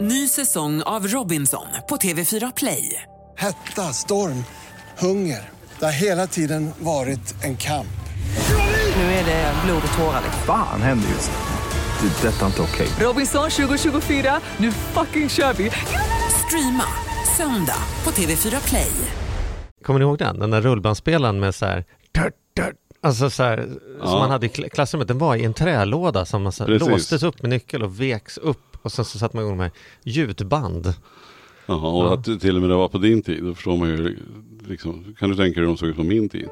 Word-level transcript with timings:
Ny 0.00 0.28
säsong 0.28 0.82
av 0.82 1.06
Robinson 1.06 1.66
på 1.88 1.96
TV4 1.96 2.52
Play. 2.56 3.02
Hetta, 3.38 3.82
storm, 3.82 4.44
hunger. 4.98 5.48
Det 5.78 5.84
har 5.84 5.92
hela 5.92 6.26
tiden 6.26 6.70
varit 6.78 7.34
en 7.44 7.56
kamp. 7.56 7.86
Nu 8.96 9.02
är 9.02 9.24
det 9.24 9.54
blod 9.64 9.82
och 9.92 9.98
tårar. 9.98 10.22
Fan 10.46 10.82
händer 10.82 11.08
just 11.08 11.30
nu. 11.30 12.08
Det. 12.08 12.28
är 12.28 12.32
Detta 12.32 12.42
är 12.42 12.46
inte 12.46 12.62
okej. 12.62 12.88
Robinson 13.00 13.50
2024, 13.50 14.40
nu 14.56 14.72
fucking 14.72 15.28
kör 15.28 15.52
vi! 15.52 15.70
Streama 16.46 16.84
söndag 17.36 17.82
på 18.04 18.10
TV4 18.10 18.68
Play. 18.68 18.90
Kommer 19.84 19.98
ni 20.00 20.04
ihåg 20.04 20.18
den? 20.18 20.38
Den 20.38 20.50
där 20.50 20.60
rullbandspelaren 20.60 21.40
med 21.40 21.54
så 21.54 21.66
här, 21.66 21.84
alltså 23.02 23.30
så 23.30 23.42
här, 23.42 23.68
som 24.02 24.10
man 24.18 24.30
hade 24.30 24.46
i 24.46 24.48
kl- 24.48 24.68
klassrummet. 24.68 25.08
Den 25.08 25.18
var 25.18 25.36
i 25.36 25.44
en 25.44 25.54
trälåda 25.54 26.24
som 26.24 26.42
man 26.42 26.52
så 26.52 26.64
här, 26.64 26.68
Precis. 26.68 26.88
låstes 26.88 27.22
upp 27.22 27.42
med 27.42 27.50
nyckel 27.50 27.82
och 27.82 28.00
veks 28.00 28.38
upp 28.38 28.69
och 28.82 28.92
sen 28.92 29.04
så 29.04 29.18
satte 29.18 29.36
man 29.36 29.44
igång 29.44 29.56
med 29.56 29.70
ljudband. 30.02 30.94
Jaha, 31.66 31.88
och 31.88 32.14
att 32.14 32.24
till 32.24 32.56
och 32.56 32.60
med 32.60 32.70
det 32.70 32.76
var 32.76 32.88
på 32.88 32.98
din 32.98 33.22
tid, 33.22 33.44
då 33.44 33.54
förstår 33.54 33.76
man 33.76 33.88
ju 33.88 34.18
liksom, 34.68 35.14
kan 35.18 35.30
du 35.30 35.36
tänka 35.36 35.60
dig 35.60 35.60
hur 35.60 35.66
de 35.66 35.76
såg 35.76 35.88
ut 35.88 35.96
på 35.96 36.02
min 36.02 36.28
tid? 36.28 36.48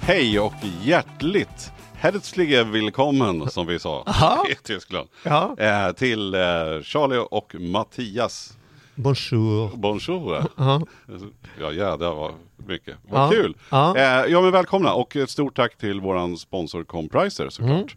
Hej 0.00 0.40
och 0.40 0.52
hjärtligt 0.84 1.72
Herzliche 1.94 2.64
willkommen 2.64 3.50
som 3.50 3.66
vi 3.66 3.78
sa 3.78 4.04
i 4.50 4.54
Tyskland. 4.54 5.08
Ja. 5.24 5.56
Eh, 5.58 5.92
till 5.92 6.34
eh, 6.34 6.40
Charlie 6.82 7.18
och 7.30 7.54
Mattias. 7.58 8.56
Bonjour. 8.94 9.70
Bonjour. 9.76 10.44
Ja. 10.56 10.80
Ja, 11.60 11.72
ja, 11.72 11.96
det 11.96 12.10
var 12.10 12.32
mycket. 12.56 12.96
Vad 13.08 13.20
Ja. 13.22 13.30
kul. 13.30 13.56
Ja. 13.70 13.96
Eh, 13.96 14.30
ja, 14.32 14.40
men 14.40 14.50
välkomna 14.52 14.92
och 14.94 15.16
ett 15.16 15.30
stort 15.30 15.56
tack 15.56 15.76
till 15.78 16.00
våran 16.00 16.36
sponsor 16.36 16.84
Compriser 16.84 17.48
såklart. 17.50 17.96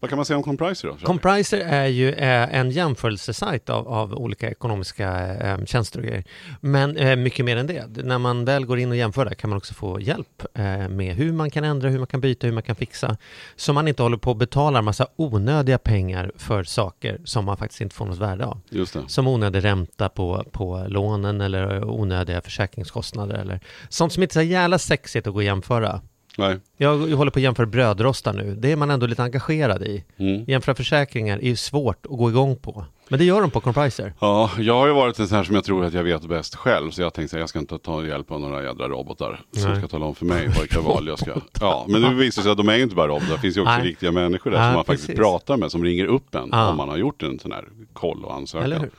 Vad 0.00 0.10
kan 0.10 0.16
man 0.16 0.24
säga 0.24 0.36
om 0.36 0.42
Compriser 0.42 0.88
då? 0.88 1.06
Compriser 1.06 1.60
är 1.60 1.86
ju 1.86 2.12
eh, 2.12 2.54
en 2.54 2.70
jämförelsesajt 2.70 3.70
av, 3.70 3.88
av 3.88 4.14
olika 4.14 4.50
ekonomiska 4.50 5.36
eh, 5.36 5.64
tjänster 5.64 5.98
och 5.98 6.06
grejer. 6.06 6.24
Men 6.60 6.96
eh, 6.96 7.16
mycket 7.16 7.44
mer 7.44 7.56
än 7.56 7.66
det. 7.66 7.86
När 8.04 8.18
man 8.18 8.44
väl 8.44 8.66
går 8.66 8.78
in 8.78 8.90
och 8.90 8.96
jämför 8.96 9.24
där 9.24 9.34
kan 9.34 9.50
man 9.50 9.56
också 9.56 9.74
få 9.74 10.00
hjälp 10.00 10.42
eh, 10.54 10.88
med 10.88 11.14
hur 11.14 11.32
man 11.32 11.50
kan 11.50 11.64
ändra, 11.64 11.88
hur 11.88 11.98
man 11.98 12.06
kan 12.06 12.20
byta, 12.20 12.46
hur 12.46 12.54
man 12.54 12.62
kan 12.62 12.76
fixa. 12.76 13.16
Så 13.56 13.72
man 13.72 13.88
inte 13.88 14.02
håller 14.02 14.16
på 14.16 14.30
och 14.30 14.36
betalar 14.36 14.82
massa 14.82 15.06
onödiga 15.16 15.78
pengar 15.78 16.32
för 16.36 16.64
saker 16.64 17.20
som 17.24 17.44
man 17.44 17.56
faktiskt 17.56 17.80
inte 17.80 17.94
får 17.94 18.06
något 18.06 18.18
värde 18.18 18.46
av. 18.46 18.60
Just 18.68 18.92
det. 18.92 19.02
Som 19.08 19.26
onödig 19.26 19.64
ränta 19.64 20.08
på, 20.08 20.44
på 20.52 20.86
lånen 20.88 21.40
eller 21.40 21.84
onödiga 21.84 22.40
försäkringskostnader 22.40 23.34
eller 23.34 23.60
sånt 23.88 24.12
som 24.12 24.22
inte 24.22 24.32
är 24.32 24.44
så 24.44 24.50
jävla 24.50 24.78
sexigt 24.78 25.26
att 25.26 25.32
gå 25.32 25.38
och 25.38 25.44
jämföra. 25.44 26.00
Nej. 26.38 26.56
Jag, 26.76 27.10
jag 27.10 27.16
håller 27.16 27.30
på 27.30 27.38
att 27.38 27.42
jämföra 27.42 27.66
brödrostar 27.66 28.32
nu. 28.32 28.54
Det 28.58 28.72
är 28.72 28.76
man 28.76 28.90
ändå 28.90 29.06
lite 29.06 29.22
engagerad 29.22 29.82
i. 29.82 30.04
Mm. 30.16 30.44
Jämföra 30.48 30.74
försäkringar 30.74 31.38
är 31.38 31.42
ju 31.42 31.56
svårt 31.56 32.06
att 32.06 32.18
gå 32.18 32.30
igång 32.30 32.56
på. 32.56 32.84
Men 33.08 33.18
det 33.18 33.24
gör 33.24 33.40
de 33.40 33.50
på 33.50 33.60
Compriser. 33.60 34.12
Ja, 34.20 34.50
jag 34.58 34.74
har 34.74 34.86
ju 34.86 34.92
varit 34.92 35.18
en 35.18 35.28
sån 35.28 35.36
här 35.36 35.44
som 35.44 35.54
jag 35.54 35.64
tror 35.64 35.84
att 35.84 35.92
jag 35.94 36.02
vet 36.04 36.22
bäst 36.28 36.54
själv. 36.54 36.90
Så 36.90 37.02
jag 37.02 37.14
tänkte 37.14 37.36
att 37.36 37.40
jag 37.40 37.48
ska 37.48 37.58
inte 37.58 37.78
ta 37.78 38.04
hjälp 38.04 38.30
av 38.30 38.40
några 38.40 38.62
jädra 38.62 38.88
robotar. 38.88 39.40
Som 39.52 39.70
Nej. 39.70 39.78
ska 39.78 39.88
tala 39.88 40.06
om 40.06 40.14
för 40.14 40.26
mig 40.26 40.48
vilka 40.60 40.80
val 40.88 41.06
jag 41.08 41.18
ska. 41.18 41.32
Ja, 41.60 41.86
men 41.88 42.02
nu 42.02 42.14
visar 42.14 42.42
det 42.42 42.44
sig 42.44 42.52
att 42.52 42.58
de 42.58 42.68
är 42.68 42.76
ju 42.76 42.82
inte 42.82 42.94
bara 42.94 43.08
robotar. 43.08 43.32
Det 43.32 43.38
finns 43.40 43.56
ju 43.56 43.60
också 43.60 43.72
Nej. 43.72 43.86
riktiga 43.86 44.12
människor 44.12 44.50
där 44.50 44.58
Ja, 44.58 44.64
som 44.64 44.74
man 44.74 44.84
faktiskt 44.84 45.06
precis. 45.06 45.20
pratar 45.20 45.56
med. 45.56 45.70
Som 45.72 45.84
ringer 45.84 46.06
upp 46.06 46.34
en 46.34 46.48
Ja. 46.52 46.70
om 46.70 46.76
man 46.76 46.88
har 46.88 46.96
gjort 46.96 47.22
en 47.22 47.38
sån 47.38 47.52
här 47.52 47.64
koll 47.92 48.24
och 48.24 48.30
Eller 48.30 48.36
ansökan. 48.40 48.90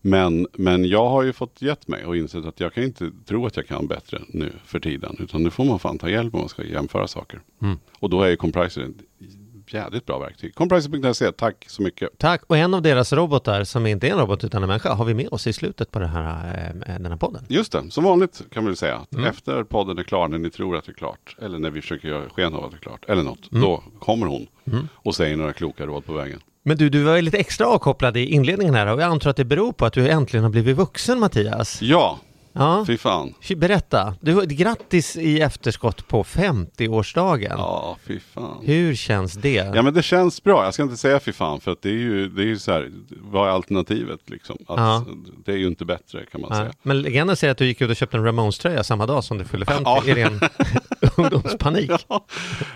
Men, 0.00 0.46
men 0.52 0.84
jag 0.84 1.08
har 1.08 1.22
ju 1.22 1.32
fått 1.32 1.62
gett 1.62 1.88
mig 1.88 2.04
och 2.04 2.16
insett 2.16 2.44
att 2.44 2.60
jag 2.60 2.74
kan 2.74 2.84
inte 2.84 3.10
tro 3.26 3.46
att 3.46 3.56
jag 3.56 3.66
kan 3.66 3.86
bättre 3.86 4.20
nu 4.28 4.52
för 4.64 4.80
tiden. 4.80 5.16
Utan 5.18 5.42
nu 5.42 5.50
får 5.50 5.64
man 5.64 5.78
fan 5.78 5.98
ta 5.98 6.08
hjälp 6.10 6.34
om 6.34 6.40
man 6.40 6.48
ska 6.48 6.64
jämföra 6.64 7.06
saker. 7.08 7.40
Mm. 7.62 7.78
Och 7.98 8.10
då 8.10 8.22
är 8.22 8.28
ju 8.28 8.36
Compriser 8.36 8.82
ett 8.82 9.72
jävligt 9.72 10.06
bra 10.06 10.18
verktyg. 10.18 10.54
Compriser.se, 10.54 11.32
tack 11.32 11.64
så 11.68 11.82
mycket. 11.82 12.18
Tack. 12.18 12.42
Och 12.46 12.56
en 12.56 12.74
av 12.74 12.82
deras 12.82 13.12
robotar, 13.12 13.64
som 13.64 13.86
inte 13.86 14.08
är 14.08 14.12
en 14.12 14.18
robot 14.18 14.44
utan 14.44 14.62
en 14.62 14.68
människa, 14.68 14.94
har 14.94 15.04
vi 15.04 15.14
med 15.14 15.28
oss 15.30 15.46
i 15.46 15.52
slutet 15.52 15.90
på 15.90 15.98
det 15.98 16.06
här, 16.06 16.54
eh, 16.86 16.94
den 16.94 17.06
här 17.06 17.16
podden. 17.16 17.44
Just 17.48 17.72
det, 17.72 17.90
som 17.90 18.04
vanligt 18.04 18.42
kan 18.50 18.62
man 18.62 18.70
väl 18.70 18.76
säga. 18.76 18.96
att 18.96 19.12
Mm. 19.14 19.24
Efter 19.26 19.64
podden 19.64 19.98
är 19.98 20.02
klar, 20.02 20.28
när 20.28 20.38
ni 20.38 20.50
tror 20.50 20.76
att 20.76 20.84
det 20.84 20.92
är 20.92 20.94
klart, 20.94 21.36
eller 21.42 21.58
när 21.58 21.70
vi 21.70 21.80
försöker 21.80 22.08
göra 22.08 22.28
sken 22.30 22.54
av 22.54 22.64
att 22.64 22.70
det 22.70 22.76
är 22.76 22.80
klart, 22.80 23.04
eller 23.08 23.22
något, 23.22 23.52
Mm. 23.52 23.62
då 23.64 23.82
kommer 23.98 24.26
hon 24.26 24.46
och 24.94 25.14
säger 25.14 25.36
några 25.36 25.52
kloka 25.52 25.86
råd 25.86 26.06
på 26.06 26.12
vägen. 26.12 26.40
Men 26.62 26.76
du, 26.76 26.88
du 26.88 27.02
var 27.02 27.22
lite 27.22 27.38
extra 27.38 27.66
avkopplad 27.66 28.16
i 28.16 28.24
inledningen 28.26 28.74
här 28.74 28.86
och 28.86 29.00
jag 29.02 29.10
antar 29.10 29.30
att 29.30 29.36
det 29.36 29.44
beror 29.44 29.72
på 29.72 29.86
att 29.86 29.92
du 29.92 30.08
äntligen 30.08 30.42
har 30.44 30.50
blivit 30.50 30.76
vuxen 30.76 31.20
Mattias. 31.20 31.82
Ja, 31.82 32.18
Ja, 32.52 32.84
fy 32.86 32.98
fan. 32.98 33.34
berätta. 33.56 34.14
Du, 34.20 34.46
grattis 34.46 35.16
i 35.16 35.40
efterskott 35.40 36.08
på 36.08 36.22
50-årsdagen. 36.24 37.54
Ja, 37.58 37.96
fy 38.06 38.20
fan. 38.20 38.58
Hur 38.62 38.94
känns 38.94 39.32
det? 39.34 39.54
Ja 39.74 39.82
men 39.82 39.94
det 39.94 40.02
känns 40.02 40.42
bra, 40.44 40.64
jag 40.64 40.74
ska 40.74 40.82
inte 40.82 40.96
säga 40.96 41.20
fy 41.20 41.32
fan 41.32 41.60
för 41.60 41.70
att 41.72 41.82
det 41.82 41.88
är 41.88 41.92
ju, 41.94 42.28
det 42.28 42.42
är 42.42 42.46
ju 42.46 42.58
så 42.58 42.72
här, 42.72 42.90
vad 43.10 43.48
är 43.48 43.52
alternativet 43.52 44.20
liksom? 44.30 44.56
Att 44.68 44.78
Ja. 44.78 45.04
Det 45.44 45.52
är 45.52 45.56
ju 45.56 45.66
inte 45.66 45.84
bättre 45.84 46.26
kan 46.32 46.40
man 46.40 46.50
Ja. 46.52 46.56
säga. 46.56 46.72
Men 46.82 47.02
legenden 47.02 47.36
säger 47.36 47.50
att 47.52 47.58
du 47.58 47.66
gick 47.66 47.80
ut 47.80 47.90
och 47.90 47.96
köpte 47.96 48.16
en 48.16 48.24
Ramones-tröja 48.24 48.84
samma 48.84 49.06
dag 49.06 49.24
som 49.24 49.38
du 49.38 49.44
fyllde 49.44 49.66
50 49.66 49.82
Ja. 49.84 50.02
i 50.06 50.14
ren 50.14 50.40
ungdomspanik. 51.16 51.90
Ja, 52.08 52.26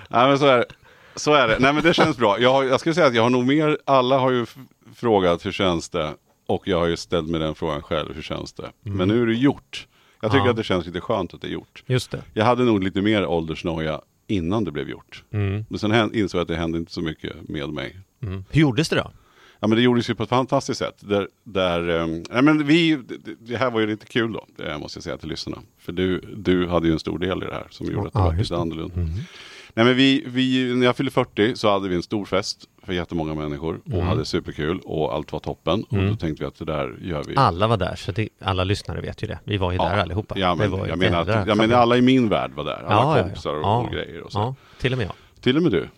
Nej 0.08 0.28
men 0.28 0.38
så 0.38 0.46
är 0.46 0.56
det. 0.58 0.64
Så 1.16 1.34
är 1.34 1.48
det. 1.48 1.56
Nej 1.60 1.72
men 1.72 1.82
det 1.82 1.94
känns 1.94 2.16
bra. 2.16 2.40
Jag, 2.40 2.52
har, 2.52 2.64
jag 2.64 2.80
skulle 2.80 2.94
säga 2.94 3.06
att 3.06 3.14
jag 3.14 3.22
har 3.22 3.30
nog 3.30 3.46
mer, 3.46 3.78
alla 3.84 4.18
har 4.18 4.30
ju 4.30 4.46
frågat 4.94 5.46
hur 5.46 5.52
känns 5.52 5.88
det? 5.88 6.14
Och 6.46 6.68
jag 6.68 6.78
har 6.80 6.86
ju 6.86 6.96
ställt 6.96 7.28
mig 7.30 7.40
den 7.40 7.54
frågan 7.54 7.82
själv, 7.82 8.14
hur 8.14 8.22
känns 8.22 8.52
det? 8.52 8.70
Men 8.82 9.08
nu 9.08 9.22
är 9.22 9.26
det 9.26 9.34
gjort. 9.34 9.86
Jag 10.20 10.30
tycker 10.30 10.36
Mm. 10.38 10.46
Ja. 10.46 10.50
att 10.50 10.56
det 10.56 10.62
känns 10.64 10.86
lite 10.86 11.00
skönt 11.00 11.34
att 11.34 11.40
det 11.40 11.46
är 11.46 11.50
gjort. 11.52 11.82
Just 11.86 12.10
det. 12.10 12.22
Jag 12.32 12.44
hade 12.44 12.64
nog 12.64 12.84
lite 12.84 13.02
mer 13.02 13.26
åldersnoja 13.26 14.00
innan 14.26 14.64
det 14.64 14.70
blev 14.72 14.88
gjort. 14.88 15.24
Mm. 15.32 15.64
Men 15.68 15.78
sen 15.78 16.14
insåg 16.14 16.38
jag 16.38 16.42
att 16.42 16.48
det 16.48 16.56
hände 16.56 16.78
inte 16.78 16.92
så 16.92 17.00
mycket 17.00 17.48
med 17.48 17.68
mig. 17.68 17.96
Mm. 18.22 18.44
Hur 18.50 18.60
gjordes 18.60 18.88
det 18.88 18.96
då? 18.96 19.10
Ja 19.60 19.68
men 19.68 19.76
det 19.76 19.82
gjordes 19.82 20.10
ju 20.10 20.14
på 20.14 20.22
ett 20.22 20.28
fantastiskt 20.28 20.78
sätt. 20.78 20.94
Där, 21.00 21.28
där, 21.44 22.06
nej, 22.32 22.42
men 22.42 22.66
vi, 22.66 22.96
det, 22.96 23.16
det 23.40 23.56
här 23.56 23.70
var 23.70 23.80
ju 23.80 23.86
lite 23.86 24.06
kul 24.06 24.32
då, 24.32 24.46
det 24.56 24.78
måste 24.78 24.96
jag 24.98 25.04
säga 25.04 25.16
till 25.16 25.28
lyssnarna. 25.28 25.62
För 25.78 25.92
du, 25.92 26.20
du 26.36 26.66
hade 26.68 26.86
ju 26.86 26.92
en 26.92 26.98
stor 26.98 27.18
del 27.18 27.42
i 27.42 27.46
det 27.46 27.52
här 27.52 27.66
som 27.70 27.86
gjorde 27.86 28.06
att 28.06 28.12
det 28.12 28.18
Ja, 28.18 28.24
var 28.24 28.34
lite 28.34 28.56
annorlunda. 28.56 28.94
Nej 29.76 29.86
men 29.86 29.96
vi, 29.96 30.24
vi, 30.26 30.74
när 30.74 30.86
jag 30.86 30.96
fyllde 30.96 31.12
40 31.12 31.56
så 31.56 31.70
hade 31.70 31.88
vi 31.88 31.94
en 31.96 32.02
stor 32.02 32.24
fest 32.24 32.68
för 32.82 32.92
jättemånga 32.92 33.34
människor 33.34 33.80
och 33.92 34.02
hade 34.02 34.24
superkul 34.24 34.80
och 34.84 35.14
allt 35.14 35.32
var 35.32 35.40
toppen. 35.40 35.84
Och 35.84 35.96
då 35.96 36.16
tänkte 36.16 36.42
vi 36.44 36.44
att 36.44 36.58
det 36.58 36.64
där 36.64 36.96
gör 37.02 37.24
vi. 37.28 37.36
Alla 37.36 37.66
var 37.66 37.76
där, 37.76 37.94
så 37.96 38.12
det, 38.12 38.28
alla 38.40 38.64
lyssnare 38.64 39.00
vet 39.00 39.22
ju 39.22 39.26
det. 39.26 39.38
Vi 39.44 39.56
var 39.56 39.72
ju 39.72 39.78
där 39.78 39.98
allihopa. 39.98 40.38
Ja, 40.38 40.54
men, 40.54 40.72
jag, 40.72 40.98
menar 40.98 41.20
att, 41.20 41.48
jag 41.48 41.56
menar 41.56 41.76
alla 41.76 41.96
i 41.96 42.02
min 42.02 42.28
värld 42.28 42.50
var 42.54 42.64
där. 42.64 42.72
Alla 42.72 42.94
Ja, 42.94 43.10
ja, 43.12 43.16
ja. 43.18 43.22
kompisar 43.22 43.54
och, 43.54 43.62
Ja. 43.62 43.78
och 43.78 43.92
grejer 43.92 44.20
och 44.22 44.32
så. 44.32 44.38
Ja, 44.38 44.54
till 44.80 44.92
och 44.92 44.98
med 44.98 45.06
jag. 45.06 45.14
Till 45.42 45.56
och 45.56 45.62
med 45.62 45.72
du. 45.72 45.88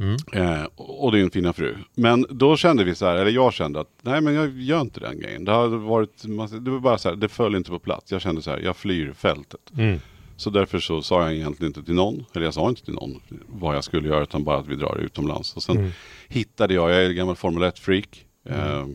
Mm. 0.00 0.16
Eh, 0.32 0.66
och 0.76 1.12
din 1.12 1.30
fina 1.30 1.52
fru. 1.52 1.76
Men 1.94 2.26
då 2.30 2.56
kände 2.56 2.84
vi 2.84 2.94
så 2.94 3.06
här, 3.06 3.16
eller 3.16 3.30
jag 3.30 3.52
kände 3.52 3.80
att 3.80 3.88
nej 4.02 4.20
men 4.20 4.34
jag 4.34 4.58
gör 4.60 4.80
inte 4.80 5.00
den 5.00 5.20
grejen. 5.20 5.44
Det 5.44 5.52
har 5.52 5.68
varit, 5.68 6.22
det 6.60 6.70
var 6.70 6.78
bara 6.80 6.98
så 6.98 7.08
här, 7.08 7.16
det 7.16 7.28
föll 7.28 7.54
inte 7.54 7.70
på 7.70 7.78
plats. 7.78 8.12
Jag 8.12 8.20
kände 8.20 8.42
så 8.42 8.50
här, 8.50 8.58
jag 8.58 8.76
flyr 8.76 9.12
fältet. 9.12 9.60
Mm. 9.78 10.00
Så 10.36 10.50
därför 10.50 10.78
så 10.78 11.02
sa 11.02 11.22
jag 11.22 11.34
egentligen 11.34 11.70
inte 11.70 11.82
till 11.82 11.94
någon, 11.94 12.24
eller 12.34 12.44
jag 12.44 12.54
sa 12.54 12.68
inte 12.68 12.84
till 12.84 12.94
någon 12.94 13.20
vad 13.46 13.76
jag 13.76 13.84
skulle 13.84 14.08
göra 14.08 14.22
utan 14.22 14.44
bara 14.44 14.58
att 14.58 14.66
vi 14.66 14.76
drar 14.76 14.98
utomlands. 14.98 15.56
Och 15.56 15.62
sen 15.62 15.76
Mm. 15.76 15.90
hittade 16.28 16.74
jag, 16.74 16.90
jag 16.90 17.04
är 17.04 17.10
gammal 17.12 17.36
Formel 17.36 17.62
1-freak. 17.62 18.24
Eh, 18.48 18.86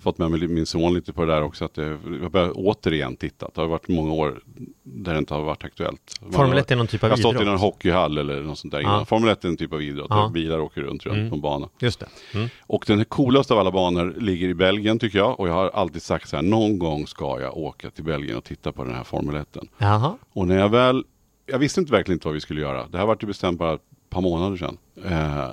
fått 0.00 0.18
med 0.18 0.30
mig 0.30 0.48
min 0.48 0.66
son 0.66 0.94
lite 0.94 1.12
på 1.12 1.24
det 1.24 1.32
där 1.34 1.42
också. 1.42 1.64
Att 1.64 1.74
det, 1.74 1.98
jag 2.22 2.30
börjar 2.30 2.52
återigen 2.54 3.16
titta. 3.16 3.50
Det 3.54 3.60
har 3.60 3.68
varit 3.68 3.88
många 3.88 4.12
år 4.12 4.40
där 4.82 5.12
det 5.12 5.18
inte 5.18 5.34
har 5.34 5.42
varit 5.42 5.64
aktuellt. 5.64 6.14
Man 6.22 6.32
Formel 6.32 6.52
har- 6.52 6.58
1 6.60 6.70
är 6.70 6.76
någon 6.76 6.86
typ 6.86 7.02
jag 7.02 7.08
av 7.08 7.10
har 7.10 7.16
stått 7.16 7.32
i 7.32 7.36
idrott. 7.36 7.46
någon 7.46 7.58
hockeyhall 7.58 8.18
eller 8.18 8.42
något 8.42 8.58
sånt 8.58 8.72
där 8.72 8.80
Ja. 8.80 9.04
Formel 9.04 9.28
1 9.30 9.44
är 9.44 9.48
en 9.48 9.56
typ 9.56 9.72
av 9.72 9.82
idrott. 9.82 10.06
Ja. 10.10 10.30
Bilar 10.34 10.58
åker 10.58 10.80
runt, 10.82 11.06
runt 11.06 11.16
Mm. 11.16 11.30
på 11.30 11.36
en 11.36 11.40
bana. 11.42 11.68
Just 11.80 12.00
det. 12.00 12.08
Mm. 12.34 12.48
Och 12.66 12.84
den 12.86 13.04
coolaste 13.04 13.52
av 13.54 13.60
alla 13.60 13.70
banor 13.70 14.14
ligger 14.18 14.48
i 14.48 14.54
Belgien 14.54 14.98
tycker 14.98 15.18
jag. 15.18 15.40
Och 15.40 15.48
jag 15.48 15.52
har 15.52 15.68
alltid 15.70 16.02
sagt 16.02 16.28
så 16.28 16.36
här, 16.36 16.42
någon 16.42 16.78
gång 16.78 17.06
ska 17.06 17.40
jag 17.40 17.56
åka 17.56 17.90
till 17.90 18.04
Belgien 18.04 18.36
och 18.36 18.44
titta 18.44 18.72
på 18.72 18.84
den 18.84 18.94
här 18.94 19.04
Formel 19.04 19.34
1. 19.36 19.56
Jaha. 19.78 20.14
Och 20.32 20.46
när 20.48 20.58
jag 20.58 20.68
väl, 20.68 21.04
jag 21.46 21.58
visste 21.58 21.80
inte 21.80 21.92
verkligen 21.92 22.16
inte 22.16 22.26
vad 22.28 22.34
vi 22.34 22.40
skulle 22.40 22.60
göra. 22.60 22.86
Det 22.88 22.98
här 22.98 23.06
var 23.06 23.16
ju 23.20 23.26
bestämt 23.26 23.58
bara 23.58 23.74
ett 23.74 23.80
par 24.10 24.20
månader 24.20 24.56
sedan. 24.56 24.76
Eh, 25.04 25.48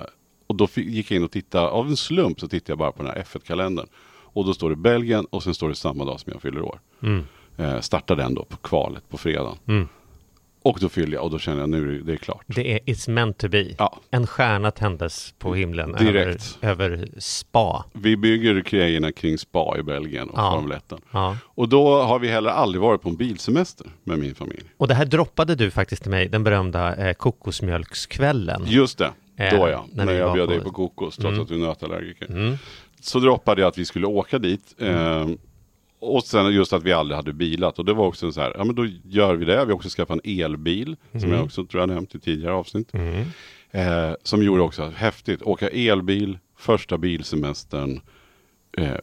och 0.46 0.54
då 0.56 0.68
gick 0.74 1.10
jag 1.10 1.16
in 1.16 1.24
och 1.24 1.30
tittade, 1.30 1.68
av 1.68 1.86
en 1.86 1.96
slump 1.96 2.40
så 2.40 2.48
tittade 2.48 2.70
jag 2.72 2.78
bara 2.78 2.92
på 2.92 3.02
den 3.02 3.12
här 3.12 3.22
F1-kalendern. 3.22 3.86
Och 4.36 4.44
då 4.44 4.54
står 4.54 4.70
det 4.70 4.76
Belgien 4.76 5.24
och 5.30 5.42
sen 5.42 5.54
står 5.54 5.68
det 5.68 5.74
samma 5.74 6.04
dag 6.04 6.20
som 6.20 6.32
jag 6.32 6.42
fyller 6.42 6.62
år. 6.62 6.80
Mm. 7.02 7.24
Eh, 7.58 7.80
startar 7.80 8.16
den 8.16 8.34
då 8.34 8.44
på 8.44 8.56
kvalet 8.56 9.08
på 9.08 9.18
fredagen. 9.18 9.56
Mm. 9.68 9.88
Och 10.62 10.78
då 10.80 10.88
fyller 10.88 11.14
jag 11.16 11.24
och 11.24 11.30
då 11.30 11.38
känner 11.38 11.60
jag 11.60 11.68
nu 11.68 12.02
det, 12.02 12.12
är 12.12 12.16
klart. 12.16 12.44
Det 12.46 12.72
är 12.72 12.78
It's 12.78 13.10
meant 13.10 13.38
to 13.38 13.48
be. 13.48 13.74
Ja. 13.78 14.00
En 14.10 14.26
stjärna 14.26 14.70
tändes 14.70 15.34
på 15.38 15.54
himlen 15.54 15.92
Direkt. 15.92 16.58
Över, 16.62 16.86
över 16.94 17.08
spa. 17.18 17.84
Vi 17.92 18.16
bygger 18.16 18.54
grejerna 18.54 19.12
kring 19.12 19.38
spa 19.38 19.76
i 19.78 19.82
Belgien 19.82 20.28
och 20.30 20.38
Ja. 20.38 20.52
Formel 20.52 20.72
1. 20.76 20.92
Ja. 21.10 21.36
Och 21.44 21.68
då 21.68 22.02
har 22.02 22.18
vi 22.18 22.28
heller 22.28 22.50
aldrig 22.50 22.82
varit 22.82 23.02
på 23.02 23.08
en 23.08 23.16
bilsemester 23.16 23.86
med 24.04 24.18
min 24.18 24.34
familj. 24.34 24.64
Och 24.76 24.88
det 24.88 24.94
här 24.94 25.04
droppade 25.04 25.54
du 25.54 25.70
faktiskt 25.70 26.02
till 26.02 26.10
mig, 26.10 26.28
den 26.28 26.44
berömda 26.44 26.96
eh, 26.96 27.14
kokosmjölkskvällen. 27.14 28.62
Just 28.66 28.98
det. 28.98 29.12
Eh, 29.38 29.58
Då 29.58 29.68
ja, 29.68 29.86
när, 29.92 30.06
vi 30.06 30.18
jag 30.18 30.34
bjöd 30.34 30.48
dig 30.48 30.60
på 30.60 30.70
kokos 30.70 31.16
trots 31.16 31.28
Mm. 31.32 31.42
att 31.42 31.48
du 31.48 31.54
är 31.54 31.58
nötallergiker. 31.58 32.26
Mm. 32.26 32.56
Så 33.06 33.18
droppade 33.18 33.60
jag 33.60 33.68
att 33.68 33.78
vi 33.78 33.84
skulle 33.84 34.06
åka 34.06 34.38
dit. 34.38 34.74
Eh, 34.78 35.28
och 36.00 36.24
sen 36.24 36.52
just 36.54 36.72
att 36.72 36.82
vi 36.82 36.92
aldrig 36.92 37.16
hade 37.16 37.32
bilat. 37.32 37.78
Och 37.78 37.84
det 37.84 37.92
var 37.92 38.06
också 38.06 38.32
så 38.32 38.40
här, 38.40 38.52
ja 38.58 38.64
men 38.64 38.74
då 38.74 38.86
gör 39.04 39.34
vi 39.34 39.44
det. 39.44 39.52
Vi 39.52 39.70
har 39.70 39.72
också 39.72 39.88
skaffat 39.88 40.20
en 40.24 40.40
elbil. 40.42 40.96
Som 41.10 41.20
Mm. 41.20 41.32
jag 41.36 41.44
också 41.44 41.64
tror 41.66 41.82
jag 41.82 41.88
nämnt 41.88 42.14
i 42.14 42.18
tidigare 42.20 42.54
avsnitt. 42.54 42.94
Mm. 42.94 43.24
Eh, 43.70 44.14
som 44.22 44.42
gjorde 44.42 44.62
också 44.62 44.92
häftigt. 44.96 45.42
Åka 45.42 45.68
elbil, 45.68 46.38
första 46.58 46.98
bilsemestern, 46.98 48.00
eh, 48.78 48.94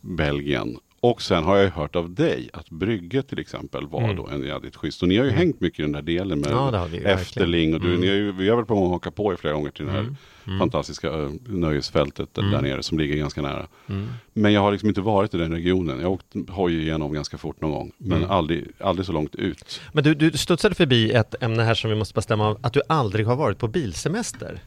Belgien. 0.00 0.78
Och 1.10 1.22
sen 1.22 1.44
har 1.44 1.56
jag 1.56 1.70
hört 1.70 1.96
av 1.96 2.10
dig 2.14 2.50
att 2.52 2.70
Brygge 2.70 3.22
till 3.22 3.38
exempel 3.38 3.86
var 3.86 4.02
Mm. 4.04 4.16
då 4.16 4.28
en 4.28 4.42
jävligt 4.44 4.76
schysst. 4.76 5.02
Och 5.02 5.08
ni 5.08 5.16
har 5.16 5.24
ju 5.24 5.30
hängt 5.30 5.60
mycket 5.60 5.78
i 5.78 5.82
den 5.82 5.92
där 5.92 6.02
delen 6.02 6.40
med 6.40 6.50
Ja, 6.50 6.88
Efterling. 7.04 7.74
Och 7.74 7.80
du, 7.80 7.88
verkligen. 7.88 8.00
ni 8.00 8.08
har 8.08 8.14
ju, 8.26 8.32
vi 8.32 8.48
har 8.48 8.56
väl 8.56 8.64
på 8.66 8.74
gång 8.74 8.84
att 8.84 8.90
haka 8.90 9.10
på 9.10 9.32
er 9.32 9.36
flera 9.36 9.54
gånger 9.54 9.70
till 9.70 9.86
det 9.86 9.92
här 9.92 10.06
Mm. 10.46 10.58
fantastiska 10.58 11.08
ö, 11.08 11.30
nöjesfältet 11.46 12.34
där- 12.34 12.42
Mm. 12.42 12.64
nere 12.64 12.82
som 12.82 12.98
ligger 12.98 13.16
ganska 13.16 13.42
nära. 13.42 13.66
Mm. 13.88 14.08
Men 14.32 14.52
jag 14.52 14.60
har 14.60 14.72
liksom 14.72 14.88
inte 14.88 15.00
varit 15.00 15.34
i 15.34 15.38
den 15.38 15.52
regionen. 15.52 15.96
Jag 16.00 16.06
har 16.06 16.12
åkt 16.12 16.34
hoj 16.48 16.82
igenom 16.82 17.12
ganska 17.12 17.38
fort 17.38 17.60
någon 17.60 17.70
gång. 17.70 17.92
Men 17.98 18.18
Mm. 18.18 18.30
aldrig, 18.30 18.64
aldrig 18.80 19.06
så 19.06 19.12
långt 19.12 19.34
ut. 19.34 19.80
Men 19.92 20.04
du, 20.04 20.14
du 20.14 20.30
studsade 20.30 20.74
förbi 20.74 21.10
ett 21.12 21.34
ämne 21.42 21.62
här 21.62 21.74
som 21.74 21.90
vi 21.90 21.96
måste 21.96 22.14
bestämma 22.14 22.46
av, 22.48 22.58
att 22.62 22.72
du 22.72 22.82
aldrig 22.88 23.26
har 23.26 23.36
varit 23.36 23.58
på 23.58 23.68
bilsemester. 23.68 24.60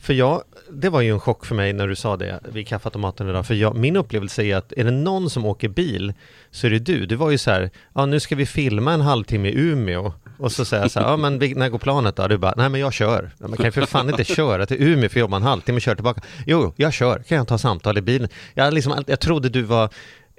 För 0.00 0.14
jag, 0.14 0.42
det 0.70 0.88
var 0.88 1.00
ju 1.00 1.10
en 1.12 1.20
chock 1.20 1.46
för 1.46 1.54
mig 1.54 1.72
när 1.72 1.88
du 1.88 1.96
sa 1.96 2.16
det 2.16 2.40
vid 2.52 2.68
kaffeautomaten 2.68 3.28
idag. 3.28 3.46
För 3.46 3.54
jag, 3.54 3.76
min 3.76 3.96
upplevelse 3.96 4.42
är 4.42 4.56
att 4.56 4.72
är 4.76 4.84
det 4.84 4.90
någon 4.90 5.30
som 5.30 5.44
åker 5.46 5.68
bil 5.68 6.14
så 6.50 6.66
är 6.66 6.70
det 6.70 6.78
du. 6.78 7.06
Du 7.06 7.14
var 7.16 7.30
ju 7.30 7.38
så 7.38 7.50
här, 7.50 7.70
ja 7.94 8.06
nu 8.06 8.20
ska 8.20 8.36
vi 8.36 8.46
filma 8.46 8.92
en 8.92 9.00
halvtimme 9.00 9.48
i 9.48 9.58
Umeå. 9.58 10.12
Och 10.38 10.52
så 10.52 10.64
säger 10.64 10.82
jag 10.82 10.90
så 10.90 11.00
här, 11.00 11.06
ja 11.10 11.16
men 11.16 11.38
när 11.38 11.68
går 11.68 11.78
planet 11.78 12.16
då? 12.16 12.28
Du 12.28 12.38
bara, 12.38 12.54
nej 12.56 12.68
men 12.68 12.80
jag 12.80 12.92
kör. 12.92 13.30
Man 13.38 13.56
kan 13.56 13.64
ju 13.64 13.70
för 13.72 13.86
fan 13.86 14.10
inte 14.10 14.24
köra 14.24 14.66
till 14.66 14.82
Umeå 14.82 15.08
för 15.08 15.20
jobba 15.20 15.36
en 15.36 15.42
halvtimme 15.42 15.76
och 15.76 15.82
köra 15.82 15.94
tillbaka. 15.94 16.20
Jo, 16.46 16.72
jag 16.76 16.92
kör, 16.92 17.18
kan 17.18 17.38
jag 17.38 17.48
ta 17.48 17.58
samtal 17.58 17.98
i 17.98 18.00
bilen? 18.02 18.28
Jag, 18.54 18.74
liksom, 18.74 19.04
jag 19.06 19.20
trodde 19.20 19.48
du 19.48 19.62
var 19.62 19.90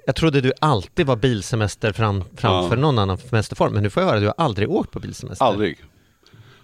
jag 0.06 0.16
trodde 0.16 0.40
du 0.40 0.52
alltid 0.60 1.06
var 1.06 1.16
bilsemester 1.16 1.92
fram, 1.92 2.24
framför 2.36 2.76
Ja. 2.76 2.80
någon 2.80 2.98
annan 2.98 3.18
semesterform, 3.18 3.72
men 3.72 3.82
nu 3.82 3.90
får 3.90 4.02
jag 4.02 4.08
höra 4.08 4.16
att 4.16 4.22
du 4.22 4.26
har 4.26 4.34
aldrig 4.44 4.70
åkt 4.70 4.90
på 4.90 5.00
bilsemester. 5.00 5.44
Aldrig. 5.44 5.78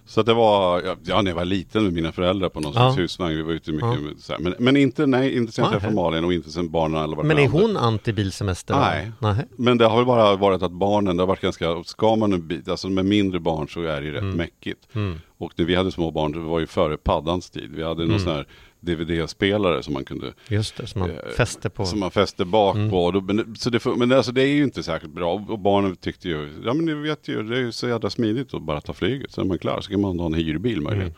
Så 0.07 0.19
att 0.19 0.25
det 0.25 0.33
var, 0.33 0.81
ja, 1.03 1.21
när 1.21 1.31
jag 1.31 1.35
var 1.35 1.45
liten 1.45 1.83
med 1.83 1.93
mina 1.93 2.11
föräldrar 2.11 2.49
på 2.49 2.59
någon 2.59 2.73
Ja. 2.75 2.79
slags 2.79 2.97
husvagn. 2.97 3.35
Vi 3.35 3.41
var 3.41 3.53
ute 3.53 3.71
mycket. 3.71 3.87
Ja. 3.89 3.99
med 3.99 4.19
Så 4.19 4.33
här. 4.33 4.39
Men, 4.39 4.55
men 4.59 4.77
inte, 4.77 5.05
nej, 5.05 5.37
inte 5.37 5.51
sen 5.51 5.63
jag 5.63 5.71
träffade 5.73 5.93
Malin 5.95 6.25
och 6.25 6.33
inte 6.33 6.49
sen 6.51 6.71
barnen 6.71 7.03
eller 7.03 7.23
Men 7.23 7.37
är 7.39 7.47
hon 7.47 7.77
anti-bilsemester? 7.77 8.75
Nej. 8.79 9.11
Nej. 9.19 9.35
Men 9.57 9.77
det 9.77 9.85
har 9.85 9.97
väl 9.97 10.05
bara 10.05 10.35
varit 10.35 10.61
att 10.61 10.71
barnen, 10.71 11.17
det 11.17 11.23
har 11.23 11.27
varit 11.27 11.41
ganska, 11.41 11.83
ska 11.83 12.15
man 12.15 12.33
en 12.33 12.47
bit, 12.47 12.69
alltså 12.69 12.89
med 12.89 13.05
mindre 13.05 13.39
barn 13.39 13.67
så 13.67 13.81
är 13.83 14.01
det 14.01 14.07
ju 14.07 14.13
rätt 14.13 14.35
mäckigt. 14.35 14.95
Mm. 14.95 15.19
Och 15.37 15.53
när 15.55 15.65
vi 15.65 15.75
hade 15.75 15.91
små 15.91 16.11
barn, 16.11 16.31
det 16.31 16.39
var 16.39 16.59
ju 16.59 16.67
före 16.67 16.97
paddans 16.97 17.49
tid. 17.49 17.71
Vi 17.75 17.83
hade 17.83 18.01
någon 18.01 18.09
Mm. 18.09 18.19
sån 18.19 18.33
här 18.33 18.47
DVD-spelare 18.79 19.83
som 19.83 19.93
man 19.93 20.05
kunde 20.05 20.33
Just 20.49 20.77
det, 20.77 20.87
som 20.87 20.99
man 21.01 21.09
eh, 21.11 21.17
fäster 21.37 21.69
på. 21.69 21.85
Som 21.85 21.99
man 21.99 22.11
fäste 22.11 22.45
bak 22.45 22.75
Mm. 22.75 22.89
på. 22.89 23.11
Då, 23.11 23.21
men, 23.21 23.55
så 23.55 23.69
det, 23.69 23.85
men 23.85 24.11
alltså, 24.11 24.31
det 24.31 24.41
är 24.41 24.47
ju 24.47 24.63
inte 24.63 24.83
särskilt 24.83 25.13
bra. 25.13 25.33
Och 25.33 25.59
barnen 25.59 25.95
tyckte 25.95 26.29
ju, 26.29 26.49
ja 26.65 26.73
men 26.73 26.85
ni 26.85 26.93
vet 26.93 27.27
ju, 27.27 27.43
det 27.43 27.55
är 27.57 27.61
ju 27.61 27.71
så 27.71 27.87
jävla 27.87 28.09
smidigt 28.09 28.53
att 28.53 28.61
bara 28.61 28.81
ta 28.81 28.93
flyget. 28.93 29.31
Så 29.31 29.41
är 29.41 29.45
man 29.45 29.59
klar, 29.59 29.81
så 29.81 29.91
kan 29.91 30.01
man 30.01 30.19
ha 30.19 30.25
en 30.25 30.33
hyrbil 30.33 30.81
möjligen. 30.81 31.07
Mm. 31.07 31.17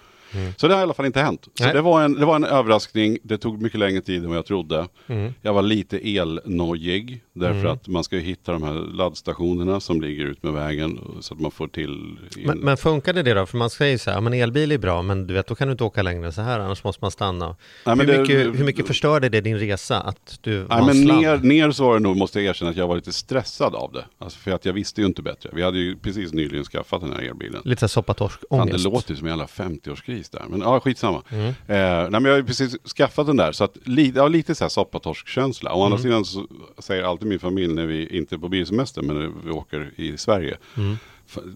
Så 0.58 0.68
det 0.68 0.74
har 0.74 0.82
i 0.82 0.84
alla 0.84 0.94
fall 0.94 1.06
inte 1.06 1.20
hänt. 1.22 1.48
Så 1.54 1.64
Nej. 1.64 1.74
det 1.74 1.82
var, 1.82 2.02
en, 2.04 2.14
det 2.14 2.26
var 2.26 2.36
en 2.36 2.44
överraskning. 2.44 3.18
Det 3.24 3.38
tog 3.38 3.62
mycket 3.62 3.80
längre 3.80 4.02
tid 4.02 4.24
än 4.24 4.30
vad 4.30 4.38
jag 4.38 4.46
trodde. 4.46 4.88
Mm. 5.08 5.34
Jag 5.42 5.54
var 5.54 5.62
lite 5.62 5.98
elnojig. 6.18 7.22
Därför 7.34 7.60
Mm. 7.60 7.72
att 7.72 7.88
man 7.88 8.04
ska 8.04 8.16
ju 8.16 8.22
hitta 8.22 8.52
de 8.52 8.64
här 8.64 8.74
laddstationerna 8.74 9.80
som 9.80 10.02
ligger 10.02 10.26
ut 10.26 10.44
med 10.44 10.54
vägen. 10.54 11.00
Så 11.22 11.34
att 11.34 11.40
man 11.40 11.52
får 11.52 11.68
till. 11.68 12.18
Men, 12.46 12.58
men 12.60 12.78
funkade 12.78 13.24
det 13.24 13.34
då? 13.34 13.46
För 13.46 13.58
man 13.58 13.70
säger 13.70 13.98
så 13.98 14.10
här, 14.10 14.18
ja, 14.18 14.22
men 14.22 14.34
elbil 14.34 14.72
är 14.72 14.78
bra, 14.78 15.02
men 15.02 15.28
du 15.28 15.34
vet, 15.34 15.48
då 15.48 15.56
kan 15.56 15.68
du 15.68 15.72
inte 15.72 15.84
åka 15.84 16.02
längre 16.02 16.26
än 16.26 16.34
så 16.34 16.42
här, 16.42 16.60
annars 16.60 16.84
måste 16.84 17.04
man 17.04 17.12
stanna. 17.12 17.56
Nej, 17.86 17.96
hur, 17.98 18.06
det- 18.06 18.20
mycket, 18.22 18.60
hur 18.60 18.64
mycket 18.66 18.88
förstörde 18.88 19.30
det 19.30 19.42
din 19.42 19.60
resa 19.60 20.02
att 20.02 20.40
du 20.42 20.66
Nej, 20.70 20.84
men 20.86 21.02
ner, 21.02 21.38
ner 21.38 21.72
så 21.72 21.84
var 21.84 21.94
det 21.94 22.00
nog, 22.00 22.18
måste 22.18 22.40
jag 22.42 22.50
erkänna, 22.50 22.72
att 22.72 22.78
jag 22.78 22.88
var 22.88 22.96
lite 22.96 23.14
stressad 23.14 23.76
av 23.76 23.92
det. 23.94 24.06
Alltså 24.18 24.40
för 24.40 24.52
att 24.52 24.66
jag 24.66 24.74
visste 24.74 25.02
ju 25.02 25.08
inte 25.08 25.22
bättre. 25.22 25.50
Vi 25.54 25.64
hade 25.64 25.78
ju 25.80 25.96
precis 25.96 26.34
nyligen 26.34 26.66
skaffat 26.66 27.02
den 27.02 27.14
här 27.14 27.22
elbilen. 27.22 27.62
Lite 27.66 27.80
så 27.80 27.84
här 27.84 27.90
soppatorsk-ångest. 27.90 28.78
Det 28.84 28.90
låter 28.90 29.12
ju 29.12 29.18
som 29.18 29.28
en 29.28 29.32
jävla 29.32 29.46
50-årskris 29.46 30.19
där. 30.30 30.46
Men 30.50 30.62
ja, 30.62 30.80
skitsamma. 30.80 31.24
Mm. 31.30 31.46
Eh, 31.48 31.54
nej, 31.68 32.10
men 32.12 32.26
jag 32.26 32.32
har 32.32 32.38
ju 32.38 32.44
precis 32.46 32.78
skaffat 32.98 33.28
den 33.28 33.38
där. 33.38 33.52
Så 33.52 33.64
att 33.64 33.78
li, 33.84 34.14
ja, 34.16 34.28
lite 34.28 34.56
så 34.56 34.64
här 34.64 34.70
soppatorskkänsla. 34.70 35.74
Å 35.74 35.84
andra 35.84 35.98
Mm. 36.00 36.04
sidan 36.04 36.26
så 36.26 36.48
säger 36.78 37.04
alltid 37.04 37.28
min 37.28 37.40
familj 37.40 37.74
när 37.74 37.86
vi 37.86 38.18
inte 38.18 38.36
är 38.36 38.40
på 38.40 38.50
bilsemester, 38.50 39.02
men 39.02 39.16
när 39.20 39.32
vi 39.46 39.52
åker 39.52 39.92
i 39.96 40.18
Sverige. 40.18 40.58
Mm. 40.78 40.96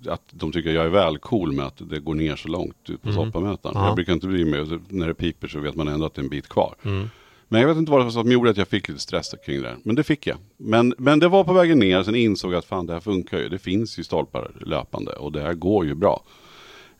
Att 0.07 0.21
de 0.31 0.51
tycker 0.51 0.71
jag 0.71 0.85
är 0.85 0.89
väl 0.89 1.17
cool 1.17 1.51
med 1.51 1.65
att 1.65 1.89
det 1.89 1.99
går 1.99 2.15
ner 2.15 2.35
så 2.35 2.47
långt 2.47 2.89
ut 2.89 3.01
på 3.01 3.09
Mm. 3.09 3.25
soppamätaren. 3.25 3.75
Ja. 3.77 3.85
Jag 3.87 3.95
brukar 3.95 4.13
inte 4.13 4.27
bry 4.27 4.45
mig. 4.45 4.65
När 4.89 5.07
det 5.07 5.13
piper 5.13 5.47
så 5.47 5.59
vet 5.59 5.75
man 5.75 5.87
ändå 5.87 6.05
att 6.05 6.13
det 6.13 6.19
är 6.21 6.23
en 6.23 6.29
bit 6.29 6.49
kvar. 6.49 6.75
Mm. 6.83 7.09
Men 7.47 7.61
jag 7.61 7.67
vet 7.67 7.77
inte 7.77 7.91
vad 7.91 7.99
det 8.01 8.03
var 8.03 8.11
som 8.11 8.31
gjorde 8.31 8.49
att 8.49 8.57
jag 8.57 8.67
fick 8.67 8.87
lite 8.87 9.01
stress 9.01 9.35
kring 9.45 9.61
det. 9.61 9.75
Men 9.83 9.95
det 9.95 10.03
fick 10.03 10.27
jag. 10.27 10.37
Men, 10.57 10.93
men 10.97 11.19
det 11.19 11.27
var 11.27 11.43
på 11.43 11.53
vägen 11.53 11.79
ner. 11.79 12.03
Sen 12.03 12.15
insåg 12.15 12.51
jag 12.53 12.57
att 12.59 12.65
fan 12.65 12.85
det 12.85 12.93
här 12.93 12.99
funkar 12.99 13.37
ju. 13.39 13.49
Det 13.49 13.59
finns 13.59 13.99
ju 13.99 14.03
stolpar 14.03 14.51
löpande. 14.65 15.11
Och 15.11 15.31
det 15.31 15.41
här 15.41 15.53
går 15.53 15.85
ju 15.85 15.95
bra. 15.95 16.23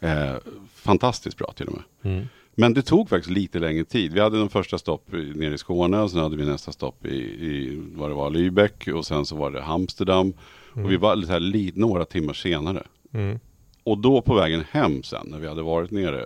Eh, 0.04 0.36
fantastiskt 0.74 1.38
bra 1.38 1.54
till 1.56 1.68
och 1.68 1.74
med. 1.74 2.14
Mm. 2.14 2.28
Men 2.56 2.74
det 2.74 2.82
tog 2.82 3.10
faktiskt 3.10 3.32
lite 3.32 3.60
längre 3.60 3.84
tid. 3.84 4.14
Vi 4.14 4.20
hade 4.20 4.38
den 4.38 4.50
första 4.50 4.78
stopp 4.78 5.12
nere 5.12 5.54
i 5.54 5.58
Skåne. 5.58 6.00
Och 6.00 6.12
sen 6.12 6.20
hade 6.20 6.38
vi 6.38 6.46
nästa 6.46 6.72
stopp 6.72 7.06
i, 7.06 7.16
i 7.16 7.82
vad 7.96 8.10
det 8.10 8.14
var, 8.14 8.30
Lübeck. 8.30 8.92
Och 8.92 9.06
sen 9.06 9.26
så 9.26 9.36
var 9.36 9.52
det 9.52 9.64
Amsterdam. 9.64 10.34
Och 10.74 10.92
vi 10.92 10.98
var 10.98 11.16
lite 11.16 11.32
här, 11.32 11.80
några 11.80 12.06
timmar 12.06 12.34
senare. 12.34 12.84
Mm. 13.14 13.40
Och 13.84 13.98
då 13.98 14.22
på 14.22 14.36
vägen 14.36 14.64
hem 14.72 15.04
sen, 15.04 15.28
när 15.28 15.40
vi 15.40 15.48
hade 15.48 15.62
varit 15.62 15.92
nere 15.92 16.26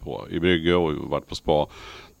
på, 0.00 0.26
i 0.30 0.40
Brygge 0.40 0.74
och 0.74 0.94
varit 0.94 1.26
på 1.26 1.34
spa, 1.34 1.68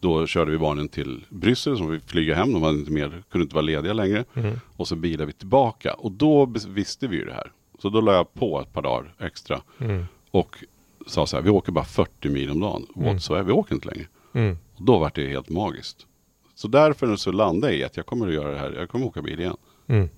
då 0.00 0.26
körde 0.26 0.50
vi 0.50 0.58
barnen 0.58 0.88
till 0.88 1.24
Bryssel 1.28 1.76
som 1.76 1.90
vi 1.90 2.00
flyga 2.00 2.34
hem. 2.34 2.52
De 2.52 2.62
hade 2.62 2.78
inte 2.78 2.92
mer, 2.92 3.22
kunde 3.30 3.42
inte 3.42 3.54
vara 3.54 3.64
lediga 3.64 3.92
längre. 3.92 4.24
Mm. 4.34 4.60
Och 4.76 4.88
så 4.88 4.96
bilade 4.96 5.26
vi 5.26 5.32
tillbaka. 5.32 5.94
Och 5.94 6.12
då 6.12 6.52
visste 6.68 7.06
vi 7.08 7.16
ju 7.16 7.24
det 7.24 7.34
här. 7.34 7.52
Så 7.78 7.88
då 7.88 8.00
la 8.00 8.12
jag 8.12 8.34
på 8.34 8.60
ett 8.60 8.72
par 8.72 8.82
dagar 8.82 9.14
extra. 9.18 9.60
Mm. 9.78 10.04
Och 10.30 10.64
sa 11.08 11.26
så 11.26 11.36
här, 11.36 11.42
vi 11.42 11.50
åker 11.50 11.72
bara 11.72 11.84
40 11.84 12.28
mil 12.28 12.50
om 12.50 12.60
dagen. 12.60 12.86
Mm. 12.96 13.20
Så 13.20 13.34
är 13.34 13.42
vi 13.42 13.52
åker 13.52 13.74
inte 13.74 13.88
längre. 13.88 14.06
Mm. 14.34 14.58
Och 14.76 14.84
då 14.84 14.98
var 14.98 15.12
det 15.14 15.28
helt 15.28 15.48
magiskt. 15.48 16.06
Så 16.54 16.68
därför 16.68 17.16
så 17.16 17.32
landade 17.32 17.72
jag 17.72 17.80
i 17.80 17.84
att 17.84 17.96
jag 17.96 18.06
kommer 18.06 18.28
att 18.28 18.34
göra 18.34 18.50
det 18.50 18.58
här. 18.58 18.72
Jag 18.72 18.88
kommer 18.88 19.04
att 19.04 19.10
åka 19.10 19.22
bil 19.22 19.40
igen. 19.40 19.56
Mm. 19.86 20.08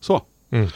Så. 0.00 0.22
Mm. 0.50 0.68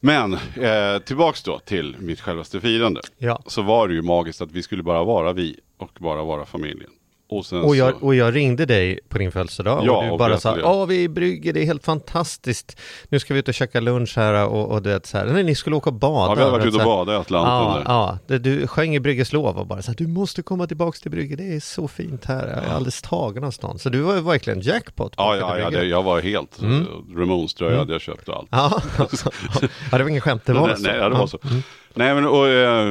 Men 0.00 0.34
eh, 0.34 0.98
tillbaks 1.04 1.42
då 1.42 1.58
till 1.58 1.96
mitt 1.98 2.20
självaste 2.20 2.60
firande. 2.60 3.00
Ja. 3.18 3.42
Så 3.46 3.62
var 3.62 3.88
det 3.88 3.94
ju 3.94 4.02
magiskt 4.02 4.40
att 4.40 4.52
vi 4.52 4.62
skulle 4.62 4.82
bara 4.82 5.04
vara 5.04 5.32
vi 5.32 5.60
och 5.78 5.90
bara 6.00 6.24
vara 6.24 6.46
familjen. 6.46 6.90
Och 7.38 7.64
Och 7.64 7.76
jag, 7.76 8.02
och 8.02 8.14
jag 8.14 8.34
ringde 8.34 8.66
dig 8.66 9.00
på 9.08 9.18
din 9.18 9.32
födelsedag 9.32 9.82
Ja, 9.86 9.96
och 9.96 10.04
du 10.04 10.10
och 10.10 10.18
bara 10.18 10.38
sa. 10.40 10.56
Åh, 10.62 10.86
vi 10.86 10.96
är 10.96 11.00
i 11.00 11.08
Brygge, 11.08 11.52
det 11.52 11.60
är 11.62 11.64
helt 11.66 11.84
fantastiskt. 11.84 12.80
Nu 13.08 13.18
ska 13.18 13.34
vi 13.34 13.40
ut 13.40 13.48
och 13.48 13.54
käka 13.54 13.80
lunch 13.80 14.12
här 14.16 14.46
och, 14.46 14.70
och 14.72 14.82
du 14.82 14.90
vet 14.90 15.06
så 15.06 15.18
här. 15.18 15.26
Nej, 15.26 15.42
ni 15.44 15.54
skulle 15.54 15.76
åka 15.76 15.90
och 15.90 15.94
bada. 15.94 16.30
ja, 16.30 16.34
vi 16.34 16.42
har 16.42 16.50
varit 16.50 16.66
ute 16.66 16.76
och 16.76 16.84
badat 16.84 17.14
i 17.14 17.16
Atlanten 17.16 17.82
Ja, 17.86 18.18
ja. 18.28 18.38
Du 18.38 18.66
sjöng 18.66 18.94
i 18.94 19.00
Brygges 19.00 19.32
lov 19.32 19.58
och 19.58 19.66
bara 19.66 19.82
så 19.82 19.90
här, 19.90 19.96
du 19.96 20.06
måste 20.06 20.42
komma 20.42 20.66
tillbaks 20.66 21.00
till 21.00 21.10
Brygge, 21.10 21.36
det 21.36 21.56
är 21.56 21.60
så 21.60 21.88
fint 21.88 22.24
här, 22.24 22.48
jag 22.48 22.64
är 22.64 22.74
alldeles 22.74 23.02
tagen 23.02 23.44
av 23.44 23.50
stan. 23.50 23.78
Så 23.78 23.88
du 23.88 24.00
var 24.00 24.20
verkligen 24.20 24.60
jackpot 24.60 25.14
Ja, 25.16 25.36
ja, 25.36 25.58
ja 25.58 25.70
det, 25.70 25.84
jag 25.84 26.02
var 26.02 26.20
helt 26.20 26.60
Mm. 26.62 26.74
mm. 26.76 27.20
Ramones-tröja 27.20 27.70
Mm. 27.70 27.78
hade 27.78 27.92
jag 27.92 28.00
köpt 28.00 28.28
och 28.28 28.36
allt. 28.36 28.48
Ja, 28.50 28.82
alltså, 28.96 29.30
ja, 29.92 29.98
det 29.98 30.02
var 30.04 30.10
ingen 30.10 30.20
skämt, 30.20 30.42
det 30.46 30.52
var 30.52 30.66
nej, 30.66 30.76
så. 30.76 30.82
Nej, 30.82 30.96
ja, 30.96 31.08
det 31.08 31.18
var 31.18 31.26
så. 31.26 31.38
Mm. 31.44 31.62
Nej, 31.94 32.14
men 32.14 32.26
och, 32.26 32.48
eh, 32.48 32.84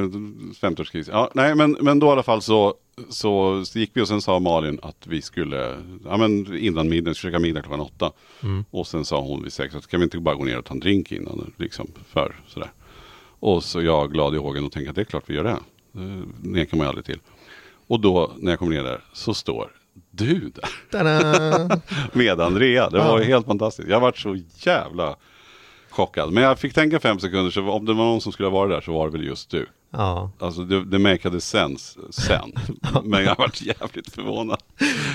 50-årskris. 0.62 1.10
Ja, 1.12 1.30
nej, 1.34 1.56
men, 1.56 1.78
men 1.82 2.00
då 2.00 2.08
i 2.08 2.10
alla 2.10 2.24
fall 2.24 2.42
så, 2.42 2.74
så, 3.10 3.66
så 3.66 3.80
gick 3.80 3.92
vi 3.94 4.02
och 4.02 4.08
sen 4.08 4.22
sa 4.22 4.40
Malin 4.40 4.80
att 4.82 5.08
vi 5.08 5.22
skulle, 5.22 5.78
ja 6.06 6.18
men 6.18 6.58
innan 6.58 6.90
middag, 6.90 7.14
försöka 7.14 7.40
middag 7.40 7.62
klockan 7.62 7.80
åtta. 7.80 8.12
Mm. 8.44 8.66
Och 8.72 8.88
sen 8.88 9.06
sa 9.06 9.22
hon 9.22 9.44
vid 9.44 9.54
sex 9.54 9.76
att 9.76 9.88
kan 9.88 10.00
vi 10.00 10.04
inte 10.04 10.18
bara 10.20 10.36
gå 10.36 10.44
ner 10.44 10.58
och 10.60 10.66
ta 10.66 10.74
en 10.74 10.80
drink 10.80 11.12
innan, 11.12 11.54
liksom, 11.58 11.88
för 12.10 12.36
sådär. 12.48 12.72
Och 13.40 13.64
så 13.64 13.82
jag 13.82 14.12
glad 14.12 14.36
i 14.36 14.38
hågen 14.38 14.66
och 14.66 14.72
tänkte 14.72 14.90
att 14.90 14.96
det 14.96 15.02
är 15.02 15.06
klart 15.06 15.24
vi 15.28 15.34
gör 15.36 15.44
det. 15.44 15.58
Det 15.92 16.26
nekar 16.50 16.78
man 16.78 16.86
ju 16.86 16.90
aldrig 16.90 17.06
till. 17.06 17.20
Och 17.88 18.00
då 18.00 18.32
när 18.38 18.52
jag 18.52 18.60
kom 18.60 18.70
ner 18.70 18.84
där 18.84 19.02
så 19.14 19.34
står 19.34 19.72
du 20.12 20.52
där. 20.56 20.70
Med 22.18 22.42
Andrea. 22.42 22.90
Det 22.90 22.98
var 22.98 23.20
Ja. 23.20 23.26
helt 23.26 23.46
fantastiskt. 23.46 23.90
Jag 23.90 24.00
varit 24.00 24.18
så 24.18 24.38
jävla 24.58 25.16
chockad. 25.90 26.34
Men 26.34 26.44
jag 26.44 26.60
fick 26.60 26.74
tänka 26.74 27.00
fem 27.00 27.20
sekunder, 27.20 27.52
så 27.52 27.70
om 27.70 27.86
det 27.86 27.94
var 27.94 28.06
någon 28.06 28.22
som 28.22 28.32
skulle 28.32 28.50
ha 28.50 28.58
varit 28.60 28.72
där 28.72 28.82
så 28.82 28.94
var 28.94 29.06
det 29.08 29.12
väl 29.18 29.28
just 29.28 29.50
du. 29.52 29.68
Ja, 29.98 30.32
Alltså 30.40 30.62
det, 30.64 30.86
det 30.86 31.00
makade 31.00 31.42
sense 31.42 32.00
sen. 32.10 32.52
Men 33.04 33.24
jag 33.24 33.36
varit 33.38 33.62
jävligt 33.62 34.14
förvånad. 34.16 34.58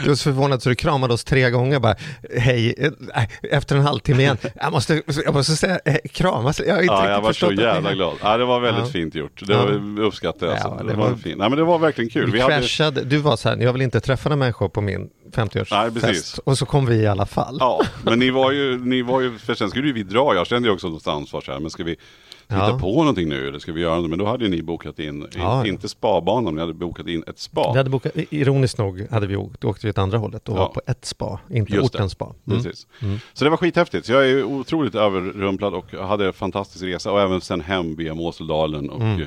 du 0.03 0.09
var 0.09 0.17
så 0.17 0.23
förvånad 0.23 0.63
så 0.63 0.69
du 0.69 0.75
kramade 0.75 1.15
oss 1.15 1.25
tre 1.25 1.51
gånger 1.51 1.79
bara, 1.81 1.95
hej, 2.37 2.75
eh, 2.79 2.91
nej, 2.99 3.29
efter 3.43 3.77
en 3.77 3.83
halvtimme 3.83 4.23
igen, 4.23 4.37
jag 4.61 4.73
måste, 4.73 5.03
jag 5.25 5.35
måste 5.35 5.57
säga, 5.57 5.79
eh, 5.85 5.97
kramas, 6.13 6.61
jag 6.67 6.75
har 6.75 6.83
inte 6.83 6.95
Ja, 6.95 7.11
jag 7.11 7.21
var 7.21 7.33
så 7.33 7.53
jävla 7.53 7.95
glad. 7.95 8.17
Ja, 8.23 8.37
det 8.37 8.45
var 8.45 8.61
väldigt 8.61 8.85
Ja. 8.85 8.91
fint 8.91 9.15
gjort. 9.15 9.43
Det 9.47 9.53
Ja. 9.53 9.65
var, 9.67 10.01
uppskattade 10.01 10.47
jag. 10.53 10.61
Ja, 10.61 10.65
Alltså. 10.65 10.85
det 10.85 10.91
det, 10.93 10.99
var 10.99 11.09
var- 11.11 11.17
fint. 11.17 11.39
Nej, 11.39 11.49
men 11.49 11.59
det 11.59 11.65
var 11.65 11.79
verkligen 11.79 12.11
kul. 12.11 12.27
Vi 12.27 12.33
Vi 12.33 12.41
hade, 12.81 13.05
du 13.05 13.17
var 13.19 13.37
så 13.37 13.49
här, 13.49 13.57
jag 13.57 13.73
vill 13.73 13.83
inte 13.83 14.01
träffa 14.01 14.29
några 14.29 14.39
människor 14.39 14.69
på 14.69 14.81
min 14.81 15.01
Nej, 15.01 15.47
50-årsfest. 15.47 16.01
precis. 16.01 16.39
Och 16.39 16.59
så 16.59 16.67
kom 16.67 16.87
vi 16.87 16.97
i 16.97 17.07
alla 17.07 17.27
fall. 17.27 17.57
ja, 17.61 17.83
men 18.03 18.19
ni 18.19 18.31
var 18.31 18.53
ju, 18.53 18.79
ni 18.79 19.03
var 19.03 19.21
ju, 19.21 19.39
för 19.39 19.55
sen 19.55 19.71
skulle 19.71 19.87
ju 19.87 19.93
vi 19.93 20.03
dra. 20.03 20.35
Jag 20.35 20.47
kände 20.47 20.69
ju 20.69 20.75
också 20.75 20.89
något 20.89 21.07
ansvar 21.07 21.41
så 21.41 21.53
här, 21.53 21.61
men 21.61 21.71
ska 21.71 21.85
vi, 21.85 21.97
hitta 22.49 22.71
Ja. 22.71 22.79
på 22.79 22.87
någonting 22.99 23.29
nu 23.29 23.49
eller 23.49 23.59
ska 23.59 23.73
vi 23.73 23.81
göra 23.81 24.01
det? 24.01 24.09
Men 24.09 24.19
då 24.19 24.27
hade 24.27 24.45
ju 24.45 24.51
ni 24.51 24.63
bokat 24.63 24.99
in, 24.99 25.07
in 25.09 25.27
Ja, 25.35 25.41
ja. 25.41 25.67
inte 25.67 25.89
spabanan, 25.89 26.55
ni 26.55 26.61
hade 26.61 26.75
bokat 26.75 27.07
in 27.07 27.25
ett 27.27 27.39
spa. 27.39 27.73
Vi 27.73 27.77
hade 27.79 27.91
bokat, 27.91 28.13
ironiskt 28.31 28.79
nog 28.79 29.07
hade 29.11 29.27
vi 29.27 29.37
åkt, 29.37 29.65
åkte 29.65 29.87
vi 29.87 29.91
åt 29.91 29.99
andra 29.99 30.19
hållet 30.19 30.49
och 30.49 30.55
Ja. 30.57 30.59
var 30.61 30.69
på 30.69 30.81
ett 30.87 31.05
spa, 31.05 31.41
inte 31.51 31.73
Just 31.73 31.93
det. 31.93 31.97
ortens 31.99 32.13
spa. 32.13 32.35
Mm. 32.47 32.63
Precis. 32.63 32.87
Så 33.33 33.45
det 33.45 33.51
var 33.51 33.57
skithäftigt. 33.57 34.07
Så 34.07 34.13
jag 34.13 34.31
är 34.31 34.45
otroligt 34.45 34.95
överrumplad 34.95 35.75
och 35.75 35.91
hade 35.93 36.27
en 36.27 36.33
fantastisk 36.33 36.85
resa 36.85 37.13
och 37.13 37.21
även 37.21 37.41
sen 37.41 37.61
hem 37.61 37.97
via 37.97 38.15
Moseldalen 38.15 38.91
och, 38.91 39.03
Mm. 39.03 39.27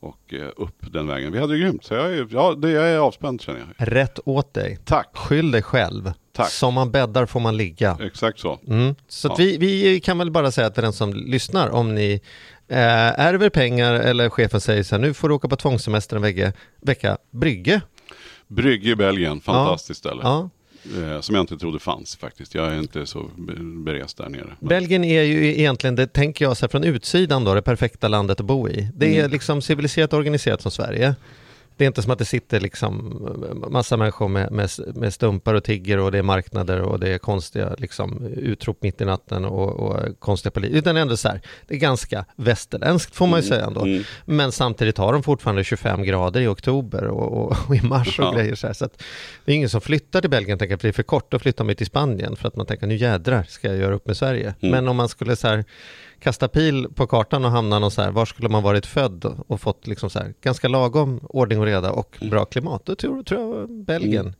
och 0.00 0.34
eh, 0.34 0.48
upp 0.56 0.76
den 0.92 1.06
vägen. 1.06 1.32
Vi 1.32 1.38
hade 1.38 1.52
det 1.54 1.58
grymt. 1.58 1.84
Så 1.84 1.94
jag 1.94 2.12
är, 2.14 2.26
ja, 2.30 2.54
det, 2.54 2.70
jag 2.70 2.88
är 2.90 2.98
avspänd 2.98 3.40
känner 3.40 3.60
jag. 3.78 3.92
Rätt 3.94 4.18
åt 4.24 4.54
dig. 4.54 4.78
Tack. 4.84 5.08
Skyll 5.16 5.50
dig 5.50 5.62
själv. 5.62 6.12
Tack. 6.32 6.50
Som 6.50 6.74
man 6.74 6.90
bäddar 6.90 7.26
får 7.26 7.40
man 7.40 7.56
ligga. 7.56 7.98
Exakt 8.00 8.38
så. 8.40 8.58
Mm. 8.68 8.94
Så 9.08 9.28
Ja. 9.28 9.34
vi, 9.38 9.56
vi 9.58 10.00
kan 10.00 10.18
väl 10.18 10.30
bara 10.30 10.50
säga 10.50 10.70
till 10.70 10.82
den 10.82 10.92
som 10.92 11.12
lyssnar 11.14 11.68
om 11.70 11.94
ni 11.94 12.20
eh, 12.68 13.20
ärver 13.20 13.48
pengar 13.50 13.94
eller 13.94 14.28
chefen 14.30 14.60
säger 14.60 14.82
så 14.82 14.94
här 14.94 15.02
nu 15.02 15.14
får 15.14 15.28
du 15.28 15.34
åka 15.34 15.48
på 15.48 15.56
tvångssemester 15.56 16.16
en 16.16 16.22
vecka, 16.22 16.52
vecka 16.80 17.18
Brygge. 17.30 17.80
Brygge 18.48 18.90
i 18.90 18.96
Belgien, 18.96 19.40
fantastiskt 19.40 19.98
ställe. 20.00 20.20
Ja. 20.22 20.50
Eh, 21.02 21.20
som 21.20 21.34
jag 21.34 21.42
inte 21.42 21.56
trodde 21.56 21.78
fanns 21.78 22.16
faktiskt. 22.16 22.54
Jag 22.54 22.68
är 22.72 22.78
inte 22.78 23.06
så 23.06 23.30
be- 23.36 23.82
berest 23.84 24.16
där 24.16 24.28
nere. 24.28 24.44
Men, 24.60 24.68
Belgien 24.68 25.04
är 25.04 25.22
ju 25.22 25.58
egentligen, 25.58 25.96
det 25.96 26.06
tänker 26.06 26.44
jag 26.44 26.56
så 26.56 26.64
här, 26.66 26.68
från 26.68 26.84
utsidan 26.84 27.44
då, 27.44 27.54
det 27.54 27.62
perfekta 27.62 28.08
landet 28.08 28.40
att 28.40 28.46
bo 28.46 28.68
i. 28.68 28.88
Det 28.94 29.06
är 29.14 29.18
Mm. 29.18 29.30
liksom 29.30 29.62
civiliserat 29.62 30.12
och 30.12 30.18
organiserat 30.18 30.60
som 30.62 30.70
Sverige. 30.70 31.14
Det 31.76 31.84
är 31.84 31.86
inte 31.86 32.02
som 32.02 32.12
att 32.12 32.18
det 32.18 32.24
sitter 32.24 32.60
liksom 32.60 33.18
massa 33.70 33.96
människor 33.96 34.28
med, 34.28 34.52
med, 34.52 34.70
med 34.94 35.14
stumpar 35.14 35.54
och 35.54 35.64
tigger 35.64 35.98
och 35.98 36.12
det 36.12 36.18
är 36.18 36.22
marknader 36.22 36.80
och 36.80 37.00
det 37.00 37.08
är 37.08 37.18
konstiga 37.18 37.74
liksom, 37.78 38.26
utrop 38.26 38.82
mitt 38.82 39.00
i 39.00 39.04
natten 39.04 39.44
och, 39.44 39.70
och 39.70 40.20
konstiga 40.20 40.50
politiker. 40.50 40.78
Utan 40.78 40.96
ändå 40.96 41.16
så 41.16 41.28
här, 41.28 41.40
det 41.66 41.74
är 41.74 41.78
ganska 41.78 42.24
västerländskt 42.36 43.16
får 43.16 43.26
man 43.26 43.40
ju 43.40 43.46
säga 43.48 43.64
ändå. 43.66 43.80
mm. 43.80 44.02
Men 44.24 44.52
samtidigt 44.52 44.98
har 44.98 45.12
de 45.12 45.22
fortfarande 45.22 45.64
25 45.64 46.02
grader 46.02 46.40
i 46.40 46.46
oktober 46.46 47.04
och, 47.04 47.32
och, 47.32 47.56
och 47.68 47.76
i 47.76 47.82
mars 47.82 48.18
och 48.18 48.24
Ja. 48.24 48.32
grejer 48.32 48.54
så 48.54 48.66
här. 48.66 48.74
Så 48.74 48.84
att 48.84 49.02
det 49.44 49.52
är 49.52 49.56
ingen 49.56 49.70
som 49.70 49.80
flyttar 49.80 50.20
till 50.20 50.30
Belgien 50.30 50.58
tänker 50.58 50.74
att 50.74 50.80
det 50.80 50.88
är 50.88 50.92
för 50.92 51.02
kort 51.02 51.34
att 51.34 51.42
flytta 51.42 51.64
mig 51.64 51.74
till 51.74 51.86
Spanien 51.86 52.36
för 52.36 52.48
att 52.48 52.56
man 52.56 52.66
tänker 52.66 52.86
nu 52.86 52.96
jädrar 52.96 53.42
ska 53.48 53.68
jag 53.68 53.76
göra 53.76 53.94
upp 53.94 54.06
med 54.06 54.16
Sverige. 54.16 54.54
Mm. 54.60 54.70
Men 54.70 54.88
om 54.88 54.96
man 54.96 55.08
skulle 55.08 55.36
så 55.36 55.48
här 55.48 55.64
kasta 56.22 56.48
pil 56.48 56.86
på 56.94 57.06
kartan 57.06 57.44
och 57.44 57.50
hamna 57.50 57.78
någon 57.78 57.90
så 57.90 58.02
här, 58.02 58.10
var 58.10 58.26
skulle 58.26 58.48
man 58.48 58.62
varit 58.62 58.86
född 58.86 59.24
och 59.46 59.60
fått 59.60 59.86
liksom 59.86 60.10
så 60.10 60.18
här 60.18 60.34
ganska 60.42 60.68
lagom 60.68 61.20
ordning 61.22 61.58
och 61.60 61.66
reda 61.66 61.92
och 61.92 62.16
Mm. 62.20 62.30
bra 62.30 62.44
klimat, 62.44 62.82
då 62.84 62.94
tror, 62.94 63.22
tror 63.22 63.58
jag 63.58 63.70
Belgien. 63.70 64.34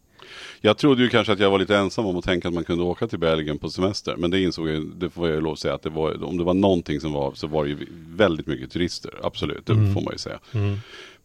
Jag 0.61 0.79
trodde 0.79 1.03
ju 1.03 1.09
kanske 1.09 1.33
att 1.33 1.39
jag 1.41 1.51
var 1.51 1.59
lite 1.59 1.77
ensam 1.77 2.07
om 2.07 2.17
att 2.17 2.25
tänka 2.25 2.49
att 2.49 2.55
man 2.55 2.65
kunde 2.65 2.85
åka 2.85 3.09
till 3.09 3.19
Belgien 3.19 3.59
på 3.59 3.71
semester. 3.71 4.15
Men 4.19 4.31
det 4.31 4.41
insåg 4.41 4.69
jag, 4.69 4.87
det 4.97 5.11
får 5.11 5.29
jag 5.29 5.35
ju 5.35 5.41
lov 5.41 5.53
att 5.53 5.59
säga, 5.59 5.75
att 5.75 5.83
det 5.83 5.91
var, 5.91 6.25
om 6.25 6.39
det 6.39 6.45
var 6.45 6.55
någonting 6.55 7.01
som 7.01 7.13
var 7.13 7.33
så 7.35 7.47
var 7.47 7.65
det 7.65 7.71
ju 7.71 7.87
väldigt 8.07 8.47
mycket 8.47 8.71
turister. 8.71 9.11
Absolut, 9.23 9.67
det 9.67 9.75
får 9.75 10.01
man 10.01 10.13
ju 10.13 10.19
säga. 10.19 10.39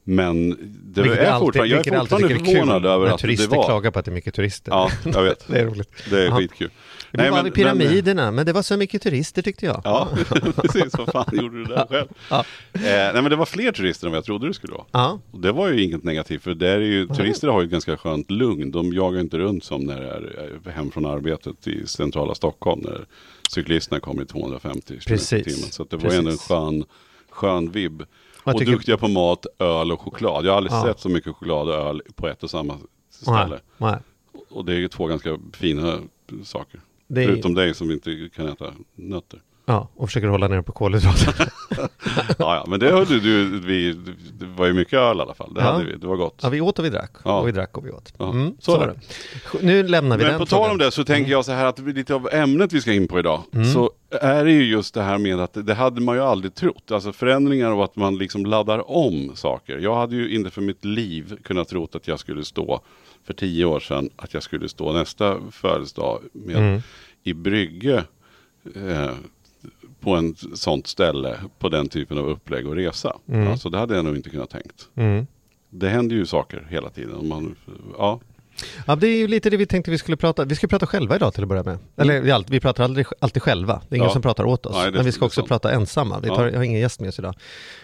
Men 0.03 0.49
det 0.93 1.01
Vilket 1.01 1.19
är 1.19 1.25
alltid- 1.31 1.45
fortfarande, 1.45 1.75
jag 1.75 1.87
är 1.87 1.99
fortfarande 1.99 2.45
förvånad 2.45 2.85
över 2.85 3.05
att 3.05 3.11
det 3.11 3.17
turister 3.21 3.55
var. 3.55 3.65
klagar 3.65 3.91
på 3.91 3.99
att 3.99 4.05
det 4.05 4.11
är 4.11 4.13
mycket 4.13 4.33
turister. 4.33 4.71
Ja, 4.71 4.89
jag 5.05 5.23
vet. 5.23 5.47
Det 5.51 5.59
är 5.59 5.65
roligt. 5.65 5.91
Det 6.09 6.21
är 6.21 6.25
Ja. 6.25 6.37
skitkul. 6.37 6.69
Vi 7.17 7.21
Nej, 7.23 7.31
var 7.31 7.37
men- 7.37 7.45
vid 7.45 7.53
pyramiderna, 7.53 8.31
men, 8.31 8.45
det 8.45 8.53
var 8.53 8.61
så 8.61 8.77
mycket 8.77 9.01
turister 9.01 9.41
tyckte 9.41 9.65
jag. 9.65 9.81
Ja, 9.83 10.07
precis. 10.55 10.97
Vad 10.97 11.11
fan 11.11 11.25
gjorde 11.31 11.57
du 11.57 11.63
där 11.65 11.85
själv? 11.89 12.07
Ja. 12.29 12.39
Eh, 12.73 12.81
nej 12.81 13.13
men 13.13 13.29
det 13.29 13.35
var 13.35 13.45
fler 13.45 13.71
turister 13.71 14.07
än 14.07 14.11
vad 14.11 14.17
jag 14.17 14.25
trodde 14.25 14.47
det 14.47 14.53
skulle 14.53 14.73
vara. 14.73 14.85
Ja. 14.91 15.19
Och 15.31 15.39
det 15.41 15.51
var 15.51 15.67
ju 15.69 15.83
inget 15.83 16.03
negativt 16.03 16.43
för 16.43 16.53
där 16.53 16.75
är 16.75 16.79
ju, 16.81 17.07
turister 17.07 17.47
har 17.47 17.61
ju 17.61 17.65
ett 17.65 17.71
ganska 17.71 17.97
skönt 17.97 18.31
lugn. 18.31 18.71
De 18.71 18.93
jagar 18.93 19.19
inte 19.19 19.37
runt 19.37 19.63
som 19.63 19.81
när 19.83 20.01
det 20.01 20.07
är 20.07 20.59
eh, 20.65 20.71
hem 20.73 20.91
från 20.91 21.05
arbetet 21.05 21.67
i 21.67 21.87
centrala 21.87 22.35
Stockholm. 22.35 22.81
När 22.83 23.05
cyklisterna 23.49 23.99
kommer 23.99 24.23
i 24.23 24.25
250 24.25 24.81
km 24.87 24.97
i 24.97 25.05
Precis. 25.07 25.29
timmen. 25.45 25.71
Så 25.71 25.83
det 25.83 25.97
var 25.97 26.11
ju 26.11 26.17
ändå 26.17 26.29
en 26.31 26.35
Precis. 26.37 26.47
skön, 26.47 26.83
skön 27.29 27.71
vibb. 27.71 28.03
Och 28.43 28.57
tycker- 28.59 28.71
duktiga 28.71 28.97
på 28.97 29.07
mat, 29.07 29.45
öl 29.59 29.91
och 29.91 30.01
choklad. 30.01 30.45
Jag 30.45 30.51
har 30.51 30.57
aldrig 30.57 30.73
Ja. 30.73 30.83
sett 30.83 30.99
så 30.99 31.09
mycket 31.09 31.35
choklad 31.35 31.67
och 31.69 31.75
öl 31.75 32.01
på 32.15 32.27
ett 32.27 32.43
och 32.43 32.49
samma 32.49 32.77
ställe. 33.09 33.47
Nej, 33.49 33.59
nej. 33.91 33.95
Och 34.49 34.65
det 34.65 34.73
är 34.73 34.77
ju 34.77 34.87
två 34.87 35.05
ganska 35.07 35.37
fina 35.53 35.97
saker. 36.43 36.79
Det 37.07 37.23
är- 37.23 37.27
Förutom 37.27 37.53
dig 37.53 37.73
som 37.73 37.91
inte 37.91 38.29
kan 38.35 38.47
äta 38.47 38.73
nötter. 38.95 39.39
Ja, 39.69 39.89
och 39.95 40.07
försöker 40.07 40.27
hålla 40.27 40.47
ner 40.47 40.61
på 40.61 40.71
kolhydrater. 40.71 41.49
Ja, 42.39 42.55
ja, 42.55 42.65
men 42.67 42.79
det 42.79 42.91
hörde 42.91 43.19
du, 43.19 43.59
vi, 43.59 43.93
det 44.39 44.45
var 44.45 44.65
ju 44.65 44.73
mycket 44.73 44.93
öl 44.93 45.17
i 45.17 45.21
alla 45.21 45.33
fall. 45.33 45.53
Det 45.53 45.61
Ja. 45.61 45.71
hade 45.71 45.85
vi, 45.85 45.95
det 45.97 46.07
var 46.07 46.15
gott. 46.15 46.39
Ja, 46.43 46.49
vi 46.49 46.61
åt 46.61 46.79
och 46.79 46.85
vi 46.85 46.89
drack. 46.89 47.11
Ja. 47.25 47.39
Och 47.39 47.47
vi 47.47 47.51
drack 47.51 47.77
och 47.77 47.85
vi 47.85 47.91
åt. 47.91 48.13
Ja, 48.17 48.29
Mm, 48.31 48.55
så 48.59 48.71
så 48.71 48.85
det. 48.85 48.95
Nu 49.61 49.87
lämnar 49.87 50.17
vi 50.17 50.23
Men 50.23 50.31
den 50.31 50.39
på 50.39 50.45
tal 50.45 50.71
om 50.71 50.77
det 50.77 50.91
så 50.91 51.03
tänker 51.03 51.31
jag 51.31 51.45
så 51.45 51.51
här 51.51 51.65
att 51.65 51.79
lite 51.79 52.15
av 52.15 52.29
ämnet 52.31 52.73
vi 52.73 52.81
ska 52.81 52.93
in 52.93 53.07
på 53.07 53.19
idag 53.19 53.43
Mm. 53.53 53.65
så 53.73 53.91
är 54.21 54.45
det 54.45 54.51
ju 54.51 54.63
just 54.65 54.93
det 54.93 55.01
här 55.01 55.17
med 55.17 55.39
att 55.39 55.53
det 55.67 55.73
hade 55.73 56.01
man 56.01 56.15
ju 56.15 56.21
aldrig 56.21 56.55
trott. 56.55 56.91
Alltså 56.91 57.11
förändringar 57.13 57.71
och 57.71 57.83
att 57.83 57.95
man 57.95 58.17
liksom 58.17 58.45
laddar 58.45 58.91
om 58.91 59.31
saker. 59.35 59.77
Jag 59.77 59.95
hade 59.95 60.15
ju 60.15 60.35
inte 60.35 60.49
för 60.51 60.61
mitt 60.61 60.85
liv 60.85 61.37
kunnat 61.43 61.67
trott 61.67 61.95
att 61.95 62.07
jag 62.07 62.19
skulle 62.19 62.45
stå 62.45 62.81
för 63.27 63.33
tio 63.33 63.65
år 63.65 63.79
sedan 63.79 64.09
att 64.15 64.33
jag 64.33 64.43
skulle 64.43 64.69
stå 64.69 64.93
nästa 64.93 65.37
födelsedag 65.51 66.21
med 66.33 66.55
Mm. 66.55 66.81
i 67.23 67.33
Brygge 67.33 68.03
eh, 68.75 69.09
på 69.99 70.15
en 70.15 70.35
sånt 70.53 70.87
ställe 70.87 71.37
på 71.59 71.69
den 71.69 71.89
typen 71.89 72.17
av 72.17 72.29
upplägg 72.29 72.67
och 72.67 72.75
resa. 72.75 73.17
Alltså 73.49 73.69
det 73.69 73.77
hade 73.77 73.95
jag 73.95 74.05
nog 74.05 74.15
inte 74.15 74.29
kunnat 74.29 74.49
tänkt. 74.49 74.89
Mm. 74.95 75.27
Det 75.69 75.89
händer 75.89 76.15
ju 76.15 76.25
saker 76.25 76.67
hela 76.69 76.89
tiden. 76.89 77.27
Man, 77.27 77.55
ja, 77.97 78.19
Ja, 78.87 78.95
det 78.95 79.07
är 79.07 79.17
ju 79.17 79.27
lite 79.27 79.49
det 79.49 79.57
vi 79.57 79.65
tänkte 79.65 79.91
vi 79.91 79.97
skulle 79.97 80.17
prata. 80.17 80.45
Vi 80.45 80.55
ska 80.55 80.67
prata 80.67 80.87
själva 80.87 81.15
idag 81.15 81.33
till 81.33 81.43
att 81.43 81.49
börja 81.49 81.63
med. 81.63 81.77
Eller 81.97 82.21
vi, 82.21 82.31
alltid, 82.31 82.51
vi 82.51 82.59
pratar 82.59 82.83
aldrig, 82.83 83.05
alltid 83.19 83.43
själva. 83.43 83.81
Det 83.89 83.95
är 83.95 83.97
ingen 83.97 84.01
Mm. 84.01 84.09
Ja. 84.09 84.13
som 84.13 84.21
pratar 84.21 84.43
åt 84.43 84.65
oss. 84.65 84.75
Nej, 84.75 84.85
det- 84.91 84.97
Men 84.97 85.05
vi 85.05 85.11
ska 85.11 85.19
det 85.19 85.25
också 85.25 85.41
sant. 85.41 85.47
prata 85.49 85.71
ensamma. 85.71 86.19
Vi 86.19 86.27
Ja. 86.27 86.35
tar, 86.35 86.47
Jag 86.47 86.55
har 86.57 86.63
ingen 86.63 86.79
gäst 86.81 86.99
med 86.99 87.07
oss 87.09 87.19
idag. 87.19 87.35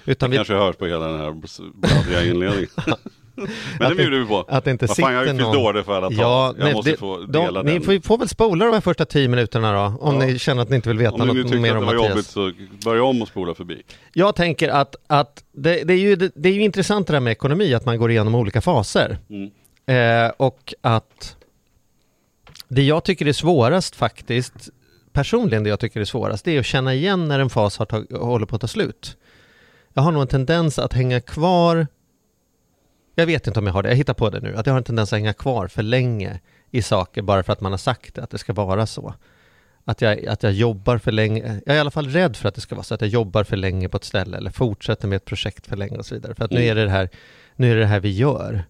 Utan 0.05 0.29
vi, 0.31 0.35
kanske 0.35 0.53
hörs 0.53 0.75
på 0.75 0.85
hela 0.85 1.07
den 1.07 1.19
här 1.19 1.31
bladdriga 1.73 2.25
inledningen. 2.25 2.69
Men 3.35 3.47
det 3.79 3.85
Att 3.85 3.89
det- 3.89 3.95
bjuder 3.95 4.19
vi 4.19 4.25
på. 4.25 4.45
att 4.47 4.63
det 4.65 4.71
inte 4.71 4.85
Vad 4.85 4.97
fan, 4.97 5.13
jag 5.13 5.25
fyllt 5.25 5.39
någon- 5.41 5.57
år, 5.57 5.73
det 5.73 5.83
får 5.83 5.93
alla 5.93 6.09
ta. 6.09 6.15
Ja, 6.15 6.53
jag 6.57 6.63
nej, 6.65 6.73
måste 6.73 6.91
det- 6.91 6.97
få 6.97 7.17
de, 7.17 7.31
dela 7.31 7.61
Ni 7.63 7.71
den. 7.73 7.81
får, 7.81 7.99
får 8.07 8.17
väl 8.17 8.27
spola 8.29 8.65
de 8.65 8.73
här 8.73 8.81
första 8.81 9.05
tio 9.05 9.27
minuterna 9.27 9.73
då, 9.73 9.97
om 9.99 10.15
Ja. 10.21 10.25
ni 10.25 10.39
känner 10.39 10.61
att 10.61 10.69
ni 10.69 10.75
inte 10.75 10.89
vill 10.89 10.97
veta 10.97 11.13
Om 11.13 11.19
ni 11.19 11.25
nu 11.33 11.33
något 11.33 11.51
tyckte 11.51 11.61
mer 11.61 11.71
att 11.71 11.75
om 11.77 11.81
det 11.81 11.85
var 11.85 11.93
Mattias. 12.09 12.09
jobbigt 12.09 12.25
så 12.25 12.51
börja 12.89 13.03
om 13.03 13.21
och 13.21 13.27
spola 13.27 13.53
förbi. 13.55 13.81
Jag 14.13 14.35
tänker 14.35 14.69
att, 14.69 14.95
att 15.07 15.43
det, 15.51 15.83
det, 15.83 15.93
är 15.93 15.97
ju, 15.97 16.15
det, 16.15 16.31
det 16.35 16.49
är 16.49 16.53
ju 16.53 16.61
intressant 16.61 17.07
det 17.07 17.13
där 17.13 17.19
med 17.19 17.31
ekonomi, 17.31 17.73
att 17.73 17.85
man 17.85 17.97
går 17.97 18.11
igenom 18.11 18.35
olika 18.35 18.61
faser. 18.61 19.17
Mm. 19.29 19.51
Eh, 20.25 20.31
och 20.37 20.73
att 20.81 21.35
det 22.67 22.83
jag 22.83 23.03
tycker 23.03 23.27
är 23.27 23.33
svårast 23.33 23.95
faktiskt, 23.95 24.53
personligen 25.13 25.63
det 25.63 25.69
jag 25.69 25.79
tycker 25.79 26.01
är 26.01 26.05
svårast, 26.05 26.45
det 26.45 26.55
är 26.55 26.59
att 26.59 26.65
känna 26.65 26.93
igen 26.93 27.27
när 27.27 27.39
en 27.39 27.49
fas 27.49 27.77
har 27.77 27.85
tag, 27.85 28.05
håller 28.11 28.45
på 28.45 28.55
att 28.55 28.61
ta 28.61 28.67
slut. 28.67 29.17
Jag 29.93 30.03
har 30.03 30.11
nog 30.11 30.21
en 30.21 30.27
tendens 30.27 30.79
att 30.79 30.93
hänga 30.93 31.19
kvar, 31.21 31.87
jag 33.15 33.25
vet 33.25 33.47
inte 33.47 33.59
om 33.59 33.65
jag 33.67 33.73
har 33.73 33.83
det, 33.83 33.89
jag 33.89 33.95
hittar 33.95 34.13
på 34.13 34.29
det 34.29 34.39
nu, 34.39 34.55
att 34.55 34.65
jag 34.65 34.73
har 34.73 34.77
en 34.77 34.83
tendens 34.83 35.13
att 35.13 35.19
hänga 35.19 35.33
kvar 35.33 35.67
för 35.67 35.83
länge 35.83 36.39
i 36.71 36.81
saker 36.81 37.21
bara 37.21 37.43
för 37.43 37.53
att 37.53 37.61
man 37.61 37.71
har 37.71 37.77
sagt 37.77 38.15
det, 38.15 38.23
att 38.23 38.29
det 38.29 38.37
ska 38.37 38.53
vara 38.53 38.85
så. 38.85 39.13
Att 39.85 40.01
jag, 40.01 40.25
att 40.27 40.43
jag 40.43 40.51
jobbar 40.53 40.97
för 40.97 41.11
länge, 41.11 41.61
jag 41.65 41.73
är 41.73 41.77
i 41.77 41.79
alla 41.79 41.91
fall 41.91 42.07
rädd 42.09 42.35
för 42.35 42.49
att 42.49 42.55
det 42.55 42.61
ska 42.61 42.75
vara 42.75 42.83
så 42.83 42.93
att 42.93 43.01
jag 43.01 43.09
jobbar 43.09 43.43
för 43.43 43.57
länge 43.57 43.89
på 43.89 43.97
ett 43.97 44.03
ställe 44.03 44.37
eller 44.37 44.51
fortsätter 44.51 45.07
med 45.07 45.15
ett 45.15 45.25
projekt 45.25 45.67
för 45.67 45.75
länge 45.77 45.97
och 45.97 46.05
så 46.05 46.15
vidare. 46.15 46.35
För 46.35 46.45
att 46.45 46.51
nu 46.51 46.57
Mm. 46.57 46.69
är 46.71 46.75
det 46.75 46.83
det 46.83 46.89
här, 46.91 47.09
nu 47.55 47.71
är 47.71 47.75
det 47.75 47.81
det 47.81 47.87
här 47.87 47.99
vi 47.99 48.09
gör. 48.11 48.63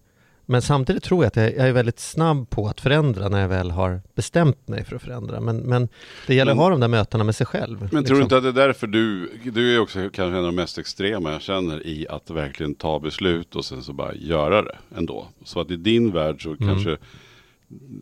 Men 0.46 0.62
samtidigt 0.62 1.02
tror 1.02 1.24
jag 1.24 1.28
att 1.28 1.36
jag, 1.36 1.68
är 1.68 1.72
väldigt 1.72 2.00
snabb 2.00 2.50
på 2.50 2.66
att 2.68 2.80
förändra 2.80 3.28
när 3.28 3.40
jag 3.40 3.48
väl 3.48 3.70
har 3.70 4.00
bestämt 4.14 4.68
mig 4.68 4.84
för 4.84 4.96
att 4.96 5.02
förändra. 5.02 5.40
Men, 5.40 5.56
men 5.56 5.88
det 6.26 6.34
gäller 6.34 6.52
Men- 6.54 6.58
att 6.58 6.64
ha 6.64 6.70
de 6.70 6.80
där 6.80 6.88
mötena 6.88 7.24
med 7.24 7.34
sig 7.36 7.46
själv. 7.46 7.78
Men 7.80 7.88
tror 7.88 7.98
liksom. 8.00 8.16
du 8.16 8.22
inte 8.22 8.36
att 8.36 8.42
det 8.42 8.48
är 8.48 8.66
därför 8.66 8.86
du, 8.86 9.30
du 9.44 9.74
är 9.74 9.80
också 9.80 9.98
kanske 9.98 10.22
en 10.24 10.34
av 10.34 10.42
de 10.42 10.54
mest 10.56 10.78
extrema 10.78 11.32
jag 11.32 11.42
känner 11.42 11.86
i 11.86 12.06
att 12.08 12.30
verkligen 12.30 12.74
ta 12.74 12.98
beslut 13.00 13.56
och 13.56 13.64
sen 13.64 13.82
så 13.82 13.92
bara 13.92 14.14
göra 14.14 14.62
det 14.62 14.76
ändå. 14.96 15.26
Så 15.44 15.60
att 15.60 15.70
i 15.70 15.76
din 15.76 16.12
värld 16.12 16.42
så 16.42 16.48
Mm. 16.48 16.68
kanske 16.68 16.96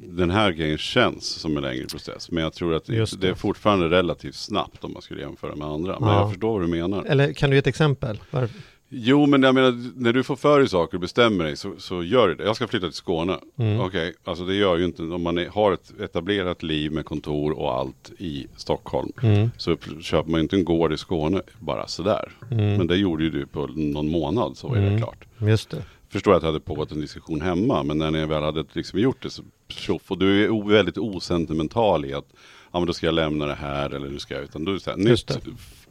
den 0.09 0.31
här 0.31 0.51
grejen 0.53 0.79
känns 0.79 1.25
som 1.27 1.57
en 1.57 1.63
längre 1.63 1.87
process. 1.87 2.31
Men 2.31 2.43
jag 2.45 2.53
tror 2.53 2.75
att 2.75 2.85
det. 2.85 3.21
det. 3.21 3.29
är 3.29 3.35
fortfarande 3.35 3.89
relativt 3.89 4.35
snabbt 4.35 4.85
om 4.85 4.93
man 4.93 5.03
skulle 5.03 5.21
jämföra 5.21 5.57
med 5.57 5.69
andra. 5.69 6.01
Men 6.01 6.09
Ja. 6.09 6.21
jag 6.21 6.31
förstår 6.31 6.53
vad 6.53 6.63
du 6.63 6.67
menar. 6.81 7.05
Eller 7.05 7.33
kan 7.33 7.51
du 7.51 7.57
ge 7.57 7.59
ett 7.59 7.67
exempel? 7.67 8.21
Varför? 8.31 8.61
Jo, 8.95 9.27
men 9.27 9.43
jag 9.43 9.55
menar, 9.55 10.01
när 10.01 10.13
du 10.13 10.23
får 10.23 10.37
för 10.37 10.59
dig 10.59 10.69
saker 10.69 10.97
och 10.97 11.01
bestämmer 11.01 11.45
dig 11.45 11.57
så, 11.57 11.73
så 11.79 12.03
gör 12.03 12.29
du 12.29 12.35
det. 12.35 12.45
Jag 12.45 12.57
ska 12.57 12.67
flytta 12.69 12.87
till 12.87 12.97
Skåne. 12.97 13.39
Mm. 13.59 13.81
Okej, 13.81 14.15
alltså 14.25 14.45
det 14.45 14.55
gör 14.55 14.77
ju 14.77 14.85
inte, 14.85 15.03
om 15.03 15.23
man 15.23 15.39
är, 15.39 15.49
har 15.49 15.73
ett 15.73 16.01
etablerat 16.01 16.63
liv 16.63 16.93
med 16.93 17.05
kontor 17.05 17.59
och 17.59 17.73
allt 17.73 18.13
i 18.19 18.47
Stockholm. 18.57 19.13
Mm. 19.23 19.51
Så 19.57 19.77
köper 20.01 20.31
man 20.31 20.39
ju 20.39 20.43
inte 20.43 20.57
en 20.57 20.65
gård 20.65 20.93
i 20.93 20.97
Skåne 20.97 21.43
bara 21.59 21.87
sådär. 21.87 22.33
Mm. 22.51 22.77
Men 22.77 22.87
det 22.87 22.97
gjorde 22.97 23.25
ju 23.25 23.31
du 23.31 23.47
på 23.47 23.67
någon 23.67 24.11
månad, 24.11 24.57
så 24.57 24.75
är 24.75 24.81
det 24.81 24.99
klart. 24.99 25.25
Just 25.39 25.71
det. 25.71 25.85
Förstår 26.09 26.35
att 26.35 26.41
det 26.41 26.47
hade 26.47 26.61
pågått 26.61 26.93
en 26.93 27.01
diskussion 27.01 27.41
hemma, 27.41 27.83
men 27.83 27.99
när 27.99 28.11
ni 28.11 28.27
väl 28.27 28.43
hade 28.43 28.65
liksom 28.73 28.99
gjort 28.99 29.23
det 29.23 29.31
så 29.31 29.43
tjoff. 29.69 30.11
Och 30.11 30.19
du 30.19 30.45
är 30.45 30.69
väldigt 30.69 30.99
osentimental 30.99 32.05
i 32.05 32.15
att, 32.15 32.27
ja 32.73 32.79
men 32.79 32.87
då 32.87 32.93
ska 32.93 33.07
jag 33.07 33.15
lämna 33.15 33.47
det 33.47 33.55
här 33.55 33.91
eller 33.91 34.09
nu 34.09 34.19
ska 34.19 34.35
jag, 34.35 34.45
utan 34.45 34.65
du 34.65 34.75
är 34.75 34.79
så 34.79 34.91
här, 34.91 34.99
Just 34.99 35.39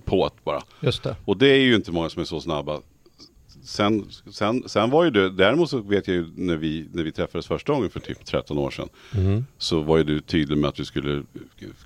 nytt 0.01 0.05
påt 0.05 0.43
bara. 0.43 0.61
Just 0.79 1.03
det. 1.03 1.15
Och 1.25 1.37
det 1.37 1.47
är 1.47 1.59
ju 1.59 1.75
inte 1.75 1.91
många 1.91 2.09
som 2.09 2.21
är 2.21 2.25
så 2.25 2.41
snabba 2.41 2.81
sen, 3.63 4.05
sen, 4.31 4.69
sen 4.69 4.89
var 4.89 5.03
ju 5.03 5.09
det, 5.11 5.29
däremot 5.29 5.69
så 5.69 5.81
vet 5.81 6.07
jag 6.07 6.15
ju 6.15 6.25
när 6.35 6.55
vi, 6.55 6.89
när 6.93 7.03
vi 7.03 7.11
träffades 7.11 7.47
första 7.47 7.73
gången 7.73 7.89
för 7.89 7.99
typ 7.99 8.25
13 8.25 8.57
år 8.57 8.71
sedan. 8.71 8.89
Mm. 9.15 9.45
Så 9.57 9.81
var 9.81 9.97
ju 9.97 10.03
du 10.03 10.19
tydlig 10.19 10.57
med 10.57 10.67
att 10.67 10.75
du 10.75 10.85
skulle 10.85 11.23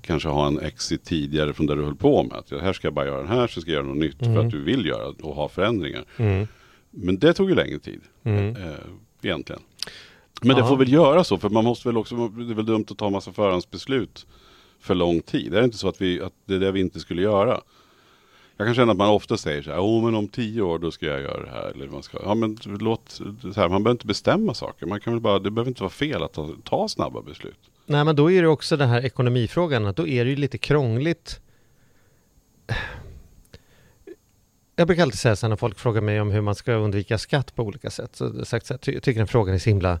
kanske 0.00 0.28
ha 0.28 0.46
en 0.46 0.60
exit 0.60 1.04
tidigare 1.04 1.52
från 1.52 1.66
där 1.66 1.76
du 1.76 1.84
höll 1.84 1.94
på 1.96 2.22
med. 2.22 2.36
Att 2.36 2.50
här 2.50 2.72
ska 2.72 2.86
jag 2.86 2.94
bara 2.94 3.06
göra 3.06 3.18
den 3.18 3.28
här, 3.28 3.46
så 3.46 3.60
ska 3.60 3.70
jag 3.70 3.76
göra 3.76 3.86
något 3.86 3.96
nytt 3.96 4.18
för 4.18 4.38
att 4.38 4.50
du 4.50 4.62
vill 4.62 4.86
göra 4.86 5.08
och 5.22 5.34
ha 5.34 5.48
förändringar. 5.48 6.04
Mm. 6.16 6.46
Men 6.90 7.18
det 7.18 7.32
tog 7.32 7.48
ju 7.48 7.54
längre 7.54 7.78
tid. 7.78 8.00
Mm. 8.24 8.56
Eh, 8.56 8.72
egentligen. 9.22 9.62
Men 10.42 10.56
det 10.56 10.62
Ja. 10.62 10.68
får 10.68 10.76
väl 10.76 10.92
göra 10.92 11.24
så, 11.24 11.38
för 11.38 11.48
man 11.48 11.64
måste 11.64 11.88
väl 11.88 11.96
också, 11.96 12.28
det 12.28 12.52
är 12.52 12.54
väl 12.54 12.66
dumt 12.66 12.84
att 12.90 12.98
ta 12.98 13.10
massa 13.10 13.32
förhandsbeslut 13.32 14.26
för 14.80 14.94
lång 14.94 15.20
tid. 15.20 15.52
Det 15.52 15.58
är 15.58 15.64
inte 15.64 15.76
så 15.78 15.88
att, 15.88 16.00
vi, 16.00 16.20
att 16.20 16.32
det 16.44 16.54
är 16.54 16.60
det 16.60 16.72
vi 16.72 16.80
inte 16.80 17.00
skulle 17.00 17.22
göra. 17.22 17.60
Jag 18.56 18.66
kan 18.66 18.74
känna 18.74 18.92
att 18.92 18.98
man 18.98 19.08
ofta 19.08 19.36
säger 19.36 19.62
så 19.62 19.70
här, 19.70 19.78
oh, 19.78 20.04
men 20.04 20.14
om 20.14 20.28
tio 20.28 20.62
år 20.62 20.78
då 20.78 20.90
ska 20.90 21.06
jag 21.06 21.20
göra 21.20 21.44
det 21.44 21.50
här. 21.50 21.70
Eller 21.70 21.88
man 21.88 22.02
ska, 22.02 22.18
ja, 22.22 22.34
men 22.34 22.58
låt, 22.64 23.10
så 23.10 23.60
här, 23.60 23.68
man 23.68 23.82
behöver 23.82 23.90
inte 23.90 24.06
bestämma 24.06 24.54
saker. 24.54 24.86
Man 24.86 25.00
kan 25.00 25.12
väl 25.12 25.20
bara, 25.20 25.38
det 25.38 25.50
behöver 25.50 25.68
inte 25.68 25.82
vara 25.82 25.90
fel 25.90 26.22
att 26.22 26.32
ta, 26.32 26.50
ta 26.64 26.88
snabba 26.88 27.22
beslut. 27.22 27.58
Nej 27.86 28.04
men 28.04 28.16
då 28.16 28.30
är 28.30 28.42
det 28.42 28.48
också 28.48 28.76
den 28.76 28.88
här 28.88 29.04
ekonomifrågan, 29.04 29.86
att 29.86 29.96
då 29.96 30.06
är 30.06 30.24
det 30.24 30.30
ju 30.30 30.36
lite 30.36 30.58
krångligt. 30.58 31.40
Jag 34.76 34.86
brukar 34.86 35.02
alltid 35.02 35.18
säga 35.18 35.36
så 35.36 35.46
här 35.46 35.48
när 35.48 35.56
folk 35.56 35.78
frågar 35.78 36.00
mig 36.00 36.20
om 36.20 36.30
hur 36.30 36.40
man 36.40 36.54
ska 36.54 36.72
undvika 36.72 37.18
skatt 37.18 37.54
på 37.54 37.62
olika 37.62 37.90
sätt. 37.90 38.16
Så 38.16 38.32
jag 38.36 38.46
sagt 38.46 38.66
så 38.66 38.74
här, 38.74 38.92
jag 38.92 39.02
tycker 39.02 39.20
den 39.20 39.26
frågan 39.26 39.54
är 39.54 39.58
så 39.58 39.70
himla 39.70 40.00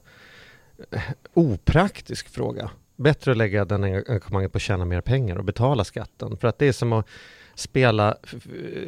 eh, 0.90 1.00
opraktisk 1.34 2.28
fråga. 2.28 2.70
Bättre 2.96 3.30
att 3.30 3.36
lägga 3.36 3.64
den 3.64 3.84
engagemanget 3.84 4.52
på 4.52 4.56
att 4.56 4.62
tjäna 4.62 4.84
mer 4.84 5.00
pengar 5.00 5.36
och 5.36 5.44
betala 5.44 5.84
skatten. 5.84 6.36
För 6.36 6.48
att 6.48 6.58
det 6.58 6.68
är 6.68 6.72
som 6.72 6.92
att 6.92 7.06
spela 7.56 8.16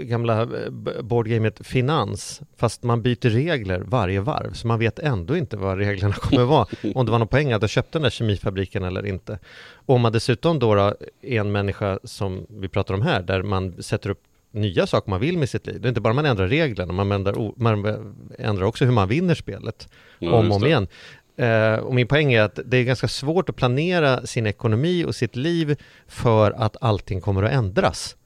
gamla 0.01 0.43
eh, 0.43 0.71
boardgamet 1.03 1.67
finans 1.67 2.41
fast 2.57 2.83
man 2.83 3.03
byter 3.03 3.31
regler 3.31 3.81
varje 3.81 4.21
varv 4.21 4.53
så 4.53 4.67
man 4.67 4.79
vet 4.79 4.99
ändå 4.99 5.37
inte 5.37 5.57
vad 5.57 5.79
reglerna 5.79 6.15
kommer 6.21 6.45
vara 6.45 6.67
om 6.95 7.07
det 7.07 7.13
var 7.13 7.19
någon 7.19 7.29
poäng 7.29 7.53
att 7.53 7.63
ha 7.63 7.69
köpt 7.69 7.93
den 7.93 8.03
där 8.03 8.11
kemifabriken 8.11 8.85
eller 8.85 9.07
inte. 9.07 9.39
Och 9.73 9.95
om 9.95 10.01
man 10.01 10.13
dessutom 10.13 10.59
då, 10.59 10.75
då 10.75 10.95
är 11.23 11.41
en 11.41 11.53
människa 11.53 11.99
som 12.05 12.47
vi 12.49 12.69
pratar 12.69 12.95
om 12.95 13.03
här 13.03 13.23
där 13.23 13.43
man 13.43 13.83
sätter 13.83 14.11
upp 14.11 14.23
nya 14.51 14.87
saker 14.87 15.11
man 15.11 15.21
vill 15.21 15.39
med 15.39 15.49
sitt 15.49 15.67
liv. 15.67 15.81
Det 15.81 15.87
är 15.87 15.89
inte 15.89 16.01
bara 16.01 16.15
man 16.15 16.27
ändrar 16.27 16.49
reglerna, 16.49 16.93
man 16.93 17.13
ändrar, 17.13 17.53
man 17.57 18.05
ändrar 18.39 18.65
också 18.65 18.85
hur 18.85 18.93
man 18.93 19.09
vinner 19.09 19.35
spelet 19.35 19.89
Ja, 20.19 20.33
om 20.33 20.51
och 20.51 20.57
om 20.57 20.67
igen. 20.67 20.89
Eh, 21.37 21.75
och 21.75 21.95
min 21.95 22.07
poäng 22.07 22.33
är 22.33 22.43
att 22.43 22.59
det 22.65 22.77
är 22.77 22.85
ganska 22.85 23.09
svårt 23.09 23.49
att 23.49 23.57
planera 23.57 24.27
sin 24.27 24.47
ekonomi 24.47 25.05
och 25.05 25.15
sitt 25.15 25.37
liv 25.37 25.77
för 26.09 26.51
att 26.51 26.77
allting 26.81 27.21
kommer 27.21 27.43
att 27.43 27.53
ändras. 27.53 28.17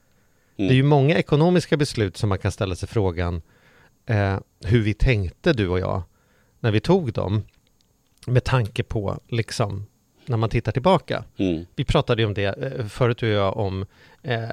Mm. 0.62 0.68
Det 0.68 0.74
är 0.74 0.76
ju 0.76 0.82
många 0.82 1.16
ekonomiska 1.18 1.76
beslut 1.76 2.16
som 2.16 2.28
man 2.28 2.38
kan 2.38 2.52
ställa 2.52 2.74
sig 2.74 2.88
frågan 2.88 3.42
eh, 4.06 4.38
hur 4.64 4.82
vi 4.82 4.94
tänkte 4.94 5.52
du 5.52 5.68
och 5.68 5.78
jag 5.80 6.02
när 6.60 6.70
vi 6.70 6.80
tog 6.80 7.12
dem 7.12 7.42
med 8.26 8.44
tanke 8.44 8.82
på 8.82 9.20
liksom 9.28 9.86
när 10.26 10.36
man 10.36 10.48
tittar 10.48 10.72
tillbaka. 10.72 11.24
Mm. 11.36 11.64
Vi 11.76 11.84
pratade 11.84 12.22
ju 12.22 12.26
om 12.26 12.34
det 12.34 12.44
eh, 12.44 12.86
förut 12.86 13.18
du 13.18 13.26
och 13.30 13.42
jag 13.46 13.56
om 13.56 13.86
eh, 14.22 14.48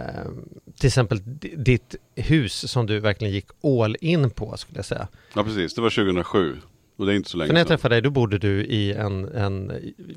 till 0.75 0.87
exempel 0.87 1.19
di- 1.39 1.55
ditt 1.57 1.95
hus 2.15 2.71
som 2.71 2.85
du 2.85 2.99
verkligen 2.99 3.33
gick 3.33 3.47
all 3.63 3.97
in 4.01 4.29
på 4.29 4.57
skulle 4.57 4.77
jag 4.77 4.85
säga. 4.85 5.07
Ja 5.33 5.43
precis, 5.43 5.75
det 5.75 5.81
var 5.81 5.89
2007. 5.89 6.57
Och 6.99 7.05
det 7.05 7.13
är 7.13 7.15
inte 7.15 7.29
så 7.29 7.37
länge 7.37 7.47
För 7.47 7.53
när 7.53 7.59
jag 7.59 7.67
träffade 7.67 7.95
dig 7.95 8.01
då 8.01 8.09
bodde 8.09 8.37
du 8.37 8.65
i 8.65 8.93
en, 8.93 9.25
en 9.27 9.71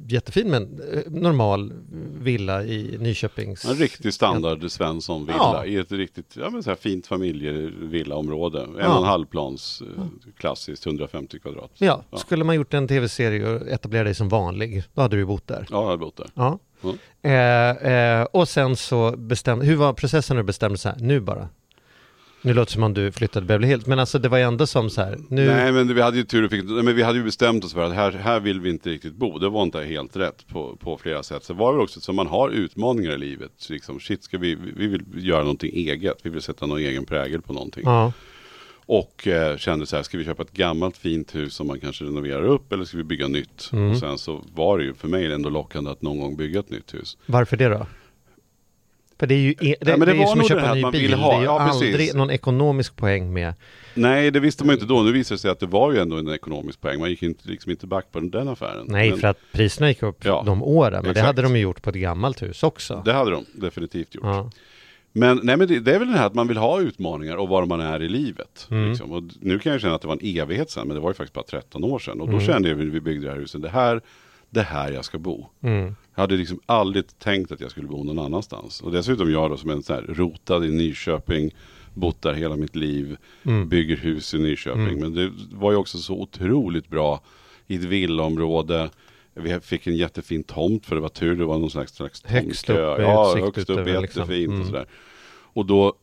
jättefin 0.09 0.51
men 0.51 0.63
eh, 0.93 1.13
normal 1.13 1.73
villa 2.21 2.65
i 2.65 2.97
Nyköpings... 3.01 3.65
En 3.65 3.75
riktig 3.75 4.15
standard 4.15 4.71
Svensson-villa 4.71 5.39
Ja. 5.39 5.65
i 5.65 5.77
ett 5.77 5.93
riktigt 5.93 6.37
ja, 6.37 6.51
men 6.51 6.63
så 6.63 6.71
här 6.71 6.77
fint 6.77 7.07
familjevillaområde. 7.07 8.63
En 8.63 8.75
Ja. 8.79 8.93
och 8.93 8.97
en 8.99 9.05
halv 9.05 9.27
plans, 9.27 9.83
eh, 9.97 10.05
klassiskt 10.37 10.87
150 10.87 11.39
kvadrat. 11.39 11.71
Ja, 11.79 12.05
Ja. 12.11 12.19
skulle 12.19 12.45
man 12.45 12.55
gjort 12.55 12.75
en 12.75 12.89
tv-serie 12.89 13.49
och 13.55 13.69
etablerat 13.69 14.07
dig 14.07 14.15
som 14.15 14.29
vanlig, 14.29 14.85
då 14.95 15.01
hade 15.03 15.17
du 15.17 15.25
bott 15.25 15.47
där. 15.47 15.67
Ja, 15.71 15.83
jag 15.83 15.89
har 15.89 15.97
bott 15.97 16.17
där. 16.17 16.31
Ja. 16.35 16.59
Mm. 16.85 16.97
Eh, 17.23 17.93
eh, 17.93 18.25
och 18.33 18.49
sen 18.49 18.77
så 18.77 19.17
bestämde, 19.17 19.67
hur 19.67 19.77
var 19.77 19.93
processen 19.93 20.37
när 20.37 20.43
du 20.43 20.47
bestämde 20.47 20.79
så 20.79 20.89
här, 20.89 20.99
nu 21.01 21.21
bara? 21.21 21.49
Nu 22.45 22.55
låter 22.55 22.71
det 22.71 22.75
som 22.75 22.83
om 22.83 22.95
du 22.95 23.13
flyttade 23.13 23.47
Beverly 23.47 23.67
Hills, 23.67 23.87
men 23.87 23.99
alltså 23.99 24.19
det 24.19 24.29
var 24.29 24.39
ändå 24.39 24.67
som 24.67 24.91
så 24.91 25.01
här, 25.03 25.19
nu... 25.29 25.47
Nej 25.47 25.73
men 25.73 25.95
vi 25.95 26.01
hade 26.01 26.17
ju 26.17 26.25
tur 26.25 26.45
och 26.45 26.51
fick, 26.51 26.65
men 26.65 26.97
vi 26.97 27.03
hade 27.03 27.19
ju 27.19 27.25
bestämt 27.25 27.65
oss 27.65 27.73
för 27.73 27.85
att 27.85 27.93
här, 27.93 28.13
här 28.13 28.41
vill 28.41 28.61
vi 28.61 28.71
inte 28.71 28.91
riktigt 28.91 29.15
bo. 29.15 29.39
Det 29.39 29.49
var 29.49 29.63
inte 29.63 29.81
helt 29.83 30.17
rätt 30.17 30.49
på, 30.49 30.77
på 30.77 30.97
flera 30.97 31.23
sätt. 31.23 31.45
Så 31.45 31.55
var 31.55 31.77
det 31.77 31.83
också 31.83 32.01
så 32.01 32.13
man 32.13 32.27
har 32.27 32.51
utmaningar 32.51 33.13
i 33.13 33.19
livet. 33.19 33.51
Så 33.57 33.73
Liksom, 33.73 34.01
shit, 34.01 34.25
ska 34.25 34.39
vi, 34.39 34.55
vi 34.77 34.87
vill 34.87 35.03
göra 35.15 35.41
någonting 35.41 35.71
eget. 35.75 36.17
Vi 36.23 36.31
vill 36.31 36.43
sätta 36.43 36.67
någon 36.67 36.79
egen 36.79 37.05
prägel 37.05 37.43
på 37.43 37.53
någonting. 37.53 37.83
Ja, 37.87 38.13
Och 38.87 39.29
eh, 39.29 39.57
kände 39.57 39.87
så 39.87 39.97
här, 39.97 40.03
ska 40.03 40.19
vi 40.19 40.25
köpa 40.25 40.43
ett 40.43 40.53
gammalt 40.53 40.97
fint 40.97 41.35
hus 41.35 41.55
som 41.55 41.67
man 41.67 41.81
kanske 41.81 42.05
renoverar 42.05 42.43
upp 42.43 42.73
eller 42.73 42.85
ska 42.85 42.97
vi 42.97 43.05
bygga 43.05 43.29
nytt? 43.29 43.71
Mm. 43.73 43.91
Och 43.91 43.97
sen 43.97 44.19
så 44.19 44.45
var 44.55 44.79
det 44.79 44.85
ju 44.85 44.95
för 44.95 45.09
mig 45.09 45.33
ändå 45.33 45.51
lockande 45.51 45.91
att 45.91 46.03
någon 46.03 46.21
gång 46.21 46.37
bygga 46.37 46.61
ett 46.61 46.71
nytt 46.71 46.95
hus. 46.95 47.17
varför 47.27 47.57
det 47.57 47.69
då? 47.69 47.87
För 49.23 49.27
det 49.27 49.35
är 49.35 49.39
ju, 49.39 49.51
e- 49.61 49.77
det, 49.81 49.97
men 49.97 50.01
det 50.01 50.07
det 50.15 50.23
är 50.23 50.27
som 50.27 50.41
att 50.41 50.45
det 50.45 50.49
köpa 50.49 50.67
en 50.69 50.75
ny 50.77 50.83
man 50.83 50.93
bil, 50.93 51.01
vill 51.03 51.15
ha- 51.15 51.31
det 51.31 51.37
är 51.37 51.41
ju 51.41 51.45
ja, 51.45 51.67
precis. 51.67 51.83
aldrig 51.89 52.15
någon 52.15 52.31
ekonomisk 52.31 52.97
poäng 52.97 53.33
med. 53.33 53.55
Nej, 53.95 54.31
det 54.31 54.41
visste 54.41 54.65
man 54.65 54.75
inte 54.75 54.87
då. 54.87 55.03
Nu 55.03 55.13
visade 55.13 55.35
det 55.37 55.41
sig 55.41 55.51
att 55.51 55.61
det 55.61 55.67
var 55.67 55.93
ju 55.93 55.99
ändå 55.99 56.17
en 56.17 56.29
ekonomisk 56.29 56.81
poäng. 56.81 57.01
Man 57.01 57.11
gick 57.11 57.23
inte, 57.23 57.49
liksom 57.49 57.71
inte 57.71 57.87
back 57.87 58.13
på 58.13 58.21
den, 58.21 58.31
den 58.31 58.49
affären. 58.49 58.87
Nej, 58.89 59.11
Men 59.11 59.19
för 59.19 59.29
att 59.29 59.39
priserna 59.53 59.89
gick 59.89 60.03
upp 60.03 60.25
Ja, 60.25 60.43
de 60.47 60.63
åren, 60.63 60.93
men 60.93 61.03
det 61.05 61.11
exakt. 61.11 61.27
hade 61.27 61.43
de 61.43 61.57
ju 61.57 61.63
gjort 61.63 61.83
på 61.83 61.91
ett 61.91 61.97
gammalt 61.97 62.43
hus 62.43 62.63
också. 62.63 63.03
Det 63.05 63.13
hade 63.13 63.31
de 63.31 63.45
definitivt 63.53 64.15
gjort. 64.15 64.25
Ja. 64.25 64.51
Men, 65.13 65.41
nej, 65.43 65.57
men 65.57 65.69
det, 65.69 65.81
det 65.81 65.95
är 65.95 65.99
väl 65.99 66.09
det 66.13 66.19
här 66.19 66.27
att 66.27 66.35
man 66.35 66.49
vill 66.49 66.57
ha 66.57 66.81
utmaningar 66.81 67.37
och 67.37 67.49
var 67.49 67.67
man 67.67 67.81
är 67.81 68.03
i 68.03 68.09
livet. 68.09 68.67
Mm. 68.71 68.89
Liksom. 68.89 69.13
Och 69.13 69.23
nu 69.41 69.59
kan 69.59 69.73
jag 69.73 69.81
känna 69.81 69.95
att 69.95 70.03
det 70.03 70.09
var 70.09 70.19
en 70.23 70.37
evighet 70.41 70.71
sedan, 70.71 70.87
men 70.89 70.95
det 70.95 71.01
var 71.01 71.11
ju 71.11 71.15
faktiskt 71.15 71.35
bara 71.35 71.45
13 71.45 71.85
år 71.85 71.99
sedan. 71.99 72.21
Och 72.21 72.27
då 72.27 72.33
Mm. 72.33 72.47
kände 72.47 72.69
jag 72.69 72.79
när 72.79 72.85
vi 72.85 73.01
byggde 73.01 73.27
det 73.27 73.33
här 73.33 73.39
huset, 73.41 73.63
det 73.63 73.69
här, 73.69 74.01
det 74.53 74.63
här 74.63 74.93
jag 74.93 75.05
ska 75.05 75.19
bo. 75.19 75.47
Mm. 75.63 75.95
Jag 76.15 76.21
hade 76.23 76.35
liksom 76.37 76.61
aldrig 76.67 77.19
tänkt 77.19 77.53
att 77.53 77.61
jag 77.61 77.71
skulle 77.71 77.87
bo 77.89 78.05
någon 78.05 78.19
annanstans. 78.19 78.81
Och 78.81 78.93
dessutom 78.93 79.31
jag 79.33 79.51
då 79.51 79.57
som 79.57 79.71
en 79.71 79.83
sån 79.83 79.97
här 79.97 80.03
rotad 80.03 80.65
i 80.65 80.71
Nyköping, 80.71 81.51
bott 81.95 82.23
där 82.23 82.35
hela 82.35 82.57
mitt 82.57 82.77
liv, 82.77 83.17
Mm. 83.45 83.69
bygger 83.69 83.97
hus 83.97 84.35
i 84.35 84.39
Nyköping. 84.39 85.01
Men 85.01 85.15
det 85.15 85.31
var 85.53 85.71
ju 85.71 85.77
också 85.77 85.99
så 85.99 86.15
otroligt 86.21 86.89
bra 86.89 87.21
i 87.67 87.77
ett 87.77 87.85
villaområde. 87.85 88.91
Vi 89.35 89.61
fick 89.61 89.87
en 89.87 89.97
jättefin 89.97 90.43
tomt 90.45 90.87
för 90.87 90.95
det 90.95 91.01
var 91.03 91.09
tur, 91.09 91.37
det 91.37 91.45
var 91.45 91.59
någon 91.59 91.71
slags, 91.71 91.95
slags 91.95 92.25
Högst 92.25 92.67
tomtkö. 92.67 92.93
upp 92.93 92.99
med 92.99 93.07
Ja, 93.07 93.35
högst 93.37 93.71
upp, 93.71 93.79
utöver, 93.79 94.01
liksom. 94.01 94.21
jättefint 94.23 94.49
Mm. 94.49 94.61
och 94.61 94.67
sådär. 94.67 94.87
Och 95.55 95.67
då 95.67 95.95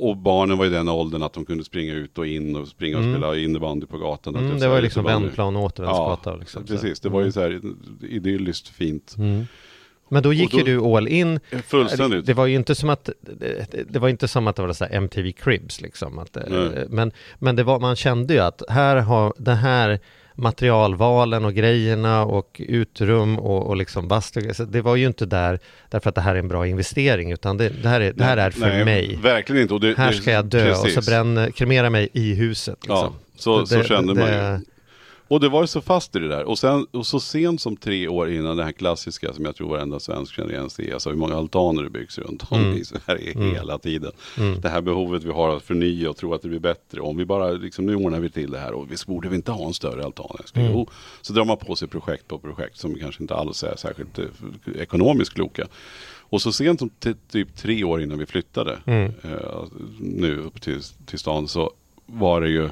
och 0.00 0.16
barnen 0.16 0.58
var 0.58 0.66
i 0.66 0.68
den 0.68 0.88
åldern 0.88 1.22
att 1.22 1.32
de 1.32 1.44
kunde 1.44 1.64
springa 1.64 1.92
ut 1.94 2.18
och 2.18 2.26
in 2.26 2.56
och 2.56 2.68
springa 2.68 2.96
och 2.96 3.02
Mm. 3.04 3.14
spela 3.20 3.36
innebandy 3.36 3.86
på 3.86 3.98
gatan. 3.98 4.36
Mm, 4.36 4.58
det 4.58 4.68
var 4.68 4.76
ju 4.76 4.82
liksom 4.82 5.04
vändplan 5.04 5.56
och 5.56 5.62
återvändsgata. 5.62 6.30
Ja, 6.30 6.36
liksom, 6.36 6.64
precis. 6.66 7.00
Det 7.00 7.08
var 7.08 7.20
ju 7.22 7.32
så 7.32 7.40
här 7.40 7.60
idylliskt 8.00 8.68
fint. 8.68 9.14
Mm. 9.18 9.46
Men 10.08 10.22
då 10.22 10.32
gick 10.32 10.50
då- 10.52 10.58
ju 10.58 10.64
du 10.64 10.80
all 10.80 11.08
in. 11.08 11.40
Fullständigt. 11.66 12.26
Det 12.26 12.34
var 12.34 12.46
ju 12.46 12.54
inte 12.56 12.74
som 12.74 12.90
att 12.90 13.08
det, 13.20 13.84
det 13.88 13.98
var 13.98 14.08
inte 14.08 14.28
som 14.28 14.46
att 14.46 14.56
det 14.56 14.62
var 14.62 14.72
så 14.72 14.84
MTV 14.84 15.32
Cribs 15.32 15.80
liksom. 15.80 16.18
Att, 16.18 16.36
eh, 16.36 16.42
men 16.88 17.12
men 17.38 17.56
det 17.56 17.62
var, 17.62 17.80
man 17.80 17.96
kände 17.96 18.34
ju 18.34 18.40
att 18.40 18.62
här 18.68 18.96
har 18.96 19.34
det 19.38 19.54
här 19.54 20.00
materialvalen 20.34 21.44
och 21.44 21.54
grejerna 21.54 22.24
och 22.24 22.60
utrum 22.68 23.38
och, 23.38 23.66
och 23.66 23.76
liksom 23.76 24.08
bastu. 24.08 24.54
Så 24.54 24.64
det 24.64 24.80
var 24.82 24.96
ju 24.96 25.06
inte 25.06 25.26
där 25.26 25.58
därför 25.90 26.08
att 26.08 26.14
det 26.14 26.20
här 26.20 26.34
är 26.34 26.38
en 26.38 26.48
bra 26.48 26.66
investering 26.66 27.32
utan 27.32 27.56
det, 27.56 27.68
det, 27.82 27.88
här, 27.88 28.00
är, 28.00 28.12
det 28.12 28.24
här 28.24 28.36
är 28.36 28.50
för 28.50 28.60
Nej, 28.60 28.84
mig. 28.84 29.18
Verkligen 29.22 29.62
inte. 29.62 29.78
Det, 29.86 29.96
Här 29.96 30.12
ska 30.12 30.30
jag 30.30 30.44
dö 30.44 30.64
precis. 30.64 30.96
och 30.96 31.04
så 31.04 31.10
bränn, 31.10 31.52
kremera 31.52 31.90
mig 31.90 32.08
i 32.12 32.34
huset. 32.34 32.76
Liksom. 32.80 32.96
Ja, 32.96 33.12
så, 33.36 33.66
så 33.66 33.76
Det- 33.78 33.84
kände 33.84 34.14
man 34.14 34.28
ju. 34.28 34.60
Och 35.32 35.40
det 35.40 35.48
var 35.48 35.60
ju 35.60 35.66
så 35.66 35.80
fast 35.80 36.16
i 36.16 36.18
det 36.18 36.28
där. 36.28 36.44
Och, 36.44 36.58
sen, 36.58 36.86
och 36.90 37.06
så 37.06 37.20
sent 37.20 37.60
som 37.60 37.76
tre 37.76 38.08
år 38.08 38.30
innan 38.30 38.56
det 38.56 38.64
här 38.64 38.72
klassiska 38.72 39.32
som 39.32 39.44
jag 39.44 39.56
tror 39.56 39.68
varenda 39.68 40.00
svensk 40.00 40.34
känner 40.34 40.52
igen 40.52 40.70
sig. 40.70 40.92
Alltså 40.92 41.10
hur 41.10 41.16
många 41.16 41.34
altaner 41.36 41.82
det 41.82 41.90
byggs 41.90 42.18
runt 42.18 42.44
om 42.50 42.58
Mm. 42.60 42.76
i 42.76 42.84
Sverige 42.84 43.32
Mm. 43.32 43.54
hela 43.54 43.78
tiden. 43.78 44.12
Mm. 44.38 44.60
Det 44.60 44.68
här 44.68 44.80
behovet 44.80 45.24
vi 45.24 45.30
har 45.32 45.56
att 45.56 45.62
förnya 45.62 46.10
och 46.10 46.16
tro 46.16 46.34
att 46.34 46.42
det 46.42 46.48
blir 46.48 46.58
bättre. 46.58 47.00
Om 47.00 47.16
vi 47.16 47.24
bara, 47.24 47.50
liksom, 47.50 47.86
nu 47.86 47.94
ordnar 47.96 48.20
vi 48.20 48.30
till 48.30 48.50
det 48.50 48.58
här 48.58 48.72
och 48.72 48.92
visst 48.92 49.06
borde 49.06 49.28
vi 49.28 49.36
inte 49.36 49.52
ha 49.52 49.66
en 49.66 49.74
större 49.74 50.04
altan. 50.04 50.36
Mm. 50.54 50.86
Så 51.20 51.32
drar 51.32 51.44
man 51.44 51.56
på 51.56 51.76
sig 51.76 51.88
projekt 51.88 52.28
på 52.28 52.38
projekt 52.38 52.78
som 52.78 52.94
kanske 52.94 53.22
inte 53.22 53.34
alls 53.34 53.64
är 53.64 53.76
särskilt 53.76 54.18
eh, 54.18 54.24
ekonomiskt 54.78 55.34
kloka. 55.34 55.66
Och 56.20 56.42
så 56.42 56.52
sent 56.52 56.78
som 56.78 56.90
typ 57.32 57.56
tre 57.56 57.84
år 57.84 58.02
innan 58.02 58.18
vi 58.18 58.26
flyttade 58.26 58.78
Mm. 58.86 59.12
eh, 59.24 59.64
nu 60.00 60.36
upp 60.38 60.60
till, 60.60 60.82
till 61.06 61.18
stan 61.18 61.48
så 61.48 61.70
var 62.06 62.40
det 62.40 62.48
ju 62.48 62.68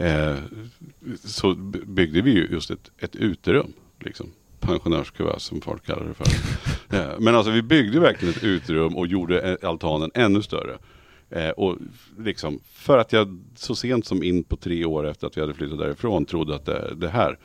eh, 0.00 0.36
så 1.24 1.54
byggde 1.86 2.22
vi 2.22 2.30
ju 2.30 2.48
just 2.50 2.70
ett, 2.70 2.90
ett 2.98 3.16
uterum. 3.16 3.72
Liksom. 4.00 4.26
Pensionärskuvert 4.60 5.38
som 5.38 5.60
folk 5.60 5.86
kallar 5.86 6.04
det 6.04 6.14
för. 6.14 6.26
eh, 6.96 7.20
men 7.20 7.34
alltså 7.34 7.50
vi 7.50 7.62
byggde 7.62 8.00
verkligen 8.00 8.34
ett 8.34 8.44
uterum 8.44 8.96
och 8.96 9.06
gjorde 9.06 9.40
eh, 9.40 9.68
altanen 9.68 10.10
ännu 10.14 10.42
större. 10.42 10.78
Eh, 11.30 11.50
och 11.50 11.76
liksom, 12.18 12.60
för 12.72 12.98
att 12.98 13.12
jag 13.12 13.40
så 13.54 13.74
sent 13.74 14.06
som 14.06 14.22
in 14.22 14.44
på 14.44 14.56
tre 14.56 14.84
år 14.84 15.06
efter 15.06 15.26
att 15.26 15.36
vi 15.36 15.40
hade 15.40 15.54
flyttat 15.54 15.78
därifrån 15.78 16.24
trodde 16.24 16.54
att 16.54 16.66
det, 16.66 16.94
det 16.96 17.08
här 17.08 17.38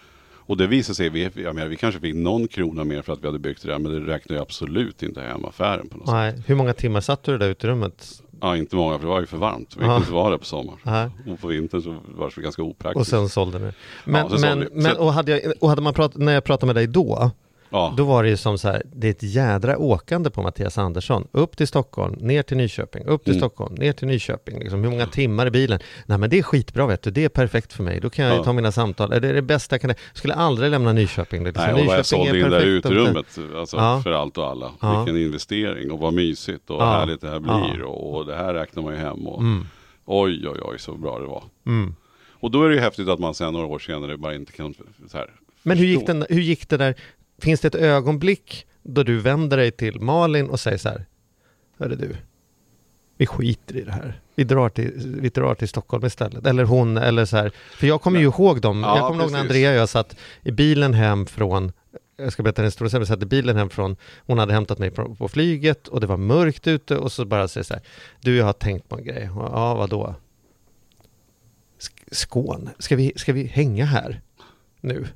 och 0.48 0.58
det 0.58 0.68
visade 0.68 0.96
sig, 0.96 1.10
vi, 1.10 1.30
jag 1.36 1.56
menar, 1.56 1.68
vi 1.68 1.76
kanske 1.76 2.02
fick 2.02 2.16
någon 2.16 2.48
krona 2.48 2.84
mer 2.84 3.02
för 3.02 3.14
att 3.14 3.22
vi 3.24 3.26
hade 3.26 3.40
byggt 3.40 3.62
det 3.62 3.68
där, 3.68 3.80
men 3.80 3.92
det 3.92 4.14
räknar 4.14 4.36
ju 4.36 4.42
absolut 4.42 5.04
inte 5.04 5.22
hem 5.22 5.46
affären 5.46 5.90
på 5.90 5.98
något 5.98 6.08
sätt. 6.08 6.14
Nej, 6.14 6.44
hur 6.46 6.56
många 6.56 6.74
timmar 6.74 7.02
satt 7.02 7.24
du 7.24 7.32
i 7.32 7.38
det 7.38 7.46
där 7.46 7.52
uterummet? 7.52 8.24
Ja, 8.46 8.58
inte 8.58 8.76
många 8.76 8.94
för 8.98 9.06
det 9.06 9.08
var 9.12 9.20
ju 9.20 9.26
för 9.26 9.38
varmt. 9.38 9.76
Vi 9.78 9.82
Ja. 9.82 9.88
kunde 9.88 9.98
inte 9.98 10.14
vara 10.14 10.30
där 10.30 10.38
på 10.38 10.46
sommaren. 10.46 11.12
Och 11.28 11.40
på 11.40 11.48
vintern 11.48 11.82
så 11.82 11.96
var 12.18 12.34
det 12.36 12.42
ganska 12.42 12.64
opraktiskt. 12.64 13.00
Och 13.02 13.08
sen 13.08 13.30
sålde 13.30 13.60
ni. 13.60 13.72
Men, 14.06 14.30
sen 14.30 14.42
men, 14.42 14.52
sålde 14.52 14.70
men 14.82 14.98
och, 14.98 15.14
hade 15.14 15.32
jag, 15.32 15.54
och 15.62 15.70
hade 15.70 15.82
man 15.82 15.94
pratat, 15.94 16.18
när 16.22 16.34
jag 16.34 16.44
pratade 16.44 16.66
med 16.66 16.76
dig 16.76 16.88
då, 16.88 17.32
ja. 17.70 17.94
då 17.98 18.04
var 18.04 18.24
det 18.24 18.30
ju 18.30 18.38
som 18.38 18.58
så 18.58 18.68
här, 18.68 18.82
det 18.94 19.08
är 19.08 19.12
ett 19.12 19.24
jädra 19.24 19.78
åkande 19.78 20.30
på 20.30 20.42
Mattias 20.42 20.78
Andersson. 20.78 21.28
Upp 21.32 21.58
till 21.58 21.68
Stockholm, 21.68 22.14
ner 22.14 22.44
till 22.44 22.58
Nyköping, 22.58 23.06
upp 23.06 23.24
till 23.24 23.34
Mm. 23.34 23.40
Stockholm, 23.40 23.76
ner 23.76 23.92
till 23.94 24.08
Nyköping. 24.08 24.60
Liksom, 24.60 24.84
hur 24.84 24.90
många 24.90 25.06
timmar 25.08 25.48
i 25.48 25.52
bilen? 25.52 25.80
Nej 26.06 26.18
men 26.18 26.30
det 26.30 26.40
är 26.40 26.44
skitbra 26.44 26.88
vet 26.88 27.02
du, 27.02 27.12
det 27.12 27.24
är 27.24 27.30
perfekt 27.30 27.74
för 27.74 27.84
mig. 27.84 28.00
Då 28.00 28.10
kan 28.10 28.26
jag 28.26 28.38
Ja. 28.38 28.44
ta 28.44 28.54
mina 28.54 28.72
samtal. 28.72 29.14
Är 29.14 29.20
det 29.20 29.34
det 29.34 29.42
bästa 29.42 29.74
jag 29.74 29.82
kan... 29.82 29.90
Jag 29.90 29.98
skulle 30.14 30.34
aldrig 30.34 30.72
lämna 30.72 30.94
Nyköping. 30.94 31.44
Liksom. 31.44 31.64
Nej, 31.64 31.74
och 31.74 31.80
vad 31.88 31.96
jag 31.96 32.00
Nyköping 32.00 32.04
sålde 32.26 32.32
är 32.40 32.44
in 32.46 32.50
det 32.52 32.60
där 32.60 32.66
utrymmet 32.66 33.26
alltså, 33.56 33.78
Ja. 33.78 34.02
för 34.04 34.12
allt 34.12 34.38
och 34.38 34.46
alla. 34.48 34.72
Vilken 34.82 35.22
investering 35.22 35.92
och 35.92 36.00
vad 36.00 36.14
mysigt 36.14 36.70
och 36.70 36.82
Ja. 36.82 36.86
härligt 36.86 37.22
det 37.22 37.30
här 37.30 37.40
blir 37.40 37.82
och, 37.84 38.16
och 38.16 38.26
det 38.26 38.36
här 38.36 38.54
räknar 38.54 38.84
man 38.84 38.94
ju 38.94 39.00
hem. 39.00 39.28
Och, 39.28 39.42
Mm. 39.42 39.66
Oj, 40.06 40.48
oj, 40.50 40.60
oj, 40.62 40.80
så 40.80 40.94
bra 40.98 41.20
det 41.20 41.26
var. 41.26 41.44
Mm. 41.66 41.96
Och 42.40 42.52
då 42.52 42.64
är 42.64 42.70
det 42.70 42.76
ju 42.76 42.82
häftigt 42.82 43.08
att 43.10 43.20
man 43.20 43.34
sen 43.34 43.54
några 43.54 43.66
år 43.66 43.80
senare 43.80 44.18
bara 44.18 44.36
inte 44.36 44.52
kan 44.52 44.74
så 45.12 45.18
här, 45.18 45.30
Men 45.64 45.78
hur 45.78 45.86
gick, 45.86 46.08
den, 46.08 46.26
hur 46.30 46.42
gick 46.42 46.70
det 46.70 46.78
där? 46.78 46.96
Finns 47.40 47.62
det 47.62 47.68
ett 47.68 47.76
ögonblick 47.76 48.68
då 48.84 49.04
du 49.04 49.20
vänder 49.20 49.58
dig 49.58 49.72
till 49.72 50.00
Malin 50.02 50.50
och 50.50 50.60
säger 50.60 50.78
så 50.78 50.90
här, 50.90 51.06
Hörru 51.78 51.96
du, 51.96 52.16
vi 53.18 53.26
skiter 53.26 53.76
i 53.76 53.82
det 53.82 53.92
här. 53.92 54.22
Vi 54.36 54.44
drar 54.44 54.70
till, 54.70 55.18
vi 55.22 55.30
drar 55.30 55.56
till 55.56 55.68
Stockholm 55.68 56.06
istället. 56.06 56.46
Eller 56.46 56.64
hon, 56.64 56.98
eller 56.98 57.26
så 57.26 57.38
här. 57.38 57.52
För 57.72 57.88
jag 57.88 58.02
kommer 58.02 58.20
ju 58.20 58.26
ihåg 58.26 58.62
dem. 58.62 58.84
Ja, 58.84 58.98
jag 58.98 59.08
kommer 59.08 59.24
ihåg 59.24 59.32
när. 59.32 59.40
Andrea 59.40 59.70
och 59.72 59.76
jag 59.78 59.90
satt 59.90 60.16
i 60.44 60.52
bilen 60.52 60.94
hem 60.94 61.26
från 61.26 61.72
jag 62.18 62.32
ska 62.34 62.44
berätta 62.44 62.62
en 62.62 62.66
historia 62.66 62.90
sen, 62.90 63.00
vi 63.00 63.06
satt 63.06 63.24
i 63.24 63.26
bilen 63.26 63.56
hem 63.58 63.70
från, 63.70 63.96
hon 64.18 64.38
hade 64.38 64.54
hämtat 64.54 64.80
mig 64.80 64.92
på, 64.92 65.16
på 65.16 65.28
flyget 65.28 65.88
och 65.88 66.02
det 66.02 66.08
var 66.08 66.18
mörkt 66.18 66.68
ute 66.68 66.98
och 66.98 67.12
så 67.12 67.26
bara 67.26 67.48
säger 67.48 67.64
så 67.64 67.74
här, 67.74 67.84
du 68.22 68.36
jag 68.38 68.46
har 68.46 68.54
tänkt 68.54 68.90
på 68.90 68.98
en 68.98 69.04
grej, 69.04 69.30
Och, 69.30 69.44
ja 69.44 69.76
vadå? 69.76 70.16
Sk- 71.80 72.08
Skåne, 72.12 72.72
ska 72.80 72.96
vi, 72.96 73.14
ska 73.16 73.34
vi 73.34 73.44
hänga 73.44 73.86
här 73.86 74.22
nu? 74.82 75.08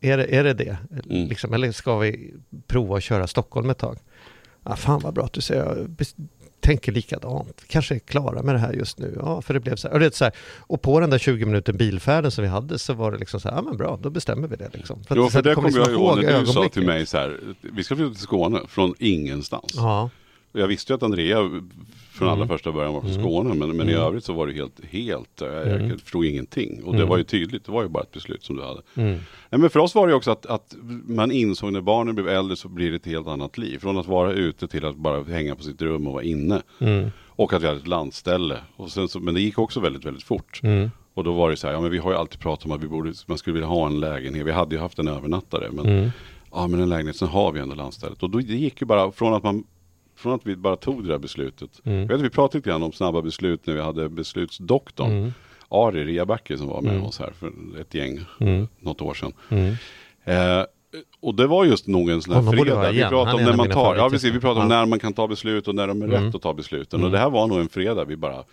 Är 0.00 0.16
det 0.16 0.34
är 0.36 0.44
det, 0.44 0.52
det? 0.54 0.76
Mm. 1.10 1.28
Liksom, 1.28 1.52
eller 1.52 1.72
ska 1.72 1.98
vi 1.98 2.34
prova 2.66 2.96
att 2.96 3.02
köra 3.02 3.26
Stockholm 3.26 3.70
ett 3.70 3.78
tag? 3.78 3.98
Ja, 4.64 4.76
fan 4.76 5.00
vad 5.00 5.14
bra 5.14 5.24
att 5.24 5.32
du 5.32 5.40
säger, 5.40 5.64
jag 5.64 5.88
tänker 6.60 6.92
likadant. 6.92 7.64
Kanske 7.66 7.94
är 7.94 7.98
klara 7.98 8.42
med 8.42 8.54
det 8.54 8.58
här 8.58 8.72
just 8.72 8.98
nu. 8.98 9.16
Ja, 9.20 9.42
för 9.42 9.54
det 9.54 9.60
blev 9.60 9.76
så 9.76 9.88
här. 9.88 9.94
Och, 9.94 10.00
det 10.00 10.14
så 10.14 10.24
här, 10.24 10.32
och 10.58 10.82
på 10.82 11.00
den 11.00 11.10
där 11.10 11.18
20 11.18 11.44
minuter 11.46 11.72
bilfärden 11.72 12.30
som 12.30 12.44
vi 12.44 12.50
hade 12.50 12.78
så 12.78 12.94
var 12.94 13.12
det 13.12 13.18
liksom 13.18 13.40
så 13.40 13.48
här, 13.48 13.56
ja 13.56 13.62
men 13.62 13.76
bra, 13.76 13.98
då 14.02 14.10
bestämmer 14.10 14.48
vi 14.48 14.56
det 14.56 14.70
liksom. 14.72 15.04
Jo, 15.10 15.24
att- 15.24 15.32
så 15.32 15.36
för 15.38 15.42
det 15.42 15.54
kommer 15.54 15.70
jag 15.70 15.78
liksom 15.78 15.94
ihåg 15.94 16.22
när 16.24 16.40
du 16.40 16.46
sa 16.46 16.68
till 16.68 16.86
mig 16.86 17.06
så 17.06 17.18
här, 17.18 17.40
vi 17.60 17.84
ska 17.84 17.96
flytta 17.96 18.10
till 18.14 18.22
Skåne 18.22 18.60
från 18.68 18.94
ingenstans. 18.98 19.72
Ja, 19.76 20.10
Och 20.52 20.60
jag 20.60 20.66
visste 20.66 20.92
ju 20.92 20.96
att 20.96 21.02
Andrea 21.02 21.38
från 22.18 22.28
allra 22.28 22.36
Mm. 22.44 22.48
första 22.48 22.72
början 22.72 22.94
var 22.94 23.00
från 23.00 23.10
Mm. 23.10 23.22
Skåne, 23.22 23.54
men, 23.54 23.76
men 23.76 23.88
i 23.88 23.92
Mm. 23.92 24.04
övrigt 24.04 24.24
så 24.24 24.32
var 24.32 24.46
det 24.46 24.52
helt, 24.52 24.84
helt, 24.90 25.42
eh, 25.42 25.48
Mm. 25.72 25.88
jag 25.90 26.00
förstod 26.00 26.24
ingenting. 26.24 26.82
Och 26.84 26.92
det 26.92 26.98
Mm. 26.98 27.08
var 27.08 27.18
ju 27.18 27.24
tydligt, 27.24 27.64
det 27.64 27.72
var 27.72 27.82
ju 27.82 27.88
bara 27.88 28.02
ett 28.02 28.12
beslut 28.12 28.44
som 28.44 28.56
du 28.56 28.62
hade. 28.62 28.82
mm. 28.94 29.18
Nej, 29.50 29.60
men 29.60 29.70
för 29.70 29.80
oss 29.80 29.94
var 29.94 30.08
det 30.08 30.14
också 30.14 30.30
att, 30.30 30.46
att 30.46 30.76
man 31.06 31.30
insåg 31.32 31.72
när 31.72 31.80
barnen 31.80 32.14
blev 32.14 32.28
äldre 32.28 32.56
så 32.56 32.68
blir 32.68 32.90
det 32.90 32.96
ett 32.96 33.06
helt 33.06 33.26
annat 33.26 33.58
liv. 33.58 33.78
Från 33.78 33.98
att 33.98 34.06
vara 34.06 34.32
ute 34.32 34.68
till 34.68 34.84
att 34.84 34.96
bara 34.96 35.22
hänga 35.24 35.54
på 35.56 35.62
sitt 35.62 35.82
rum 35.82 36.06
och 36.06 36.12
vara 36.12 36.22
inne. 36.24 36.62
Och 37.26 37.52
att 37.52 37.62
vi 37.62 37.66
hade 37.66 37.78
ett 37.78 37.86
landställe. 37.86 38.56
Och 38.76 38.90
sen 38.90 39.08
så, 39.08 39.20
men 39.20 39.34
det 39.34 39.40
gick 39.40 39.58
också 39.58 39.80
väldigt, 39.80 40.04
väldigt 40.04 40.22
fort. 40.22 40.60
Och 41.14 41.24
då 41.24 41.32
var 41.32 41.50
det 41.50 41.56
så 41.56 41.66
här, 41.66 41.74
ja 41.74 41.80
men 41.80 41.90
vi 41.90 41.98
har 41.98 42.10
ju 42.10 42.16
alltid 42.16 42.40
pratat 42.40 42.64
om 42.66 42.72
att 42.72 42.82
vi 42.82 42.88
borde, 42.88 43.12
man 43.26 43.38
skulle 43.38 43.54
vilja 43.54 43.68
ha 43.68 43.86
en 43.86 44.00
lägenhet. 44.00 44.46
Vi 44.46 44.52
hade 44.52 44.74
ju 44.74 44.80
haft 44.80 44.98
en 44.98 45.08
övernattare. 45.08 45.68
Men, 45.72 46.10
ja 46.52 46.66
men 46.66 46.80
en 46.80 46.88
lägenhet, 46.88 47.16
sen 47.16 47.28
har 47.28 47.52
vi 47.52 47.60
ändå 47.60 47.74
landstället. 47.74 48.22
Och 48.22 48.30
då, 48.30 48.38
det 48.38 48.54
gick 48.54 48.80
ju 48.80 48.86
bara 48.86 49.12
från 49.12 49.34
att 49.34 49.42
man 49.42 49.64
från 50.18 50.32
att 50.34 50.46
vi 50.46 50.56
bara 50.56 50.76
tog 50.76 51.02
det 51.02 51.08
där 51.08 51.18
beslutet. 51.18 51.80
Mm. 51.84 52.00
Jag 52.00 52.08
vet, 52.08 52.20
vi 52.20 52.30
pratade 52.30 52.58
lite 52.58 52.70
grann 52.70 52.82
om 52.82 52.92
snabba 52.92 53.22
beslut 53.22 53.66
när 53.66 53.74
vi 53.74 53.80
hade 53.80 54.08
beslutsdoktorn. 54.08 55.10
Mm. 55.10 55.32
Ari 55.68 56.04
Riabacke 56.04 56.58
som 56.58 56.66
var 56.68 56.80
med 56.82 56.92
Mm. 56.92 57.04
oss 57.04 57.18
här 57.18 57.32
för 57.38 57.52
ett 57.80 57.94
gäng, 57.94 58.20
Mm. 58.40 58.68
något 58.80 59.02
år 59.02 59.14
sedan. 59.14 59.32
Mm. 59.48 59.74
Eh, 60.24 60.64
och 61.20 61.34
det 61.34 61.46
var 61.46 61.64
just 61.64 61.86
nog 61.86 62.10
en 62.10 62.22
sån 62.22 62.34
här 62.34 62.52
fredag. 62.52 62.90
Vi 62.92 63.00
pratade 63.08 63.34
om 63.34 63.40
är 63.40 63.44
när 63.44 63.56
man 63.56 63.68
tar, 63.70 63.96
ja 63.96 64.10
precis, 64.10 64.34
vi 64.34 64.40
pratade 64.40 64.60
om 64.62 64.68
när 64.68 64.86
man 64.86 64.98
kan 64.98 65.12
ta 65.12 65.28
beslut 65.28 65.68
och 65.68 65.74
när 65.74 65.86
de 65.86 66.02
är 66.02 66.06
Mm. 66.08 66.24
rätt 66.24 66.34
att 66.34 66.42
ta 66.42 66.54
besluten. 66.54 67.00
Mm. 67.00 67.06
Och 67.06 67.12
det 67.12 67.18
här 67.18 67.30
var 67.30 67.46
nog 67.46 67.58
en 67.60 67.68
fredag. 67.68 68.04
Vi 68.04 68.16
bara, 68.16 68.44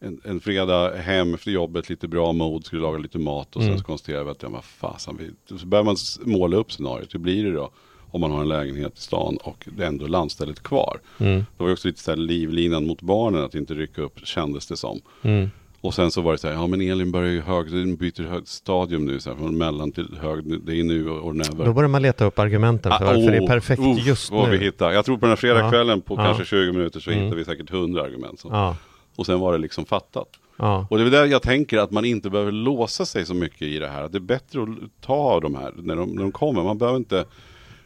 en, 0.00 0.20
en 0.24 0.40
fredag 0.40 0.96
hem 0.96 1.34
efter 1.34 1.50
jobbet, 1.50 1.88
lite 1.90 2.08
bra 2.08 2.32
mod, 2.32 2.64
skulle 2.64 2.82
laga 2.82 2.98
lite 2.98 3.18
mat 3.18 3.56
och 3.56 3.62
sen 3.62 3.68
Mm. 3.70 3.78
så 3.78 3.84
konstaterade 3.84 4.24
vi 4.24 4.30
att, 4.30 4.42
ja 4.42 4.48
vad 4.48 4.64
fasen, 4.64 5.16
vi, 5.18 5.58
så 5.58 5.66
börjar 5.66 5.84
man 5.84 5.96
måla 6.24 6.56
upp 6.56 6.72
scenariot. 6.72 7.14
Hur 7.14 7.18
blir 7.20 7.44
det 7.44 7.52
då? 7.52 7.70
Om 8.12 8.20
man 8.20 8.30
har 8.30 8.40
en 8.40 8.48
lägenhet 8.48 8.98
i 8.98 9.00
stan 9.00 9.36
och 9.42 9.68
det 9.76 9.82
är 9.84 9.88
ändå 9.88 10.06
landstället 10.06 10.62
kvar. 10.62 11.00
Mm. 11.18 11.44
Det 11.56 11.64
var 11.64 11.72
också 11.72 11.88
lite 11.88 12.00
så 12.00 12.10
här 12.10 12.16
livlinan 12.18 12.86
mot 12.86 13.02
barnen, 13.02 13.44
att 13.44 13.54
inte 13.54 13.74
rycka 13.74 14.02
upp 14.02 14.26
kändes 14.26 14.66
det 14.66 14.76
som. 14.76 15.00
Mm. 15.22 15.50
Och 15.80 15.94
sen 15.94 16.10
så 16.10 16.20
var 16.20 16.32
det 16.32 16.38
så 16.38 16.48
här, 16.48 16.54
ja 16.54 16.66
men 16.66 16.80
Elin 16.80 17.12
börjar 17.12 17.30
ju 17.32 17.40
hög, 17.40 17.70
den 17.72 17.96
byter 17.96 18.22
hög 18.22 18.48
stadium 18.48 19.06
nu, 19.06 19.20
så 19.20 19.30
här, 19.30 19.36
från 19.36 19.58
mellan 19.58 19.92
till 19.92 20.18
hög, 20.20 20.64
det 20.66 20.80
är 20.80 20.84
nu 20.84 21.10
och 21.10 21.36
never. 21.36 21.64
Då 21.64 21.72
börjar 21.72 21.88
man 21.88 22.02
leta 22.02 22.24
upp 22.24 22.38
argumenten 22.38 22.92
för 22.92 23.04
Ah, 23.04 23.06
varför 23.06 23.30
det 23.30 23.36
är 23.36 23.42
oh, 23.42 23.46
perfekt 23.46 23.80
uff, 23.82 24.06
just 24.06 24.32
nu. 24.32 24.50
vi 24.50 24.58
hittar. 24.58 24.92
Jag 24.92 25.04
tror 25.04 25.16
på 25.16 25.20
den 25.20 25.30
här 25.30 25.36
fredagskvällen 25.36 26.00
på 26.00 26.14
Ja. 26.14 26.24
kanske 26.24 26.44
20 26.44 26.72
minuter 26.72 27.00
så 27.00 27.10
Mm. 27.10 27.24
hittar 27.24 27.36
vi 27.36 27.44
säkert 27.44 27.70
100 27.70 28.02
argument. 28.02 28.40
Så. 28.40 28.48
Ja, 28.48 28.76
Och 29.16 29.26
sen 29.26 29.40
var 29.40 29.52
det 29.52 29.58
liksom 29.58 29.84
fattat. 29.84 30.28
ja. 30.56 30.86
Och 30.90 30.98
det 30.98 31.04
är 31.04 31.10
där 31.10 31.26
jag 31.26 31.42
tänker 31.42 31.78
att 31.78 31.90
man 31.90 32.04
inte 32.04 32.30
behöver 32.30 32.52
låsa 32.52 33.04
sig 33.06 33.26
så 33.26 33.34
mycket 33.34 33.62
i 33.62 33.78
det 33.78 33.88
här. 33.88 34.02
Att 34.02 34.12
det 34.12 34.18
är 34.18 34.20
bättre 34.20 34.62
att 34.62 34.68
ta 35.00 35.40
de 35.40 35.54
här 35.54 35.72
när 35.76 35.96
de, 35.96 36.10
när 36.10 36.22
de 36.22 36.32
kommer. 36.32 36.62
Man 36.62 36.78
behöver 36.78 36.98
inte 36.98 37.24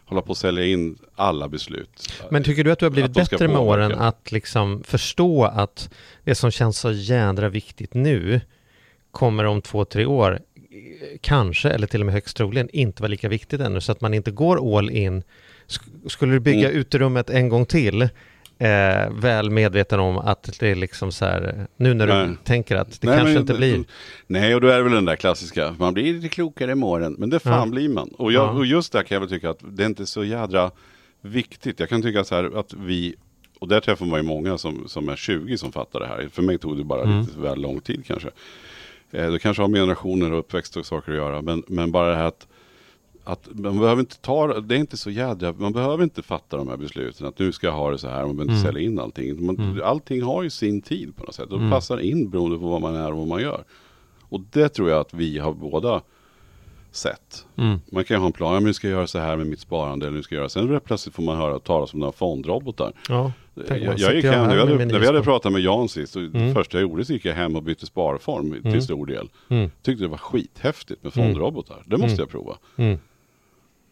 hålla 0.07 0.23
på 0.23 0.33
att 0.33 0.38
sälja 0.38 0.64
in 0.64 0.99
alla 1.14 1.49
beslut. 1.49 2.12
Men 2.31 2.45
tycker 2.45 2.64
du 2.64 2.73
att 2.73 2.79
du 2.79 2.85
har 2.85 2.90
blivit 2.90 3.12
bättre 3.12 3.49
med 3.49 3.57
åren 3.59 3.92
att 3.92 4.33
liksom 4.33 4.83
förstå 4.85 5.45
att 5.45 5.90
det 6.25 6.35
som 6.35 6.51
känns 6.51 6.79
så 6.79 6.92
jädra 6.92 7.49
viktigt 7.49 7.95
nu 7.95 8.40
kommer 9.11 9.45
om 9.45 9.62
två, 9.62 9.85
tre 9.85 10.07
år 10.07 10.38
kanske, 11.21 11.69
eller 11.71 11.87
till 11.87 12.01
och 12.01 12.07
med 12.07 12.12
högst 12.14 12.37
troligen, 12.37 12.69
inte 12.73 13.03
vara 13.03 13.09
lika 13.11 13.29
viktigt 13.29 13.61
ännu, 13.61 13.81
så 13.81 13.92
att 13.92 14.01
man 14.01 14.14
inte 14.14 14.31
går 14.31 14.79
all 14.79 14.90
in. 14.90 15.23
Sk- 15.69 16.09
Skulle 16.09 16.33
du 16.33 16.40
bygga 16.40 16.69
Mm. 16.69 16.81
uterummet 16.81 17.31
en 17.31 17.49
gång 17.49 17.66
till, 17.66 18.09
eh, 18.59 19.11
väl 19.12 19.51
medveten 19.51 20.01
om 20.01 20.19
att 20.19 20.51
det 20.61 20.69
är 20.69 20.75
liksom 20.75 21.12
så 21.12 21.25
här, 21.25 21.66
nu 21.77 21.95
när 21.95 22.07
du 22.07 22.12
Nej. 22.12 22.37
tänker 22.45 22.77
att 22.77 23.01
det 23.01 23.07
Nej, 23.07 23.16
kanske 23.16 23.33
men- 23.33 23.40
inte 23.42 23.55
blir. 23.55 23.85
Nej, 24.27 24.55
och 24.55 24.61
då 24.61 24.69
är 24.69 24.77
det 24.77 24.83
väl 24.83 24.92
den 24.92 25.05
där 25.05 25.16
klassiska, 25.16 25.77
man 25.79 25.95
blir 25.95 26.14
lite 26.14 26.29
klokare 26.29 26.73
imorgon. 26.73 27.16
Men 27.19 27.31
det 27.31 27.38
fan 27.38 27.59
Ja. 27.59 27.66
blir 27.66 27.88
man. 27.88 28.09
Och, 28.09 28.33
jag, 28.33 28.45
Ja. 28.47 28.51
och 28.51 28.66
just 28.66 28.92
där 28.92 29.03
kan 29.03 29.14
jag 29.14 29.21
väl 29.21 29.29
tycka 29.31 29.51
att 29.51 29.59
det 29.62 29.83
är 29.83 29.87
inte 29.87 30.07
så 30.07 30.25
jädra 30.25 30.71
viktigt. 31.21 31.81
Jag 31.81 31.88
kan 31.88 32.03
tycka 32.03 32.25
så 32.25 32.35
här 32.35 32.59
att 32.59 32.75
vi, 32.75 33.14
och 33.59 33.69
där 33.69 33.81
träffar 33.81 34.07
man 34.07 34.21
ju 34.21 34.27
många 34.27 34.59
som, 34.59 34.88
som 34.88 35.09
är 35.09 35.16
20 35.16 35.59
som 35.59 35.73
fattar 35.73 36.01
det 36.01 36.07
här. 36.07 36.29
För 36.33 36.42
mig 36.42 36.59
tog 36.59 36.79
det 36.79 36.85
bara 36.85 37.03
Mm. 37.03 37.21
lite 37.21 37.40
väl 37.40 37.61
lång 37.61 37.81
tid 37.81 38.07
kanske. 38.07 38.29
Eh, 39.12 39.31
det 39.33 39.38
kanske 39.38 39.62
har 39.62 39.69
med 39.69 39.81
generationer 39.81 40.33
och 40.33 40.38
uppväxt 40.38 40.77
och 40.77 40.87
saker 40.87 41.12
att 41.12 41.19
göra. 41.19 41.42
Men, 41.42 41.62
men 41.69 41.92
bara 41.92 42.11
det 42.11 42.16
här 42.16 42.25
att 42.25 42.47
att 43.27 43.49
man 43.53 43.79
behöver 43.81 44.01
inte 44.01 44.19
ta, 44.21 44.61
det 44.61 44.75
är 44.75 44.79
inte 44.79 44.97
så 44.97 45.11
jädra, 45.11 45.53
man 45.59 45.73
behöver 45.73 46.05
inte 46.05 46.23
fatta 46.23 46.57
de 46.57 46.69
här 46.69 46.77
besluten 46.77 47.27
att 47.27 47.39
nu 47.39 47.53
ska 47.53 47.67
jag 47.67 47.75
ha 47.75 47.91
det 47.91 47.99
så 47.99 48.09
här, 48.09 48.27
man 48.27 48.37
behöver 48.37 48.43
inte 48.43 48.53
Mm. 48.53 48.65
sälja 48.75 48.81
in 48.89 48.99
allting. 48.99 49.47
Man, 49.47 49.57
Mm. 49.59 49.81
Allting 49.85 50.23
har 50.23 50.43
ju 50.43 50.51
sin 50.51 50.83
tid 50.83 51.17
på 51.17 51.25
något 51.25 51.35
sätt 51.35 51.51
och 51.51 51.59
Mm. 51.59 51.71
passar 51.71 51.99
in 51.99 52.31
beroende 52.31 52.59
på 52.59 52.69
vad 52.69 52.81
man 52.81 52.95
är 52.95 53.12
och 53.12 53.19
vad 53.19 53.27
man 53.27 53.41
gör. 53.43 53.65
Och 54.29 54.41
det 54.53 54.69
tror 54.69 54.91
jag 54.91 55.01
att 55.01 55.15
vi 55.15 55.39
har 55.39 55.53
båda 55.53 56.03
sett. 56.91 57.47
Mm. 57.57 57.79
Man 57.93 58.05
kan 58.05 58.15
ju 58.15 58.19
ha 58.19 58.27
en 58.27 58.33
plan, 58.33 58.53
ja, 58.55 58.61
men 58.61 58.65
nu 58.67 58.75
ska 58.75 58.89
jag 58.89 58.97
göra 58.97 59.07
så 59.07 59.19
här 59.19 59.37
med 59.37 59.47
mitt 59.47 59.61
sparande 59.61 60.07
eller 60.07 60.17
nu 60.17 60.23
ska 60.23 60.35
jag 60.35 60.41
göra, 60.41 60.49
sen 60.49 60.81
plötsligt 60.81 61.15
får 61.15 61.23
man 61.23 61.37
höra 61.37 61.59
talas 61.59 61.95
om 61.95 62.01
några 62.01 62.12
fondrobotar. 62.12 62.93
Ja, 63.09 63.33
Jag, 63.55 63.99
jag 63.99 64.15
gick 64.15 64.25
jag 64.25 64.33
hem, 64.33 64.41
här 64.41 64.47
när 64.49 64.57
vi, 64.57 64.65
med 64.65 64.79
hade, 64.81 64.85
när 64.93 64.99
vi 64.99 65.07
hade 65.07 65.23
pratat 65.23 65.53
med 65.53 65.61
Jan 65.62 65.89
sist, 65.89 66.12
så 66.12 66.19
Mm. 66.21 66.33
det 66.49 66.55
första 66.55 66.79
jag 66.79 66.83
gjorde 66.83 67.05
så 67.05 67.12
gick 67.12 67.25
jag 67.25 67.35
hem 67.35 67.57
och 67.57 67.62
bytte 67.62 67.87
sparform 67.87 68.51
till 68.53 68.67
Mm. 68.67 68.81
stor 68.81 69.07
del. 69.07 69.29
Mm. 69.49 69.71
Tyckte 69.83 70.05
det 70.05 70.09
var 70.09 70.19
skithäftigt 70.19 71.03
med 71.03 71.17
Mm. 71.17 71.27
fondrobotar. 71.29 71.83
Det 71.87 71.97
måste 71.97 72.07
Mm. 72.07 72.19
jag 72.19 72.29
prova. 72.29 72.57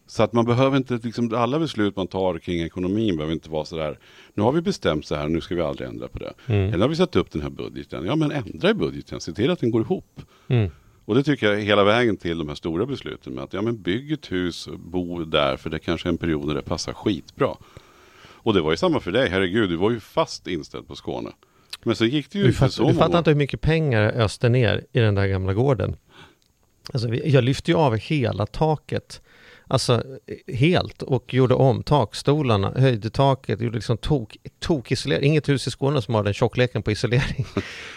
Så 0.07 0.23
att 0.23 0.33
man 0.33 0.45
behöver 0.45 0.77
inte, 0.77 0.99
liksom, 1.03 1.33
alla 1.35 1.59
beslut 1.59 1.95
man 1.95 2.07
tar 2.07 2.39
kring 2.39 2.61
ekonomin 2.61 3.17
behöver 3.17 3.33
inte 3.33 3.49
vara 3.49 3.65
sådär, 3.65 3.99
nu 4.33 4.43
har 4.43 4.51
vi 4.51 4.61
bestämt 4.61 5.05
så 5.05 5.15
här, 5.15 5.27
nu 5.27 5.41
ska 5.41 5.55
vi 5.55 5.61
aldrig 5.61 5.89
ändra 5.89 6.07
på 6.07 6.19
det. 6.19 6.33
Mm. 6.47 6.73
Eller 6.73 6.79
har 6.79 6.89
vi 6.89 6.95
satt 6.95 7.15
upp 7.15 7.31
den 7.31 7.41
här 7.41 7.49
budgeten, 7.49 8.05
ja 8.05 8.15
men 8.15 8.31
ändra 8.31 8.69
i 8.69 8.73
budgeten, 8.73 9.21
se 9.21 9.33
till 9.33 9.51
att 9.51 9.59
den 9.59 9.71
går 9.71 9.81
ihop. 9.81 10.21
Mm. 10.47 10.71
Och 11.05 11.15
det 11.15 11.23
tycker 11.23 11.45
jag 11.45 11.55
är 11.55 11.63
hela 11.63 11.83
vägen 11.83 12.17
till 12.17 12.37
de 12.37 12.47
här 12.47 12.55
stora 12.55 12.85
besluten 12.85 13.33
med 13.33 13.43
att, 13.43 13.53
ja 13.53 13.61
men 13.61 13.81
bygg 13.81 14.11
ett 14.11 14.31
hus, 14.31 14.69
bo 14.77 15.23
där, 15.23 15.57
för 15.57 15.69
det 15.69 15.79
kanske 15.79 16.07
är 16.07 16.11
en 16.11 16.17
period 16.17 16.47
när 16.47 16.53
det 16.55 16.61
passar 16.61 16.93
skitbra. 16.93 17.55
Och 18.45 18.53
det 18.53 18.61
var 18.61 18.71
ju 18.71 18.77
samma 18.77 18.99
för 18.99 19.11
dig, 19.11 19.29
herregud, 19.29 19.69
du 19.69 19.75
var 19.75 19.91
ju 19.91 19.99
fast 19.99 20.47
inställd 20.47 20.87
på 20.87 20.95
Skåne. 20.95 21.29
Men 21.83 21.95
så 21.95 22.05
gick 22.05 22.31
det 22.31 22.37
ju 22.37 22.43
Du, 22.43 22.47
inte 22.47 22.59
fatt, 22.59 22.73
så 22.73 22.87
du 22.87 22.93
fattar 22.93 23.17
inte 23.17 23.29
hur 23.29 23.37
mycket 23.37 23.61
pengar 23.61 24.01
jag 24.01 24.13
öste 24.13 24.49
ner 24.49 24.85
i 24.91 24.99
den 24.99 25.15
där 25.15 25.27
gamla 25.27 25.53
gården. 25.53 25.95
Alltså, 26.93 27.13
jag 27.13 27.43
lyfte 27.43 27.71
ju 27.71 27.77
av 27.77 27.97
hela 27.97 28.45
taket. 28.45 29.21
Alltså 29.67 30.03
helt 30.53 31.01
och 31.01 31.33
gjorde 31.33 31.53
om 31.53 31.83
takstolarna, 31.83 32.73
höjde 32.75 33.09
taket, 33.09 33.61
gjorde 33.61 33.75
liksom 33.75 33.97
tok, 33.97 34.37
tokisolering. 34.59 35.25
Inget 35.29 35.49
hus 35.49 35.67
i 35.67 35.71
Skåne 35.71 36.01
som 36.01 36.15
har 36.15 36.23
den 36.23 36.33
tjockleken 36.33 36.83
på 36.83 36.91
isolering 36.91 37.45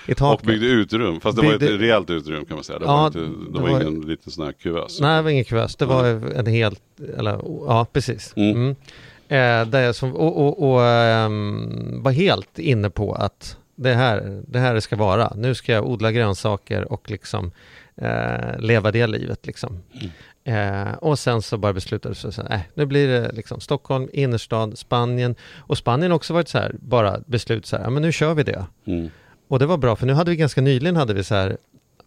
i 0.09 0.13
Och 0.13 0.17
taket. 0.17 0.47
byggde 0.47 0.67
utrum, 0.67 1.21
fast 1.21 1.37
det 1.37 1.43
var 1.47 1.53
Byggde- 1.59 1.75
ett 1.75 1.81
rejält 1.81 2.11
utrum 2.11 2.45
kan 2.45 2.55
man 2.57 2.65
säga. 2.65 2.79
Det 2.79 2.85
Ja, 2.85 2.97
var, 2.97 3.07
inte, 3.07 3.19
det 3.19 3.27
det 3.27 3.61
var 3.61 3.71
var- 3.71 3.81
ingen 3.81 4.01
liten 4.01 4.33
sån 4.33 4.45
här 4.45 4.53
kuvös. 4.53 5.01
Nej, 5.01 5.17
det 5.17 5.23
var 5.23 5.31
ingen 5.31 5.45
kuvös. 5.45 5.77
Det 5.77 5.87
var 5.87 6.05
en 6.37 6.47
helt, 6.47 6.83
eller 7.19 7.33
ja, 7.67 7.87
precis. 7.93 8.33
Mm. 8.37 8.57
Mm. 8.57 8.71
Eh, 9.29 9.71
där 9.71 9.81
jag 9.81 9.95
som, 9.95 10.15
och 10.17 10.47
och, 10.47 10.71
och 10.73 10.83
ehm, 10.85 12.03
var 12.03 12.13
helt 12.13 12.59
inne 12.59 12.91
på 12.91 13.13
att 13.15 13.57
det 13.77 13.95
här, 13.95 14.43
det 14.49 14.59
här 14.59 14.75
det 14.75 14.81
ska 14.81 14.97
vara. 14.97 15.33
Nu 15.37 15.55
ska 15.55 15.73
jag 15.73 15.87
odla 15.89 16.13
grönsaker 16.13 16.93
och 16.93 17.11
liksom 17.11 17.51
eh, 17.97 18.59
leva 18.59 18.91
det 18.91 19.07
livet 19.07 19.47
liksom. 19.47 19.83
Eh, 20.49 20.93
och 20.93 21.19
sen 21.19 21.43
så 21.43 21.59
bara 21.59 21.73
beslutade 21.73 22.15
vi 22.25 22.33
så 22.33 22.43
här, 22.43 22.55
äh, 22.55 22.61
nu 22.75 22.87
blir 22.87 23.09
det 23.09 23.33
liksom 23.33 23.61
Stockholm, 23.61 24.09
innerstad, 24.13 24.79
Spanien. 24.79 25.35
Och 25.57 25.79
Spanien 25.79 26.11
har 26.11 26.17
också 26.17 26.35
varit 26.35 26.49
så 26.49 26.59
här, 26.59 26.77
bara 26.81 27.21
beslut 27.27 27.67
så 27.67 27.77
här, 27.77 27.85
ja 27.85 27.91
men 27.91 28.03
nu 28.03 28.13
kör 28.13 28.35
vi 28.35 28.43
det. 28.43 28.67
Mm. 28.85 29.11
Och 29.49 29.59
det 29.59 29.67
var 29.67 29.77
bra, 29.77 29.97
för 29.97 30.07
nu 30.07 30.13
hade 30.13 30.31
vi 30.31 30.37
ganska 30.37 30.61
nyligen 30.61 30.97
hade 30.97 31.15
vi 31.15 31.25
så 31.25 31.35
här, 31.35 31.57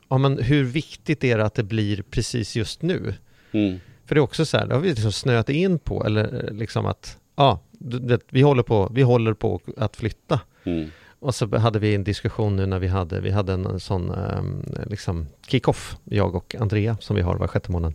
ja 0.10 0.18
men 0.18 0.38
hur 0.38 0.64
viktigt 0.64 1.24
är 1.24 1.38
det 1.38 1.46
att 1.46 1.54
det 1.54 1.64
blir 1.64 2.02
precis 2.02 2.56
just 2.56 2.82
nu? 2.82 3.14
Mm. 3.52 3.80
För 4.06 4.16
det 4.16 4.20
är 4.20 4.24
också 4.24 4.46
så 4.46 4.58
här, 4.58 4.66
det 4.66 4.74
har 4.76 4.82
vi 4.82 4.90
liksom 4.90 5.12
snöat 5.12 5.50
in 5.50 5.80
på, 5.80 6.06
eller 6.06 6.46
eh, 6.46 6.54
liksom 6.54 6.86
att, 6.86 7.18
ja, 7.36 7.60
du 7.72 8.08
vet, 8.08 8.26
vi 8.30 8.42
håller 8.42 8.64
på, 8.64 8.92
vi 8.94 9.02
håller 9.02 9.34
på 9.34 9.60
att 9.78 9.96
flytta. 9.96 10.40
Mm. 10.64 10.90
Och 11.20 11.36
så 11.36 11.58
hade 11.58 11.80
vi 11.80 11.96
en 11.96 12.04
diskussion 12.04 12.56
nu 12.56 12.66
när 12.66 12.80
vi 12.80 12.88
hade, 12.88 13.22
vi 13.22 13.32
hade 13.32 13.54
en 13.54 13.80
sån 13.80 14.10
um, 14.12 14.64
liksom 14.86 15.28
kick-off, 15.48 15.98
jag 16.04 16.36
och 16.36 16.56
Andrea, 16.60 16.98
som 17.00 17.16
vi 17.16 17.22
har 17.22 17.36
var 17.36 17.48
sjätte 17.48 17.72
månad. 17.72 17.94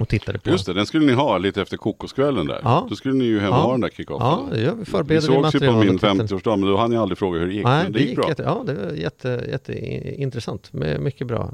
Och 0.00 0.08
tittade 0.08 0.38
på. 0.38 0.50
Just 0.50 0.66
det, 0.66 0.72
den 0.72 0.86
skulle 0.86 1.06
ni 1.06 1.12
ha 1.12 1.38
lite 1.38 1.62
efter 1.62 1.76
kokoskvällen 1.76 2.46
där. 2.46 2.60
Ja. 2.64 2.86
Då 2.90 2.96
skulle 2.96 3.14
ni 3.14 3.24
ju 3.24 3.40
hem 3.40 3.50
och 3.52 3.58
Ja. 3.58 3.62
ha 3.62 3.72
den 3.72 3.80
där 3.80 3.88
kickoffen. 3.96 4.26
Ja, 4.26 4.48
det 4.52 4.60
gör 4.62 4.74
vi. 4.74 4.84
Förbereder 4.84 5.20
vi 5.20 5.26
sågs 5.26 5.54
ju 5.54 5.58
på 5.58 5.72
min 5.72 5.88
och 5.88 5.94
tittar. 5.94 6.14
50-årsdag, 6.14 6.56
men 6.56 6.68
då 6.68 6.76
hann 6.76 6.92
jag 6.92 7.02
aldrig 7.02 7.18
fråga 7.18 7.38
hur 7.40 7.46
det 7.46 7.52
gick. 7.54 7.64
Nej, 7.64 7.82
men 7.84 7.92
det 7.92 7.98
det 7.98 8.04
gick 8.04 8.16
bra. 8.16 8.28
jätte, 8.28 8.42
ja, 8.42 8.62
det 8.66 8.74
var 8.74 8.92
jätte, 8.92 9.46
jätteintressant. 9.50 10.72
My- 10.72 10.98
Mycket 10.98 11.26
bra. 11.26 11.52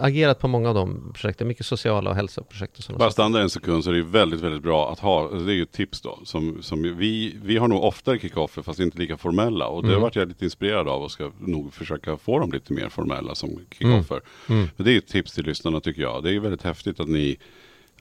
Agerat 0.00 0.38
på 0.38 0.48
många 0.48 0.68
av 0.68 0.74
de 0.74 1.12
projekten. 1.14 1.48
Mycket 1.48 1.66
sociala 1.66 2.10
och 2.10 2.16
hälsoprojekt 2.16 2.88
och 2.88 2.98
Bara 2.98 3.10
stanna 3.10 3.40
en 3.40 3.50
sekund 3.50 3.84
så 3.84 3.90
är 3.90 3.92
det 3.94 3.98
ju 3.98 4.06
väldigt, 4.06 4.40
väldigt 4.40 4.62
bra 4.62 4.92
att 4.92 4.98
ha. 4.98 5.22
alltså 5.22 5.36
Det 5.46 5.52
är 5.52 5.56
ju 5.56 5.62
ett 5.62 5.72
tips 5.72 6.00
då. 6.00 6.18
Som, 6.24 6.62
som 6.62 6.82
vi, 6.98 7.36
vi 7.44 7.56
har 7.56 7.68
nog 7.68 7.84
oftare 7.84 8.18
kickoffer 8.18 8.62
fast 8.62 8.80
inte 8.80 8.98
lika 8.98 9.16
formella. 9.16 9.66
Och 9.66 9.82
det 9.82 9.88
Mm. 9.88 9.94
har 10.00 10.02
varit 10.06 10.16
jag 10.16 10.28
lite 10.28 10.44
inspirerad 10.44 10.88
av 10.88 11.02
och 11.02 11.10
ska 11.10 11.30
nog 11.40 11.74
försöka 11.74 12.16
få 12.16 12.38
dem 12.38 12.52
lite 12.52 12.72
mer 12.72 12.88
formella 12.88 13.34
som 13.34 13.50
kickoffer. 13.78 14.20
Mm. 14.48 14.68
Men 14.76 14.86
det 14.86 14.92
är 14.94 14.98
ett 14.98 15.06
tips 15.08 15.32
till 15.34 15.44
lyssnarna 15.44 15.80
tycker 15.80 16.02
jag. 16.02 16.22
Det 16.22 16.28
är 16.28 16.32
ju 16.32 16.40
väldigt 16.40 16.62
häftigt 16.62 17.00
att 17.00 17.08
ni 17.08 17.36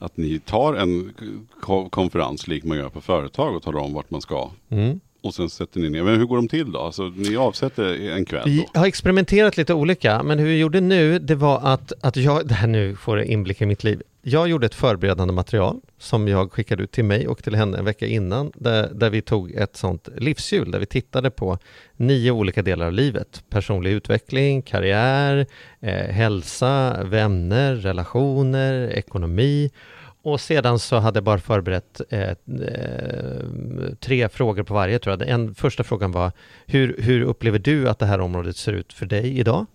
att 0.03 0.17
ni 0.17 0.39
tar 0.39 0.73
en 0.73 1.13
ko- 1.61 1.89
konferens 1.89 2.47
lik 2.47 2.63
man 2.63 2.77
gör 2.77 2.89
på 2.89 3.01
företag 3.01 3.55
och 3.55 3.63
talar 3.63 3.79
om 3.79 3.93
vart 3.93 4.09
man 4.09 4.21
ska. 4.21 4.49
Mm. 4.69 4.99
Och 5.23 5.33
sen 5.33 5.49
sätter 5.49 5.79
ni 5.79 5.89
ner. 5.89 6.03
Men 6.03 6.17
hur 6.19 6.25
går 6.25 6.35
de 6.35 6.47
till 6.47 6.71
då? 6.71 6.79
Alltså 6.79 7.03
ni 7.03 7.35
avsätter 7.37 8.09
en 8.11 8.25
kväll 8.25 8.41
Vi 8.45 8.65
då? 8.73 8.79
har 8.79 8.87
experimenterat 8.87 9.57
lite 9.57 9.73
olika, 9.73 10.23
men 10.23 10.39
hur 10.39 10.45
vi 10.45 10.57
gjorde 10.59 10.81
nu, 10.81 11.19
det 11.19 11.35
var 11.35 11.59
att, 11.63 11.93
att 12.01 12.15
jag, 12.15 12.47
det 12.47 12.53
här 12.53 12.67
nu 12.67 12.95
får 12.95 13.21
inblick 13.21 13.61
i 13.61 13.65
mitt 13.65 13.83
liv. 13.83 14.01
Jag 14.25 14.47
gjorde 14.47 14.65
ett 14.65 14.75
förberedande 14.75 15.33
material 15.33 15.79
som 15.97 16.27
jag 16.27 16.51
skickade 16.51 16.83
ut 16.83 16.91
till 16.91 17.05
mig 17.05 17.27
och 17.27 17.43
till 17.43 17.55
henne 17.55 17.77
en 17.77 17.85
vecka 17.85 18.05
innan, 18.05 18.51
där, 18.55 18.89
där 18.93 19.09
vi 19.09 19.21
tog 19.21 19.51
ett 19.51 19.75
sånt 19.75 20.09
livshjul, 20.17 20.71
där 20.71 20.79
vi 20.79 20.85
tittade 20.85 21.31
på 21.31 21.57
nio 21.97 22.31
olika 22.31 22.61
delar 22.61 22.85
av 22.85 22.93
livet. 22.93 23.43
Personlig 23.49 23.91
utveckling, 23.91 24.61
karriär, 24.61 25.45
eh, 25.79 26.07
hälsa, 26.07 27.03
vänner, 27.03 27.75
relationer, 27.75 28.89
ekonomi. 28.89 29.71
Och 30.21 30.41
sedan 30.41 30.79
så 30.79 30.95
hade 30.95 31.17
jag 31.17 31.23
bara 31.23 31.39
förberett 31.39 32.01
eh, 32.09 32.21
eh 32.21 32.35
tre 33.99 34.29
frågor 34.29 34.63
på 34.63 34.73
varje 34.73 34.99
tror 34.99 35.11
jag. 35.11 35.27
Den 35.27 35.55
första 35.55 35.83
frågan 35.83 36.11
var 36.11 36.31
hur, 36.65 36.95
hur 36.99 37.21
upplever 37.21 37.59
du 37.59 37.89
att 37.89 37.99
det 37.99 38.05
här 38.05 38.19
området 38.19 38.57
ser 38.57 38.73
ut 38.73 38.93
för 38.93 39.05
dig 39.05 39.39
idag? 39.39 39.65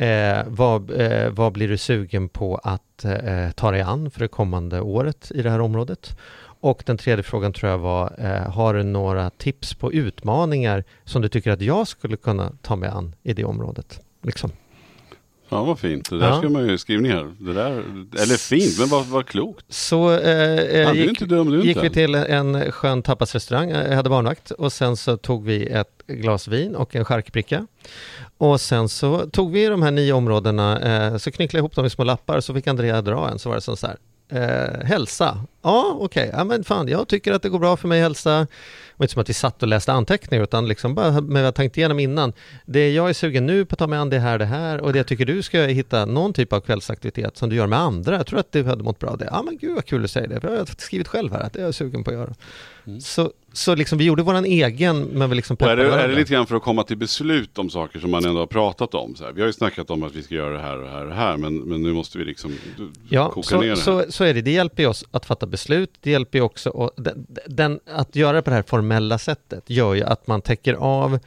Eh, 0.00 0.44
vad, 0.46 1.00
eh, 1.00 1.30
vad 1.30 1.52
blir 1.52 1.68
du 1.68 1.78
sugen 1.78 2.28
på 2.28 2.56
att 2.56 3.04
eh, 3.04 3.50
ta 3.50 3.70
dig 3.70 3.80
an 3.80 4.10
för 4.10 4.20
det 4.20 4.28
kommande 4.28 4.80
året 4.80 5.32
i 5.34 5.42
det 5.42 5.50
här 5.50 5.60
området? 5.60 6.16
Och 6.60 6.82
den 6.86 6.96
tredje 6.96 7.22
frågan 7.22 7.52
tror 7.52 7.70
jag 7.70 7.78
var, 7.78 8.14
eh, 8.18 8.52
har 8.52 8.74
du 8.74 8.82
några 8.82 9.30
tips 9.30 9.74
på 9.74 9.92
utmaningar 9.92 10.84
som 11.04 11.22
du 11.22 11.28
tycker 11.28 11.50
att 11.50 11.60
jag 11.60 11.88
skulle 11.88 12.16
kunna 12.16 12.52
ta 12.62 12.76
mig 12.76 12.88
an 12.88 13.14
i 13.22 13.32
det 13.32 13.44
området? 13.44 14.00
Liksom. 14.22 14.50
Ja 15.50 15.64
vad 15.64 15.78
fint. 15.78 16.10
Det 16.10 16.18
där 16.18 16.28
Ja. 16.28 16.38
ska 16.38 16.48
man 16.48 16.68
ju 16.68 16.78
skriva 16.78 17.02
ner. 17.02 17.34
Det 17.38 17.52
där, 17.52 17.70
eller 18.22 18.36
fint, 18.36 18.78
men 18.78 18.88
vad, 18.88 19.06
vad 19.06 19.26
klokt. 19.26 19.64
Så 19.68 20.12
eh, 20.12 20.58
eh, 20.58 20.92
gick, 20.94 21.08
inte 21.08 21.24
dum 21.24 21.50
du 21.50 21.56
gick 21.58 21.66
inte. 21.76 21.80
vi 21.80 21.90
till 21.90 22.14
en 22.14 22.72
skön 22.72 23.02
tapasrestaurang, 23.02 23.70
jag 23.70 23.96
hade 23.96 24.10
barnvakt 24.10 24.50
och 24.50 24.72
sen 24.72 24.96
så 24.96 25.16
tog 25.16 25.44
vi 25.44 25.66
ett 25.66 26.02
glas 26.06 26.48
vin 26.48 26.74
och 26.74 26.96
en 26.96 27.04
charkbricka. 27.04 27.66
Och 28.38 28.60
sen 28.60 28.88
så 28.88 29.18
tog 29.30 29.52
vi 29.52 29.66
de 29.66 29.82
här 29.82 29.90
nio 29.90 30.12
områdena, 30.12 30.80
eh, 30.80 31.16
så 31.16 31.30
knycklade 31.30 31.58
jag 31.58 31.62
ihop 31.62 31.74
dem 31.74 31.86
i 31.86 31.90
små 31.90 32.04
lappar 32.04 32.40
så 32.40 32.54
fick 32.54 32.66
Andrea 32.66 33.02
dra 33.02 33.28
en, 33.30 33.38
så 33.38 33.48
var 33.48 33.56
det 33.56 33.62
som 33.62 33.76
så 33.76 33.86
här. 33.86 33.96
Eh, 34.32 34.86
hälsa, 34.86 35.38
ja 35.62 35.96
okej, 36.00 36.30
ja 36.32 36.44
men 36.44 36.64
fan 36.64 36.88
jag 36.88 37.08
tycker 37.08 37.32
att 37.32 37.42
det 37.42 37.48
går 37.48 37.58
bra 37.58 37.76
för 37.76 37.88
mig 37.88 38.00
hälsa. 38.00 38.46
Det 39.00 39.02
var 39.02 39.04
inte 39.04 39.12
som 39.12 39.20
att 39.20 39.28
vi 39.28 39.34
satt 39.34 39.62
och 39.62 39.68
läste 39.68 39.92
anteckningar 39.92 40.44
utan 40.44 40.68
liksom 40.68 40.94
bara 40.94 41.10
med 41.12 41.22
vad 41.22 41.42
jag 41.42 41.54
tänkt 41.54 41.76
igenom 41.76 41.98
innan. 41.98 42.32
Det 42.64 42.90
jag 42.92 43.08
är 43.08 43.12
sugen 43.12 43.46
nu 43.46 43.64
på 43.64 43.74
att 43.74 43.78
ta 43.78 43.86
mig 43.86 43.98
an 43.98 44.10
det 44.10 44.18
här, 44.18 44.38
det 44.38 44.44
här 44.44 44.80
och 44.80 44.92
det 44.92 44.98
jag 44.98 45.06
tycker 45.06 45.24
du 45.24 45.42
ska 45.42 45.62
hitta 45.62 46.04
någon 46.04 46.32
typ 46.32 46.52
av 46.52 46.60
kvällsaktivitet 46.60 47.36
som 47.36 47.48
du 47.48 47.56
gör 47.56 47.66
med 47.66 47.78
andra. 47.78 48.16
Jag 48.16 48.26
tror 48.26 48.38
att 48.38 48.52
du 48.52 48.64
hade 48.64 48.82
mått 48.82 48.98
bra 48.98 49.10
av 49.10 49.18
det. 49.18 49.28
Ja 49.30 49.42
men 49.42 49.58
gud 49.58 49.74
vad 49.74 49.84
kul 49.84 50.02
du 50.02 50.08
säger 50.08 50.28
det, 50.28 50.40
för 50.40 50.58
har 50.58 50.66
skrivit 50.78 51.08
själv 51.08 51.32
här 51.32 51.40
att 51.40 51.52
det 51.52 51.60
är 51.60 51.64
jag 51.64 51.74
sugen 51.74 52.04
på 52.04 52.10
att 52.10 52.16
göra. 52.16 52.34
Så, 53.00 53.32
så 53.52 53.74
liksom 53.74 53.98
vi 53.98 54.04
gjorde 54.04 54.22
våran 54.22 54.44
egen, 54.44 55.02
men 55.02 55.30
vi 55.30 55.36
liksom 55.36 55.56
är, 55.60 55.76
det, 55.76 55.94
är 55.94 56.08
det 56.08 56.14
lite 56.14 56.32
grann 56.32 56.46
för 56.46 56.56
att 56.56 56.62
komma 56.62 56.82
till 56.82 56.96
beslut 56.96 57.58
om 57.58 57.70
saker 57.70 57.98
som 57.98 58.10
man 58.10 58.24
ändå 58.24 58.40
har 58.40 58.46
pratat 58.46 58.94
om? 58.94 59.14
Så 59.14 59.24
här. 59.24 59.32
Vi 59.32 59.40
har 59.40 59.46
ju 59.46 59.52
snackat 59.52 59.90
om 59.90 60.02
att 60.02 60.14
vi 60.14 60.22
ska 60.22 60.34
göra 60.34 60.54
det 60.54 60.60
här 60.60 60.76
och 60.78 60.84
det 60.84 60.90
här 60.90 61.02
och 61.02 61.08
det 61.08 61.14
här, 61.14 61.36
men, 61.36 61.58
men 61.58 61.82
nu 61.82 61.92
måste 61.92 62.18
vi 62.18 62.24
liksom 62.24 62.54
Ja, 63.08 63.30
koka 63.30 63.60
ner 63.60 63.74
så, 63.74 63.90
det 63.90 63.96
här. 63.96 64.04
så, 64.04 64.12
så 64.12 64.24
är 64.24 64.34
det. 64.34 64.42
Det 64.42 64.50
hjälper 64.50 64.82
ju 64.82 64.88
oss 64.88 65.04
att 65.10 65.26
fatta 65.26 65.46
beslut. 65.46 65.90
Det 66.00 66.10
hjälper 66.10 66.38
ju 66.38 66.44
också, 66.44 66.70
och 66.70 66.90
den, 66.96 67.26
den, 67.46 67.80
att 67.86 68.16
göra 68.16 68.32
det 68.32 68.42
på 68.42 68.50
det 68.50 68.56
här 68.56 68.62
formella 68.62 69.18
sättet 69.18 69.70
gör 69.70 69.94
ju 69.94 70.02
att 70.02 70.26
man 70.26 70.42
täcker 70.42 70.74
av 70.74 71.18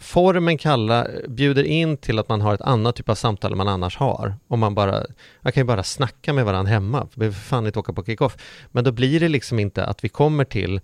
Formen 0.00 0.58
kalla 0.58 1.06
bjuder 1.28 1.64
in 1.64 1.96
till 1.96 2.18
att 2.18 2.28
man 2.28 2.40
har 2.40 2.54
ett 2.54 2.60
annat 2.60 2.96
typ 2.96 3.08
av 3.08 3.14
samtal 3.14 3.52
än 3.52 3.58
man 3.58 3.68
annars 3.68 3.96
har. 3.96 4.34
Om 4.48 4.60
man 4.60 4.74
bara, 4.74 5.04
jag 5.40 5.54
kan 5.54 5.60
ju 5.60 5.64
bara 5.64 5.82
snacka 5.82 6.32
med 6.32 6.44
varandra 6.44 6.72
hemma, 6.72 7.06
för 7.10 7.18
behöver 7.18 7.36
för 7.36 7.42
fan 7.44 7.66
inte 7.66 7.78
åka 7.78 7.92
på 7.92 8.04
kick-off. 8.04 8.36
Men 8.72 8.84
då 8.84 8.92
blir 8.92 9.20
det 9.20 9.28
liksom 9.28 9.58
inte 9.58 9.84
att 9.86 10.04
vi 10.04 10.08
kommer 10.08 10.44
till 10.44 10.80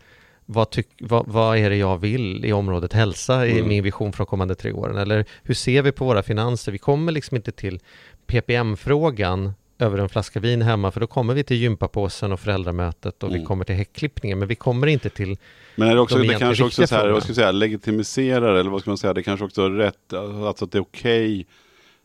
vad, 0.46 0.70
tyck, 0.70 0.88
vad, 1.00 1.28
vad 1.28 1.58
är 1.58 1.70
det 1.70 1.76
jag 1.76 1.98
vill 1.98 2.44
i 2.44 2.52
området 2.52 2.92
hälsa 2.92 3.46
i 3.46 3.52
Mm. 3.52 3.68
min 3.68 3.82
vision 3.82 4.12
för 4.12 4.18
de 4.18 4.26
kommande 4.26 4.54
tre 4.54 4.72
åren? 4.72 4.96
Eller 4.96 5.24
hur 5.42 5.54
ser 5.54 5.82
vi 5.82 5.92
på 5.92 6.04
våra 6.04 6.22
finanser? 6.22 6.72
Vi 6.72 6.78
kommer 6.78 7.12
liksom 7.12 7.36
inte 7.36 7.52
till 7.52 7.80
PPM-frågan 8.26 9.52
över 9.80 9.98
en 9.98 10.08
flaska 10.08 10.40
vin 10.40 10.62
hemma, 10.62 10.90
för 10.90 11.00
då 11.00 11.06
kommer 11.06 11.34
vi 11.34 11.44
till 11.44 11.56
gympapåsen 11.56 12.32
och 12.32 12.40
föräldramötet 12.40 13.22
och 13.22 13.30
vi 13.30 13.34
Mm. 13.34 13.46
kommer 13.46 13.64
till 13.64 13.74
häckklippningen, 13.74 14.38
men 14.38 14.48
vi 14.48 14.54
kommer 14.54 14.86
inte 14.86 15.10
till 15.10 15.36
Men 15.76 15.88
är 15.88 15.94
det 15.94 16.00
också, 16.00 16.18
de 16.18 16.28
det 16.28 16.34
kanske 16.34 16.64
också 16.64 16.86
så 16.86 16.94
här, 16.94 17.08
vad 17.08 17.22
ska 17.22 17.30
jag 17.30 17.36
säga, 17.36 17.52
legitimiserar 17.52 18.54
eller 18.54 18.70
vad 18.70 18.80
ska 18.80 18.90
man 18.90 18.98
säga, 18.98 19.14
det 19.14 19.22
kanske 19.22 19.44
också 19.44 19.62
är 19.62 19.70
rätt, 19.70 20.12
alltså 20.12 20.64
att 20.64 20.72
det 20.72 20.78
är 20.78 20.82
okej 20.82 21.46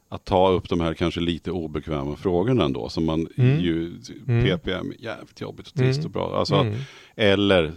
att 0.09 0.25
ta 0.25 0.49
upp 0.49 0.69
de 0.69 0.81
här 0.81 0.93
kanske 0.93 1.19
lite 1.19 1.51
obekväma 1.51 2.15
frågorna 2.15 2.65
ändå, 2.65 2.89
som 2.89 3.05
man 3.05 3.27
Mm. 3.37 3.59
ju, 3.59 3.91
Mm. 4.27 4.45
PPM, 4.45 4.93
jävligt 4.99 5.41
jobbigt 5.41 5.67
och 5.67 5.73
trist 5.73 5.97
Mm. 5.99 6.05
och 6.05 6.11
bra. 6.11 6.39
Alltså, 6.39 6.55
Mm. 6.55 6.75
Eller 7.17 7.71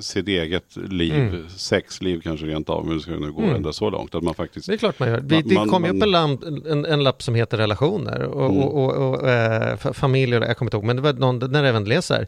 sitt 0.00 0.28
eget 0.28 0.76
liv, 0.76 1.14
Mm. 1.14 1.48
sexliv 1.48 2.20
kanske 2.20 2.46
rent 2.46 2.68
av, 2.68 2.86
men 2.86 2.96
det 2.96 3.02
ska 3.02 3.10
nu 3.12 3.32
gå 3.32 3.42
Mm. 3.42 3.54
ända 3.54 3.72
så 3.72 3.90
långt 3.90 4.14
att 4.14 4.22
man 4.22 4.34
faktiskt 4.34 4.66
Det 4.66 4.72
är 4.72 4.76
klart 4.76 4.98
man 4.98 5.08
gör. 5.08 5.20
Det 5.20 5.54
man- 5.54 5.68
kom 5.68 5.84
ju 5.84 5.90
upp 5.90 6.02
en, 6.02 6.10
lamp, 6.10 6.44
en, 6.44 6.84
en 6.84 7.02
lapp 7.04 7.22
som 7.22 7.34
heter 7.34 7.56
relationer 7.56 8.22
och, 8.22 8.44
Mm. 8.46 8.56
och, 8.62 8.84
och, 8.84 9.10
och 9.20 9.28
eh, 9.28 9.76
fa- 9.76 9.92
familj, 9.92 10.36
och- 10.36 10.44
jag 10.44 10.56
kommer 10.56 10.66
inte 10.68 10.76
ihåg, 10.76 10.84
men 10.84 10.96
det 10.96 11.02
var 11.02 11.12
någon, 11.12 11.38
när 11.52 11.64
även 11.64 11.84
läser, 11.84 12.26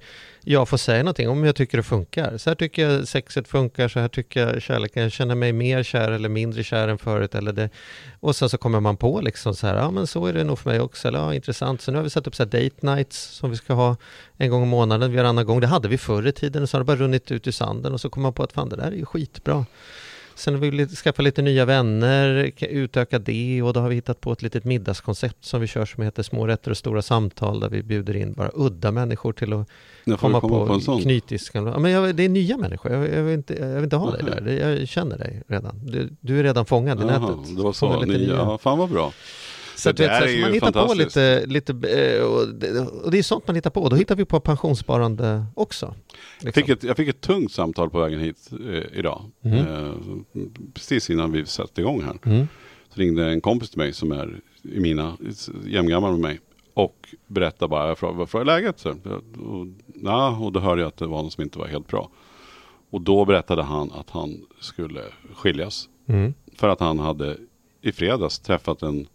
jag 0.48 0.68
får 0.68 0.76
säga 0.76 1.02
någonting 1.02 1.28
om 1.28 1.44
jag 1.44 1.56
tycker 1.56 1.78
det 1.78 1.82
funkar. 1.82 2.38
Så 2.38 2.50
här 2.50 2.54
tycker 2.54 2.88
jag 2.88 3.08
sexet 3.08 3.48
funkar, 3.48 3.88
så 3.88 4.00
här 4.00 4.08
tycker 4.08 4.46
jag 4.46 4.62
kärleken, 4.62 5.02
jag 5.02 5.12
känner 5.12 5.34
mig 5.34 5.52
mer 5.52 5.82
kär 5.82 6.10
eller 6.10 6.28
mindre 6.28 6.64
kär 6.64 6.88
än 6.88 6.98
förut. 6.98 7.34
Eller 7.34 7.52
det. 7.52 7.70
Och 8.20 8.36
sen 8.36 8.48
så 8.48 8.58
kommer 8.58 8.80
man 8.80 8.96
på 8.96 9.20
liksom 9.20 9.54
så 9.54 9.66
här, 9.66 9.76
ja 9.76 9.90
men 9.90 10.06
så 10.06 10.26
är 10.26 10.32
det 10.32 10.44
nog 10.44 10.58
för 10.58 10.70
mig 10.70 10.80
också, 10.80 11.08
eller 11.08 11.18
ja 11.18 11.34
intressant. 11.34 11.80
Så 11.80 11.90
nu 11.90 11.96
har 11.96 12.02
vi 12.02 12.10
satt 12.10 12.26
upp 12.26 12.34
så 12.34 12.42
här 12.42 12.50
date 12.50 12.94
nights 12.94 13.18
som 13.18 13.50
vi 13.50 13.56
ska 13.56 13.74
ha 13.74 13.96
en 14.36 14.50
gång 14.50 14.62
i 14.62 14.66
månaden, 14.66 15.10
vi 15.10 15.16
gör 15.16 15.24
annan 15.24 15.46
gång. 15.46 15.60
Det 15.60 15.66
hade 15.66 15.88
vi 15.88 15.98
förr 15.98 16.26
i 16.26 16.32
tiden 16.32 16.62
och 16.62 16.68
så 16.68 16.76
har 16.76 16.80
det 16.80 16.84
bara 16.84 16.96
runnit 16.96 17.32
ut 17.32 17.46
i 17.46 17.52
sanden 17.52 17.92
och 17.92 18.00
så 18.00 18.10
kom 18.10 18.22
man 18.22 18.32
på 18.32 18.42
att 18.42 18.52
fan 18.52 18.68
det 18.68 18.76
där 18.76 18.92
är 18.92 18.96
ju 18.96 19.04
skitbra. 19.04 19.66
Sen 20.38 20.54
har 20.54 20.60
vi 20.60 20.70
lite, 20.70 20.96
skaffa 20.96 21.22
lite 21.22 21.42
nya 21.42 21.64
vänner, 21.64 22.44
ka- 22.56 22.66
utöka 22.68 23.18
det 23.18 23.62
och 23.62 23.72
då 23.72 23.80
har 23.80 23.88
vi 23.88 23.94
hittat 23.94 24.20
på 24.20 24.32
ett 24.32 24.42
litet 24.42 24.64
middagskoncept 24.64 25.44
som 25.44 25.60
vi 25.60 25.66
kör 25.66 25.84
som 25.84 26.02
heter 26.02 26.22
Små 26.22 26.46
rätter 26.46 26.70
och 26.70 26.76
stora 26.76 27.02
samtal 27.02 27.60
där 27.60 27.68
vi 27.68 27.82
bjuder 27.82 28.16
in 28.16 28.32
bara 28.32 28.50
udda 28.54 28.90
människor 28.92 29.32
till 29.32 29.52
att 29.52 29.68
komma, 30.04 30.16
komma 30.18 30.40
på, 30.40 30.48
på, 30.66 30.72
en 30.72 30.80
sån. 30.80 31.02
Ja, 31.54 31.78
men 31.78 31.90
jag, 31.90 32.14
det 32.16 32.22
är 32.24 32.28
nya 32.28 32.56
människor, 32.56 32.92
jag, 32.92 33.12
jag, 33.14 33.22
vill, 33.22 33.34
inte, 33.34 33.54
jag 33.54 33.74
vill 33.74 33.84
inte 33.84 33.96
ha 33.96 34.10
dig 34.10 34.22
Aha. 34.22 34.40
där. 34.40 34.78
Jag 34.78 34.88
känner 34.88 35.18
dig 35.18 35.42
redan. 35.48 35.80
Du, 35.86 36.08
du 36.20 36.38
är 36.38 36.42
redan 36.42 36.66
fångad 36.66 36.98
i 37.00 37.02
Jaha, 37.02 37.18
nätet. 37.18 37.56
det 37.56 37.62
var 37.62 37.72
så, 37.72 38.00
nya, 38.02 38.18
nya. 38.18 38.34
ja, 38.34 38.58
fan 38.58 38.78
vad 38.78 38.90
bra. 38.90 39.12
Så, 39.76 39.92
det 39.92 40.04
så, 40.04 40.10
är 40.10 40.20
så 40.20 40.28
ju 40.28 40.40
man 40.40 40.52
hittar 40.52 40.86
på 40.86 40.94
lite, 40.94 41.46
lite 41.46 41.72
eh, 41.72 42.22
och 42.22 42.48
det, 42.48 42.80
och 42.80 43.10
det 43.10 43.18
är 43.18 43.22
sånt 43.22 43.46
man 43.46 43.56
hittar 43.56 43.70
på. 43.70 43.82
Och 43.82 43.90
då 43.90 43.96
hittar 43.96 44.16
vi 44.16 44.24
på 44.24 44.40
pensionssparande 44.40 45.44
också. 45.54 45.86
Jag 45.86 46.46
Liksom. 46.46 46.62
fick, 46.62 46.68
ett, 46.68 46.82
jag 46.82 46.96
fick 46.96 47.08
ett 47.08 47.20
tungt 47.20 47.52
samtal 47.52 47.90
på 47.90 48.00
vägen 48.00 48.20
hit 48.20 48.50
eh, 48.52 48.98
idag. 48.98 49.22
Mhm. 49.40 49.54
Eh, 49.54 49.92
precis 50.74 51.10
innan 51.10 51.32
vi 51.32 51.46
satte 51.46 51.80
igång 51.80 52.02
här. 52.02 52.18
Mm. 52.24 52.48
Så 52.88 53.00
ringde 53.00 53.30
en 53.30 53.40
kompis 53.40 53.70
till 53.70 53.78
mig 53.78 53.92
som 53.92 54.12
är 54.12 54.40
i 54.62 54.80
mina, 54.80 55.16
jämngammal 55.66 56.10
med 56.12 56.20
mig. 56.20 56.40
Och 56.74 57.14
berättade 57.26 57.68
bara, 57.68 57.88
jag 57.88 57.98
frågade, 57.98 58.26
vad 58.32 58.40
är 58.42 58.44
läget? 58.44 58.78
Så, 58.78 58.90
och, 58.90 59.66
na, 59.86 60.28
och 60.38 60.52
då 60.52 60.60
hörde 60.60 60.80
jag 60.80 60.88
att 60.88 60.96
det 60.96 61.06
var 61.06 61.22
något 61.22 61.32
som 61.32 61.42
inte 61.42 61.58
var 61.58 61.66
helt 61.66 61.88
bra. 61.88 62.10
Och 62.90 63.00
då 63.00 63.24
berättade 63.24 63.62
han 63.62 63.92
att 63.92 64.10
han 64.10 64.46
skulle 64.60 65.02
skiljas. 65.34 65.88
Mm. 66.06 66.34
För 66.56 66.68
att 66.68 66.80
han 66.80 66.98
hade 66.98 67.36
i 67.82 67.92
fredags 67.92 68.38
träffat 68.38 68.82
en 68.82 69.06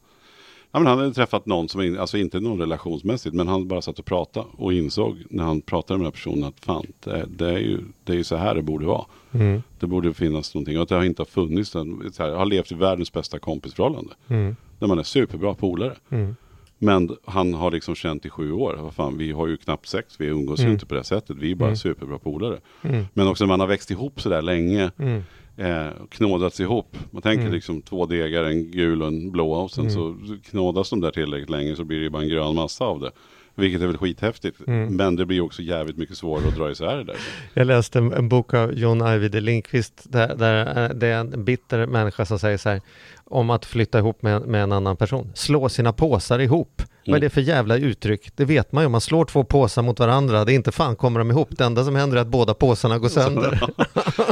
Ja, 0.74 0.80
men 0.80 0.88
han 0.88 0.98
hade 0.98 1.14
träffat 1.14 1.46
någon 1.46 1.70
som, 1.70 1.82
in- 1.82 2.00
alltså 2.00 2.18
inte 2.18 2.40
någon 2.40 2.60
relationsmässigt, 2.60 3.36
men 3.36 3.48
han 3.48 3.68
bara 3.68 3.82
satt 3.82 4.00
och 4.00 4.06
pratade 4.06 4.46
och 4.58 4.74
insåg 4.74 5.24
när 5.30 5.44
han 5.44 5.62
pratade 5.62 5.98
med 5.98 6.02
den 6.02 6.06
här 6.06 6.12
personen 6.12 6.44
att 6.44 6.60
fan, 6.66 6.86
det, 7.04 7.26
det, 7.30 7.50
är, 7.50 7.58
ju, 7.58 7.80
det 8.04 8.14
är 8.14 8.18
ju 8.18 8.24
så 8.24 8.36
här 8.36 8.56
det 8.56 8.62
borde 8.62 8.86
vara. 8.86 9.06
Mm. 9.32 9.64
Det 9.80 9.88
borde 9.88 10.14
finnas 10.14 10.56
någonting 10.56 10.78
och 10.78 10.84
att 10.84 10.90
det 10.90 10.96
har 10.96 11.04
inte 11.04 11.22
har 11.22 11.26
funnits, 11.26 11.76
en, 11.76 12.14
så 12.14 12.24
här, 12.24 12.32
har 12.32 12.46
levt 12.46 12.72
i 12.72 12.76
världens 12.76 13.14
bästa 13.14 13.40
kompisförhållande. 13.40 14.14
Mm. 14.28 14.56
Där 14.80 14.88
man 14.88 15.00
är 15.00 15.04
superbra 15.04 15.54
polare. 15.54 15.96
Mm. 16.10 16.36
Men 16.78 17.16
han 17.26 17.54
har 17.54 17.72
liksom 17.72 17.96
känt 17.96 18.26
i 18.26 18.30
sju 18.30 18.52
år, 18.52 18.78
vad 18.82 18.94
fan, 18.94 19.18
vi 19.18 19.32
har 19.32 19.48
ju 19.48 19.58
knappt 19.58 19.88
sex, 19.88 20.16
vi 20.20 20.26
umgås 20.26 20.60
ju 20.60 20.64
Mm. 20.64 20.74
inte 20.74 20.86
på 20.86 20.96
det 20.96 21.04
sättet, 21.04 21.38
vi 21.38 21.52
är 21.52 21.56
bara 21.56 21.66
Mm. 21.66 21.78
superbra 21.78 22.20
polare. 22.20 22.58
Mm. 22.82 23.06
Men 23.14 23.28
också 23.28 23.44
när 23.44 23.48
man 23.48 23.60
har 23.60 23.68
växt 23.68 23.92
ihop 23.92 24.22
så 24.22 24.30
där 24.30 24.42
länge, 24.42 24.92
Mm. 24.98 25.24
Eh, 25.62 25.88
knådats 26.10 26.60
ihop. 26.60 26.98
Man 27.12 27.22
tänker 27.22 27.42
Mm. 27.42 27.54
liksom 27.54 27.82
två 27.82 28.06
degar, 28.06 28.44
en 28.44 28.72
gul 28.72 29.02
och 29.02 29.08
en 29.08 29.32
blå 29.32 29.52
och 29.54 29.72
sen 29.72 29.88
Mm. 29.88 29.94
så 29.94 30.16
knådas 30.50 30.90
de 30.90 31.02
där 31.02 31.12
tillräckligt 31.12 31.50
länge 31.50 31.76
så 31.76 31.84
blir 31.84 31.98
det 31.98 32.04
ju 32.04 32.10
bara 32.10 32.24
en 32.24 32.30
grön 32.30 32.56
massa 32.56 32.86
av 32.86 33.00
det. 33.00 33.12
Vilket 33.56 33.82
är 33.82 33.88
väl 33.88 33.98
skithäftigt. 33.98 34.68
Mm. 34.68 34.96
Men 34.96 35.16
det 35.16 35.26
blir 35.26 35.42
också 35.42 35.62
jävligt 35.62 35.98
mycket 35.98 36.18
svårare 36.18 36.48
att 36.48 36.56
dra 36.56 36.72
isär 36.72 36.98
det 36.98 37.04
där. 37.04 37.16
Jag 37.54 37.68
läste 37.68 38.00
en, 38.00 38.14
en 38.14 38.30
bok 38.30 38.54
av 38.54 38.74
John 38.74 39.02
Ajvide 39.02 39.40
Lindqvist 39.42 39.94
där, 40.12 40.36
där 40.36 40.84
eh, 40.90 40.96
det 40.96 41.08
är 41.08 41.20
en 41.20 41.44
bitter 41.46 41.86
människa 41.86 42.26
som 42.26 42.40
säger 42.40 42.58
så 42.58 42.70
här 42.70 42.82
om 43.32 43.50
att 43.50 43.66
flytta 43.66 44.00
ihop 44.00 44.22
med, 44.22 44.42
med 44.42 44.64
en 44.64 44.72
annan 44.72 44.98
person. 44.98 45.32
Slå 45.36 45.70
sina 45.70 45.94
påsar 45.94 46.40
ihop. 46.40 46.82
Vad 47.06 47.08
är 47.08 47.18
Mm. 47.18 47.22
det 47.22 47.30
för 47.30 47.42
jävla 47.42 47.76
uttryck? 47.78 48.30
Det 48.36 48.46
vet 48.46 48.72
man 48.72 48.84
ju. 48.84 48.90
Man 48.90 49.02
slår 49.02 49.26
två 49.26 49.44
påsar 49.44 49.82
mot 49.82 50.00
varandra, 50.00 50.46
det 50.46 50.54
är 50.54 50.56
inte 50.56 50.72
fan 50.72 50.96
kommer 50.96 51.20
de 51.20 51.32
ihop. 51.32 51.50
Det 51.58 51.64
enda 51.64 51.84
som 51.84 51.96
händer 51.96 52.18
är 52.18 52.22
att 52.22 52.28
båda 52.28 52.54
påsarna 52.54 53.00
går 53.00 53.10
sönder. 53.10 53.62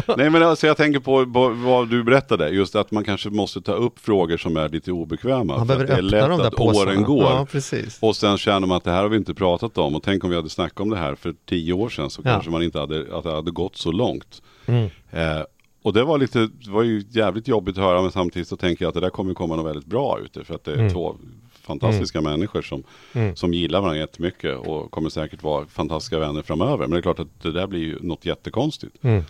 Nej 0.17 0.29
men 0.29 0.43
alltså 0.43 0.67
jag 0.67 0.77
tänker 0.77 0.99
på 0.99 1.25
vad- 1.25 1.89
du 1.89 2.03
berättade, 2.03 2.49
just 2.49 2.75
att 2.75 2.91
man 2.91 3.03
kanske 3.03 3.29
måste 3.29 3.61
ta 3.61 3.71
upp 3.73 3.99
frågor 3.99 4.37
som 4.37 4.57
är 4.57 4.69
lite 4.69 4.91
obekväma. 4.91 5.43
Man 5.43 5.59
för 5.59 5.65
behöver 5.65 5.83
att 5.83 5.89
det 6.11 6.17
är 6.17 6.21
lätt 6.27 6.29
de 6.29 6.41
att 6.47 6.55
påsarna. 6.55 6.91
åren 6.91 7.03
går. 7.03 7.23
Ja, 7.23 7.47
precis. 7.51 7.97
Och 8.01 8.15
sen 8.15 8.37
känner 8.37 8.67
man 8.67 8.77
att 8.77 8.83
det 8.83 8.91
här 8.91 9.01
har 9.01 9.09
vi 9.09 9.17
inte 9.17 9.33
pratat 9.33 9.77
om. 9.77 9.95
Och 9.95 10.03
tänk 10.03 10.23
om 10.23 10.29
vi 10.29 10.35
hade 10.35 10.49
snackat 10.49 10.79
om 10.79 10.89
det 10.89 10.97
här 10.97 11.15
för 11.15 11.33
tio 11.49 11.73
år 11.73 11.89
sedan 11.89 12.09
så 12.09 12.21
Ja. 12.25 12.31
kanske 12.33 12.51
man 12.51 12.63
inte 12.63 12.79
hade, 12.79 13.17
att 13.17 13.23
det 13.23 13.31
hade 13.31 13.51
gått 13.51 13.75
så 13.77 13.91
långt. 13.91 14.41
Mm. 14.65 14.85
Eh, 15.11 15.41
och 15.81 15.93
det 15.93 16.03
var 16.03 16.17
lite, 16.17 16.39
det 16.39 16.71
var 16.71 16.83
ju 16.83 17.03
jävligt 17.09 17.47
jobbigt 17.47 17.77
att 17.77 17.83
höra 17.83 18.01
men 18.01 18.11
samtidigt 18.11 18.47
så 18.47 18.57
tänker 18.57 18.85
jag 18.85 18.89
att 18.89 18.93
det 18.95 18.99
där 19.01 19.09
kommer 19.09 19.33
komma 19.33 19.55
något 19.55 19.65
väldigt 19.65 19.85
bra 19.85 20.19
ut 20.19 20.37
För 20.47 20.55
att 20.55 20.63
det 20.63 20.71
är 20.71 20.77
Mm. 20.77 20.93
två 20.93 21.15
fantastiska 21.61 22.21
människor 22.21 22.61
som, 22.61 22.83
Mm. 23.13 23.35
som 23.35 23.53
gillar 23.53 23.81
varandra 23.81 23.99
jättemycket 23.99 24.57
och 24.57 24.91
kommer 24.91 25.09
säkert 25.09 25.43
vara 25.43 25.65
fantastiska 25.65 26.19
vänner 26.19 26.41
framöver. 26.41 26.77
Men 26.77 26.91
det 26.91 26.97
är 26.97 27.01
klart 27.01 27.19
att 27.19 27.41
det 27.41 27.51
där 27.51 27.67
blir 27.67 27.79
ju 27.79 27.97
något 28.01 28.25
jättekonstigt. 28.25 29.03
Mm. 29.03 29.23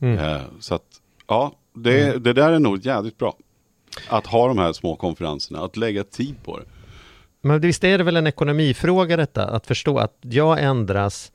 Mm. 0.00 0.18
Eh, 0.18 0.42
så 0.60 0.74
att, 0.74 0.84
ja, 1.26 1.52
det, 1.74 2.24
det 2.24 2.32
där 2.32 2.52
är 2.52 2.58
nog 2.58 2.86
jävligt 2.86 3.18
bra. 3.18 3.36
Att 4.08 4.26
ha 4.26 4.48
de 4.48 4.58
här 4.58 4.72
små 4.72 4.96
konferenserna, 4.96 5.60
att 5.60 5.76
lägga 5.76 6.04
tid 6.04 6.34
på 6.44 6.58
det. 6.58 6.64
Men 7.40 7.60
visst 7.60 7.84
är 7.84 7.98
det 7.98 8.04
väl 8.04 8.16
en 8.16 8.26
ekonomifråga 8.26 9.16
detta, 9.16 9.44
att 9.48 9.66
förstå 9.66 9.98
att 9.98 10.16
jag 10.20 10.62
ändras, 10.62 11.32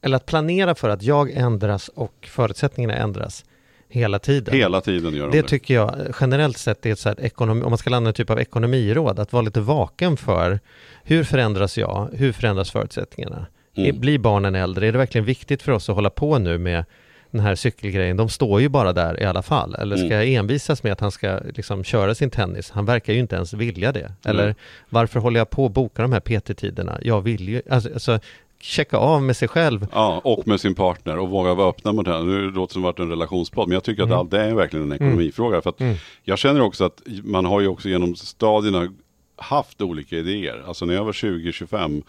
eller 0.00 0.16
att 0.16 0.26
planera 0.26 0.74
för 0.74 0.88
att 0.88 1.02
jag 1.02 1.30
ändras 1.30 1.88
och 1.88 2.28
förutsättningarna 2.30 2.94
ändras 2.94 3.44
hela 3.88 4.18
tiden. 4.18 4.54
Hela 4.54 4.80
tiden 4.80 5.14
gör 5.14 5.24
de 5.26 5.30
Det 5.36 5.42
det. 5.42 5.48
tycker 5.48 5.74
jag 5.74 5.94
generellt 6.20 6.58
sett 6.58 6.86
är 6.86 6.92
ett 6.92 6.98
så 6.98 7.08
här 7.08 7.20
ekonomi, 7.20 7.62
om 7.62 7.70
man 7.70 7.78
ska 7.78 7.90
landa 7.90 8.08
en 8.08 8.14
typ 8.14 8.30
av 8.30 8.40
ekonomiråd, 8.40 9.18
att 9.18 9.32
vara 9.32 9.42
lite 9.42 9.60
vaken 9.60 10.16
för 10.16 10.60
hur 11.04 11.24
förändras 11.24 11.78
jag, 11.78 12.08
hur 12.12 12.32
förändras 12.32 12.70
förutsättningarna? 12.70 13.46
Mm. 13.76 14.00
Blir 14.00 14.18
barnen 14.18 14.54
äldre? 14.54 14.86
Är 14.88 14.92
det 14.92 14.98
verkligen 14.98 15.24
viktigt 15.24 15.62
för 15.62 15.72
oss 15.72 15.88
att 15.88 15.94
hålla 15.94 16.10
på 16.10 16.38
nu 16.38 16.58
med 16.58 16.84
den 17.30 17.40
här 17.40 17.54
cykelgrejen? 17.54 18.16
De 18.16 18.28
står 18.28 18.60
ju 18.60 18.68
bara 18.68 18.92
där 18.92 19.20
i 19.22 19.24
alla 19.24 19.42
fall. 19.42 19.74
Eller 19.74 19.96
ska 19.96 20.06
Mm. 20.06 20.18
jag 20.18 20.28
envisas 20.28 20.82
med 20.82 20.92
att 20.92 21.00
han 21.00 21.10
ska 21.10 21.40
liksom 21.54 21.84
köra 21.84 22.14
sin 22.14 22.30
tennis? 22.30 22.70
Han 22.70 22.84
verkar 22.84 23.12
ju 23.12 23.18
inte 23.18 23.36
ens 23.36 23.52
vilja 23.52 23.92
det. 23.92 24.12
Eller 24.24 24.42
Mm. 24.44 24.54
varför 24.88 25.20
håller 25.20 25.40
jag 25.40 25.50
på 25.50 25.66
att 25.66 25.72
boka 25.72 26.02
de 26.02 26.12
här 26.12 26.20
PT-tiderna? 26.20 26.98
Jag 27.02 27.20
vill 27.20 27.48
ju, 27.48 27.62
alltså, 27.70 27.92
alltså 27.92 28.20
checka 28.60 28.96
av 28.96 29.22
med 29.22 29.36
sig 29.36 29.48
själv. 29.48 29.86
Ja, 29.92 30.20
och 30.24 30.48
med 30.48 30.60
sin 30.60 30.74
partner 30.74 31.18
och 31.18 31.28
våga 31.30 31.54
vara 31.54 31.68
öppna 31.68 31.92
mot 31.92 32.04
det 32.04 32.12
här. 32.12 32.22
Nu 32.22 32.50
låter 32.50 32.66
det 32.68 32.72
som 32.72 32.82
varit 32.82 32.98
en 32.98 33.10
relationspodd, 33.10 33.68
men 33.68 33.74
jag 33.74 33.84
tycker 33.84 34.02
Mm. 34.02 34.12
att 34.14 34.18
allt 34.20 34.30
det 34.30 34.40
är 34.40 34.54
verkligen 34.54 34.84
en 34.86 34.92
ekonomifråga. 34.92 35.60
För 35.62 35.70
att 35.70 35.80
Mm. 35.80 35.96
Jag 36.22 36.38
känner 36.38 36.60
också 36.60 36.84
att 36.84 37.02
man 37.24 37.44
har 37.44 37.60
ju 37.60 37.68
också 37.68 37.88
genom 37.88 38.16
stadierna 38.16 38.92
haft 39.36 39.82
olika 39.82 40.16
idéer. 40.16 40.64
Alltså 40.66 40.84
när 40.86 40.94
jag 40.94 41.04
var 41.04 41.12
20-25 41.12 42.02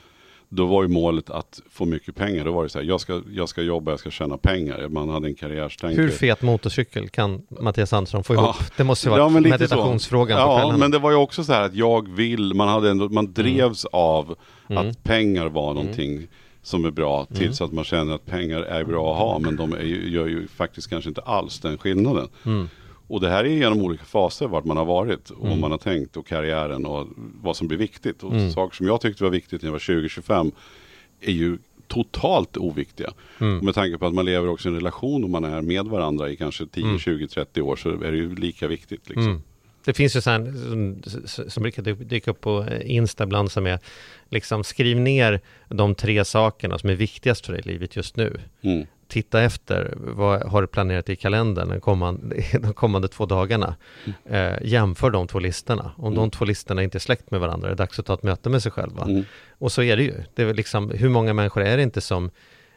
då 0.52 0.66
var 0.66 0.82
ju 0.84 0.88
målet 0.90 1.30
att 1.30 1.62
få 1.72 1.86
mycket 1.86 2.16
pengar. 2.16 2.46
Då 2.46 2.52
var 2.52 2.64
det 2.64 2.70
så 2.70 2.80
här, 2.80 2.86
jag 2.86 3.02
ska, 3.02 3.22
jag 3.32 3.50
ska 3.50 3.62
jobba, 3.62 3.92
jag 3.92 4.00
ska 4.00 4.12
tjäna 4.12 4.38
pengar. 4.38 4.88
Man 4.88 5.10
hade 5.10 5.28
en 5.28 5.36
karriärstänk. 5.36 5.98
Hur 5.98 6.10
fet 6.10 6.42
motorcykel 6.42 7.10
kan 7.10 7.42
Mattias 7.60 7.94
Andersson 7.94 8.24
få 8.24 8.34
ihop? 8.34 8.46
Ja. 8.60 8.66
Det 8.78 8.84
måste 8.84 9.08
ju 9.08 9.12
vara 9.12 9.22
Ja, 9.22 9.30
så. 9.30 9.40
meditationsfrågan 9.40 10.38
på 10.38 10.44
Ja, 10.72 10.78
men 10.78 10.92
det 10.92 11.00
var 11.00 11.12
ju 11.12 11.18
också 11.18 11.44
så 11.44 11.54
här 11.54 11.62
att 11.62 11.76
jag 11.76 12.10
vill, 12.10 12.54
man, 12.54 12.68
hade 12.68 12.90
ändå, 12.90 13.10
man 13.10 13.34
drevs 13.34 13.86
av 13.86 14.36
Mm. 14.70 14.88
att 14.90 15.04
pengar 15.04 15.46
var 15.48 15.74
någonting 15.74 16.28
som 16.62 16.86
är 16.86 16.92
bra 16.92 17.26
tills 17.26 17.62
att 17.62 17.74
man 17.74 17.84
känner 17.84 18.16
att 18.16 18.26
pengar 18.26 18.62
är 18.62 18.84
bra 18.84 19.12
att 19.12 19.18
ha 19.20 19.40
men 19.40 19.56
de 19.56 19.72
ju, 19.88 20.10
gör 20.10 20.28
ju 20.28 20.48
faktiskt 20.48 20.90
kanske 20.90 21.10
inte 21.10 21.22
alls 21.22 21.60
den 21.60 21.78
skillnaden. 21.78 22.28
Mm. 22.46 22.70
Och 23.08 23.22
det 23.22 23.30
här 23.30 23.44
är 23.46 23.50
genom 23.50 23.82
olika 23.82 24.04
faser 24.04 24.48
vart 24.48 24.66
man 24.66 24.78
har 24.78 24.86
varit 24.86 25.30
och 25.30 25.46
Mm. 25.48 25.60
man 25.60 25.72
har 25.72 25.78
tänkt 25.78 26.18
och 26.18 26.28
karriären 26.28 26.86
och 26.86 27.08
vad 27.42 27.56
som 27.58 27.68
blir 27.68 27.78
viktigt. 27.78 28.24
Och 28.24 28.32
Mm. 28.34 28.52
saker 28.52 28.76
som 28.76 28.86
jag 28.88 29.02
tyckte 29.02 29.24
var 29.24 29.32
viktigt 29.32 29.62
när 29.62 29.68
jag 29.68 29.72
var 29.72 29.80
20-25 29.80 30.52
är 31.22 31.32
ju 31.32 31.58
totalt 31.88 32.58
oviktiga. 32.58 33.12
Mm. 33.40 33.66
Med 33.66 33.76
tanke 33.76 33.98
på 33.98 34.06
att 34.06 34.14
man 34.14 34.26
lever 34.26 34.48
också 34.50 34.68
i 34.68 34.72
en 34.72 34.76
relation 34.76 35.24
och 35.24 35.30
man 35.30 35.44
är 35.44 35.62
med 35.62 35.86
varandra 35.86 36.30
i 36.30 36.36
kanske 36.36 36.66
10, 36.66 36.84
Mm. 36.84 37.00
20, 37.00 37.28
30 37.28 37.62
år 37.62 37.76
så 37.76 37.90
är 37.90 38.12
det 38.12 38.18
ju 38.18 38.36
lika 38.36 38.68
viktigt. 38.68 39.10
Liksom. 39.10 39.42
Mm. 39.80 39.84
Det 39.86 39.94
finns 39.94 40.16
ju 40.16 40.22
så 40.22 40.30
här, 40.30 40.54
som, 41.28 41.50
som 41.50 41.64
brukar 41.64 41.84
dy- 41.84 42.04
dyka 42.04 42.32
upp 42.32 42.42
på 42.42 42.66
Insta 42.82 43.24
ibland 43.24 43.52
som 43.52 43.68
är 43.68 43.80
liksom 44.30 44.64
skriv 44.64 45.00
ner 45.00 45.40
de 45.68 45.96
tre 45.96 46.26
sakerna 46.26 46.78
som 46.80 46.90
är 46.90 46.96
viktigast 46.96 47.46
för 47.46 47.54
dig 47.54 47.62
i 47.66 47.68
livet 47.68 47.96
just 47.96 48.16
nu. 48.18 48.40
Mm. 48.62 48.86
Titta 49.08 49.42
efter, 49.42 49.94
vad 49.98 50.44
har 50.44 50.62
du 50.62 50.68
planerat 50.68 51.10
i 51.10 51.16
kalendern 51.16 51.70
den 51.70 51.82
kommande, 51.82 52.36
de 52.62 52.74
kommande 52.74 53.08
två 53.08 53.26
dagarna? 53.26 53.76
Eh, 54.30 54.54
jämför 54.62 55.10
de 55.10 55.28
två 55.28 55.40
listorna. 55.40 55.92
Om 55.98 56.14
de 56.16 56.20
Mm. 56.20 56.32
två 56.32 56.46
listorna 56.46 56.84
inte 56.84 56.98
är 56.98 57.00
släkt 57.00 57.32
med 57.32 57.40
varandra 57.40 57.68
är 57.68 57.70
det 57.72 57.76
dags 57.78 58.00
att 58.00 58.06
ta 58.06 58.14
ett 58.14 58.24
möte 58.24 58.50
med 58.50 58.64
sig 58.64 58.72
själva. 58.72 59.04
Mm. 59.04 59.26
Och 59.58 59.72
så 59.72 59.82
är 59.84 59.98
det 59.98 60.04
ju. 60.04 60.14
Det 60.36 60.44
är 60.44 60.54
liksom, 60.54 60.90
hur 60.90 61.10
många 61.10 61.34
människor 61.34 61.62
är 61.64 61.78
det 61.78 61.84
inte 61.84 62.02
som 62.02 62.32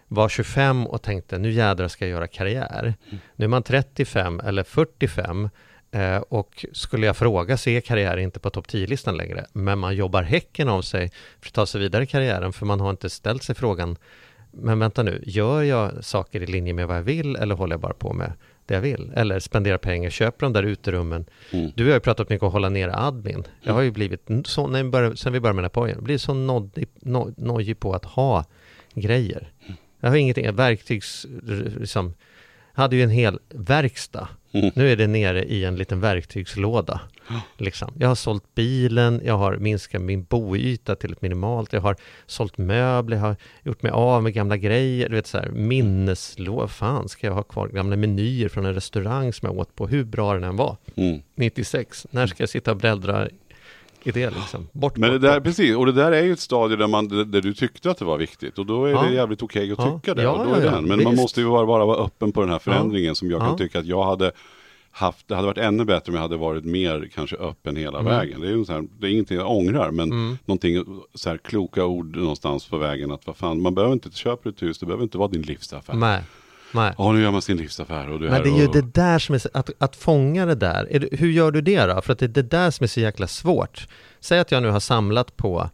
var 0.08 0.28
25 0.28 0.86
och 0.86 1.02
tänkte 1.02 1.38
nu 1.38 1.50
jädrar 1.50 1.88
ska 1.88 2.04
jag 2.04 2.10
göra 2.10 2.26
karriär. 2.26 2.94
Nu 3.36 3.44
är 3.44 3.48
man 3.48 3.62
35 3.62 4.40
eller 4.40 4.62
45 4.62 5.48
eh, 5.92 6.16
och 6.16 6.66
skulle 6.72 7.06
jag 7.06 7.16
fråga 7.16 7.56
så 7.56 7.70
är 7.70 7.80
karriär 7.80 8.16
inte 8.16 8.40
på 8.40 8.50
topp 8.50 8.66
10-listan 8.66 9.16
längre. 9.16 9.46
Men 9.52 9.78
man 9.78 9.96
jobbar 9.96 10.22
häcken 10.22 10.68
av 10.68 10.82
sig 10.82 11.10
för 11.40 11.48
att 11.48 11.54
ta 11.54 11.66
sig 11.66 11.80
vidare 11.80 12.02
i 12.02 12.06
karriären 12.06 12.52
för 12.52 12.66
man 12.66 12.80
har 12.80 12.90
inte 12.90 13.10
ställt 13.10 13.42
sig 13.42 13.54
frågan 13.54 13.96
men 14.52 14.78
vänta 14.78 15.02
nu, 15.02 15.22
gör 15.26 15.62
jag 15.62 16.04
saker 16.04 16.42
i 16.42 16.46
linje 16.46 16.72
med 16.72 16.88
vad 16.88 16.96
jag 16.96 17.02
vill 17.02 17.36
eller 17.36 17.54
håller 17.54 17.72
jag 17.72 17.80
bara 17.80 17.92
på 17.92 18.12
med 18.12 18.32
det 18.66 18.74
jag 18.74 18.80
vill? 18.80 19.12
Eller 19.14 19.40
spenderar 19.40 19.78
pengar, 19.78 20.10
köper 20.10 20.46
de 20.46 20.52
där 20.52 20.62
uterummen. 20.62 21.24
Mm. 21.50 21.70
Du 21.74 21.86
har 21.86 21.94
ju 21.94 22.00
pratat 22.00 22.28
mycket 22.28 22.42
om 22.42 22.46
att 22.46 22.52
hålla 22.52 22.68
nere 22.68 22.94
admin. 22.96 23.44
Jag 23.60 23.72
har 23.72 23.80
ju 23.80 23.90
blivit, 23.90 24.28
så, 24.44 24.66
när 24.66 24.82
vi 24.82 24.90
började, 24.90 25.16
sen 25.16 25.32
vi 25.32 25.40
började 25.40 25.54
med 25.54 25.64
den 25.64 25.70
här 25.74 25.88
podden, 25.88 26.04
blivit 26.04 26.22
så 26.22 26.34
nojig, 26.34 26.88
no, 27.00 27.74
på 27.74 27.94
att 27.94 28.04
ha 28.04 28.44
grejer. 28.94 29.52
Jag 30.00 30.08
har 30.08 30.16
ingenting, 30.16 30.54
verktygs, 30.56 31.26
liksom, 31.78 32.14
hade 32.72 32.96
ju 32.96 33.02
en 33.02 33.10
hel 33.10 33.38
verkstad. 33.48 34.28
Mm. 34.52 34.70
Nu 34.74 34.92
är 34.92 34.96
det 34.96 35.06
nere 35.06 35.44
i 35.44 35.64
en 35.64 35.76
liten 35.76 36.00
verktygslåda. 36.00 37.00
Liksom. 37.58 37.92
Jag 37.98 38.08
har 38.08 38.14
sålt 38.14 38.54
bilen, 38.54 39.20
jag 39.24 39.38
har 39.38 39.56
minskat 39.56 40.02
min 40.02 40.24
boyta 40.24 40.94
till 40.94 41.12
ett 41.12 41.22
minimalt, 41.22 41.72
jag 41.72 41.80
har 41.80 41.96
sålt 42.26 42.58
möbler, 42.58 43.16
jag 43.16 43.24
har 43.24 43.36
gjort 43.62 43.82
mig 43.82 43.92
av 43.92 44.22
med 44.22 44.32
gamla 44.32 44.56
grejer, 44.56 45.08
du 45.08 45.14
vet 45.14 45.26
så 45.26 45.38
här 45.38 45.48
minneslåda, 45.48 46.68
fan 46.68 47.08
ska 47.08 47.26
jag 47.26 47.34
ha 47.34 47.42
kvar 47.42 47.68
gamla 47.68 47.96
menyer 47.96 48.48
från 48.48 48.66
en 48.66 48.74
restaurang 48.74 49.32
som 49.32 49.46
jag 49.46 49.58
åt 49.58 49.74
på, 49.76 49.86
hur 49.86 50.04
bra 50.04 50.34
den 50.34 50.44
än 50.44 50.56
var, 50.56 50.76
Mm. 50.96 51.22
96, 51.34 52.06
när 52.10 52.26
ska 52.26 52.42
jag 52.42 52.50
sitta 52.50 52.70
och 52.70 52.76
bläddra 52.76 53.28
i 54.06 54.10
det 54.10 54.30
liksom? 54.30 54.68
Bort, 54.72 54.96
Men 54.96 55.10
det 55.10 55.18
bort, 55.18 55.22
där, 55.22 55.34
bort. 55.40 55.44
precis, 55.44 55.76
och 55.76 55.86
det 55.86 55.92
där 55.92 56.12
är 56.12 56.22
ju 56.22 56.32
ett 56.32 56.40
stadie 56.40 56.76
där, 56.76 56.86
man, 56.86 57.08
där 57.08 57.40
du 57.40 57.54
tyckte 57.54 57.90
att 57.90 57.98
det 57.98 58.04
var 58.04 58.18
viktigt 58.18 58.58
och 58.58 58.66
då 58.66 58.84
är 58.84 58.90
Ja. 58.90 59.02
det 59.02 59.14
jävligt 59.14 59.42
okej 59.42 59.72
att 59.72 59.78
Ja. 59.78 60.00
tycka 60.00 60.14
det. 60.14 60.28
Och 60.28 60.46
då 60.46 60.54
är 60.54 60.60
den. 60.60 60.84
Men 60.84 61.02
man 61.02 61.10
Visst. 61.12 61.22
måste 61.22 61.40
ju 61.40 61.48
bara, 61.48 61.66
bara 61.66 61.84
vara 61.84 62.04
öppen 62.04 62.32
på 62.32 62.40
den 62.40 62.50
här 62.50 62.58
förändringen 62.58 63.14
som 63.14 63.30
jag 63.30 63.40
kan 63.40 63.56
tycka 63.56 63.78
att 63.78 63.86
jag 63.86 64.04
hade 64.04 64.32
haft, 64.94 65.28
det 65.28 65.34
hade 65.34 65.46
varit 65.46 65.58
ännu 65.58 65.84
bättre 65.84 66.10
om 66.10 66.14
jag 66.14 66.22
hade 66.22 66.36
varit 66.36 66.64
mer 66.64 67.08
kanske 67.14 67.36
öppen 67.36 67.76
hela 67.76 67.98
Mm. 68.00 68.12
vägen. 68.12 68.40
Det 68.40 68.46
är, 68.46 68.50
ju 68.50 68.64
så 68.64 68.72
här, 68.72 68.84
det 68.98 69.06
är 69.06 69.10
ingenting 69.10 69.36
jag 69.38 69.50
ångrar 69.50 69.90
men 69.90 70.12
Mm. 70.12 70.38
någonting 70.44 70.84
så 71.14 71.28
här 71.30 71.36
kloka 71.38 71.84
ord 71.84 72.16
någonstans 72.16 72.68
på 72.68 72.76
vägen 72.78 73.10
att 73.10 73.26
vad 73.26 73.36
fan, 73.36 73.62
man 73.62 73.74
behöver 73.74 73.92
inte 73.92 74.10
köpa 74.10 74.48
ett 74.48 74.62
hus, 74.62 74.78
det 74.78 74.86
behöver 74.86 75.02
inte 75.02 75.18
vara 75.18 75.28
din 75.28 75.42
livsaffär. 75.42 75.94
Nej, 75.94 76.20
nej. 76.72 76.94
Ja, 76.98 77.12
nu 77.12 77.22
gör 77.22 77.30
man 77.30 77.42
sin 77.42 77.56
livsaffär 77.56 78.10
och 78.10 78.20
det 78.20 78.30
Men 78.30 78.42
det 78.42 78.48
är 78.48 78.58
ju 78.58 78.66
och, 78.66 78.72
det 78.74 78.94
där 78.94 79.18
som 79.18 79.34
är, 79.34 79.38
så- 79.38 79.48
att, 79.54 79.70
att 79.78 79.96
fånga 79.96 80.46
det 80.46 80.54
där, 80.54 80.88
är 80.90 80.98
det, 80.98 81.08
hur 81.12 81.30
gör 81.30 81.50
du 81.50 81.60
det 81.60 81.86
då? 81.86 82.00
För 82.00 82.12
att 82.12 82.18
det 82.18 82.26
är 82.26 82.28
det 82.28 82.42
där 82.42 82.70
som 82.70 82.84
är 82.84 82.88
så 82.88 83.00
jäkla 83.00 83.26
svårt. 83.26 83.86
Säg 84.20 84.38
att 84.38 84.50
jag 84.52 84.62
nu 84.62 84.68
har 84.70 84.80
samlat 84.80 85.36
på 85.36 85.70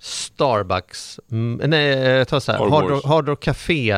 Starbucks, 0.00 1.20
mm, 1.30 1.70
nej 1.70 1.86
jag 1.98 2.28
tar 2.28 2.40
så 2.40 2.52
här, 2.52 2.58
Hard. 2.58 2.90
Rock, 2.90 3.04
Hard 3.04 3.28
Rock 3.28 3.40
Café 3.42 3.90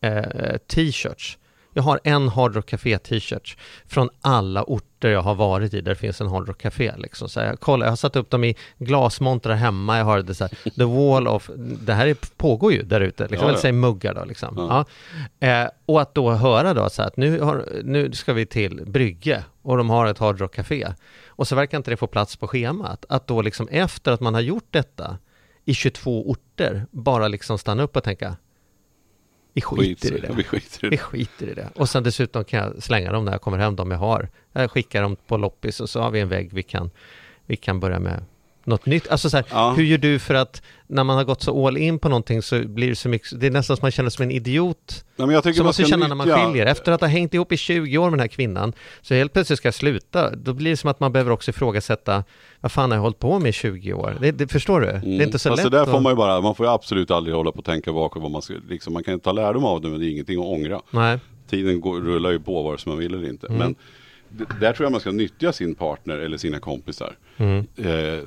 eh, 0.00 0.56
t-shirts. 0.66 1.38
Jag 1.74 1.82
har 1.82 2.00
en 2.04 2.28
Hard 2.28 2.56
Rock 2.56 2.66
Café 2.66 2.98
t-shirt 2.98 3.56
från 3.86 4.08
alla 4.20 4.62
orter 4.62 5.08
jag 5.08 5.22
har 5.22 5.34
varit 5.34 5.74
i 5.74 5.80
där 5.80 5.90
det 5.90 5.96
finns 5.96 6.20
en 6.20 6.26
Hard 6.26 6.48
Rock 6.48 6.58
Café. 6.58 6.92
Liksom. 6.96 7.28
Så 7.28 7.40
jag, 7.40 7.60
kolla, 7.60 7.86
jag 7.86 7.92
har 7.92 7.96
satt 7.96 8.16
upp 8.16 8.30
dem 8.30 8.44
i 8.44 8.56
glasmontrar 8.78 9.54
hemma, 9.54 9.98
jag 9.98 10.04
har 10.04 10.22
det 10.22 10.34
så 10.34 10.44
här, 10.44 10.70
The 10.76 10.84
Wall 10.84 11.28
of... 11.28 11.50
Det 11.56 11.94
här 11.94 12.06
är, 12.06 12.16
pågår 12.36 12.72
ju 12.72 12.82
där 12.82 13.00
ute, 13.00 13.22
liksom, 13.22 13.46
Ja, 13.46 13.48
eller 13.48 13.60
säg 13.60 13.72
muggar 13.72 14.14
då 14.14 14.24
liksom. 14.24 14.54
Ja. 14.56 14.84
Ja. 15.38 15.48
Eh, 15.48 15.68
och 15.86 16.00
att 16.00 16.14
då 16.14 16.30
höra 16.30 16.74
då 16.74 16.90
så 16.90 17.02
här 17.02 17.08
att 17.08 17.16
nu, 17.16 17.40
har, 17.40 17.64
nu 17.82 18.12
ska 18.12 18.32
vi 18.32 18.46
till 18.46 18.82
Brygge 18.86 19.44
och 19.62 19.76
de 19.76 19.90
har 19.90 20.06
ett 20.06 20.18
Hard 20.18 20.40
Rock 20.40 20.54
Café. 20.54 20.86
Och 21.26 21.48
så 21.48 21.56
verkar 21.56 21.78
inte 21.78 21.90
det 21.90 21.96
få 21.96 22.06
plats 22.06 22.36
på 22.36 22.48
schemat. 22.48 23.04
Att 23.08 23.26
då 23.26 23.42
liksom 23.42 23.68
efter 23.68 24.12
att 24.12 24.20
man 24.20 24.34
har 24.34 24.40
gjort 24.40 24.66
detta 24.70 25.18
i 25.64 25.74
22 25.74 26.30
orter, 26.30 26.86
bara 26.90 27.28
liksom 27.28 27.58
stanna 27.58 27.82
upp 27.82 27.96
och 27.96 28.04
tänka 28.04 28.36
vi 29.54 29.60
skiter 29.60 30.16
i 30.16 30.20
det. 30.20 30.32
Vi 30.36 30.44
skiter 30.44 30.86
i 30.86 30.88
Vi 30.90 30.96
det. 30.96 31.02
skiter 31.02 31.46
i 31.46 31.54
det. 31.54 31.68
Och 31.74 31.88
sen 31.88 32.02
dessutom 32.02 32.44
kan 32.44 32.60
jag 32.60 32.82
slänga 32.82 33.12
dem 33.12 33.24
när 33.24 33.32
jag 33.32 33.40
kommer 33.40 33.58
hem, 33.58 33.76
de 33.76 33.90
jag 33.90 33.98
har. 33.98 34.28
Jag 34.52 34.70
skickar 34.70 35.02
dem 35.02 35.16
på 35.26 35.36
loppis 35.36 35.80
och 35.80 35.90
så 35.90 36.00
har 36.00 36.10
vi 36.10 36.20
en 36.20 36.28
vägg 36.28 36.52
vi 36.52 36.62
kan, 36.62 36.90
vi 37.46 37.56
kan 37.56 37.80
börja 37.80 37.98
med 37.98 38.24
något 38.66 38.86
nytt. 38.86 39.08
Alltså 39.08 39.30
så 39.30 39.36
här, 39.36 39.46
Ja. 39.50 39.74
hur 39.76 39.84
gör 39.84 39.98
du 39.98 40.18
för 40.18 40.34
att 40.34 40.62
när 40.86 41.04
man 41.04 41.16
har 41.16 41.24
gått 41.24 41.42
så 41.42 41.66
all 41.66 41.76
in 41.76 41.98
på 41.98 42.08
någonting 42.08 42.42
så 42.42 42.68
blir 42.68 42.88
det 42.88 42.96
så 42.96 43.08
mycket, 43.08 43.40
det 43.40 43.46
är 43.46 43.50
nästan 43.50 43.76
som 43.76 43.84
man 43.84 43.90
känner 43.90 44.10
som 44.10 44.22
en 44.22 44.30
idiot. 44.30 45.04
Nej, 45.16 45.26
men 45.26 45.34
jag 45.34 45.44
tycker 45.44 45.54
Som 45.54 45.64
man 45.64 45.66
man 45.66 45.74
ska 45.74 45.84
känna 45.84 46.08
när 46.08 46.14
man 46.14 46.26
skiljer. 46.26 46.66
Efter 46.66 46.92
att 46.92 47.00
ha 47.00 47.08
hängt 47.08 47.34
ihop 47.34 47.52
i 47.52 47.56
20 47.56 47.98
år 47.98 48.04
med 48.04 48.12
den 48.12 48.20
här 48.20 48.28
kvinnan, 48.28 48.72
så 49.02 49.14
helt 49.14 49.32
plötsligt 49.32 49.58
ska 49.58 49.66
jag 49.66 49.74
sluta. 49.74 50.36
Då 50.36 50.52
blir 50.52 50.70
det 50.70 50.76
som 50.76 50.90
att 50.90 51.00
man 51.00 51.12
behöver 51.12 51.30
också 51.30 51.50
ifrågasätta, 51.50 52.24
vad 52.60 52.72
fan 52.72 52.90
har 52.90 52.96
jag 52.96 53.02
hållit 53.02 53.18
på 53.18 53.38
med 53.38 53.48
i 53.48 53.52
20 53.52 53.92
år? 53.92 54.16
Det, 54.20 54.32
det, 54.32 54.48
förstår 54.48 54.80
du? 54.80 54.86
Det 54.86 55.22
är 55.22 55.26
inte 55.26 55.38
så 55.38 55.48
Mm. 55.48 55.56
Fast 55.56 55.64
lätt 55.64 55.72
där 55.72 55.92
får 55.92 56.00
man 56.00 56.12
ju 56.12 56.16
bara, 56.16 56.40
man 56.40 56.54
får 56.54 56.66
ju 56.66 56.72
absolut 56.72 57.10
aldrig 57.10 57.36
hålla 57.36 57.52
på 57.52 57.58
och 57.58 57.64
tänka 57.64 57.92
bakåt 57.92 58.22
vad 58.22 58.30
man 58.30 58.42
ska, 58.42 58.54
liksom, 58.68 58.92
man 58.92 59.04
kan 59.04 59.20
ta 59.20 59.32
lärdom 59.32 59.64
av 59.64 59.80
det 59.80 59.88
men 59.88 60.00
det 60.00 60.06
är 60.06 60.10
ingenting 60.10 60.38
att 60.40 60.46
ångra. 60.46 60.80
Nej. 60.90 61.18
Tiden 61.50 61.80
går, 61.80 62.00
rullar 62.00 62.30
ju 62.30 62.40
på 62.40 62.62
vare 62.62 62.78
sig 62.78 62.90
man 62.90 62.98
vill 62.98 63.14
eller 63.14 63.28
inte. 63.28 63.46
Mm. 63.46 63.58
Men 63.58 63.74
där 64.60 64.72
tror 64.72 64.84
jag 64.84 64.92
man 64.92 65.00
ska 65.00 65.10
nyttja 65.12 65.52
sin 65.52 65.74
partner 65.74 66.18
eller 66.18 66.36
sina 66.36 66.58
kompisar. 66.60 67.16
Mm. 67.36 67.58
Eh, 67.76 68.24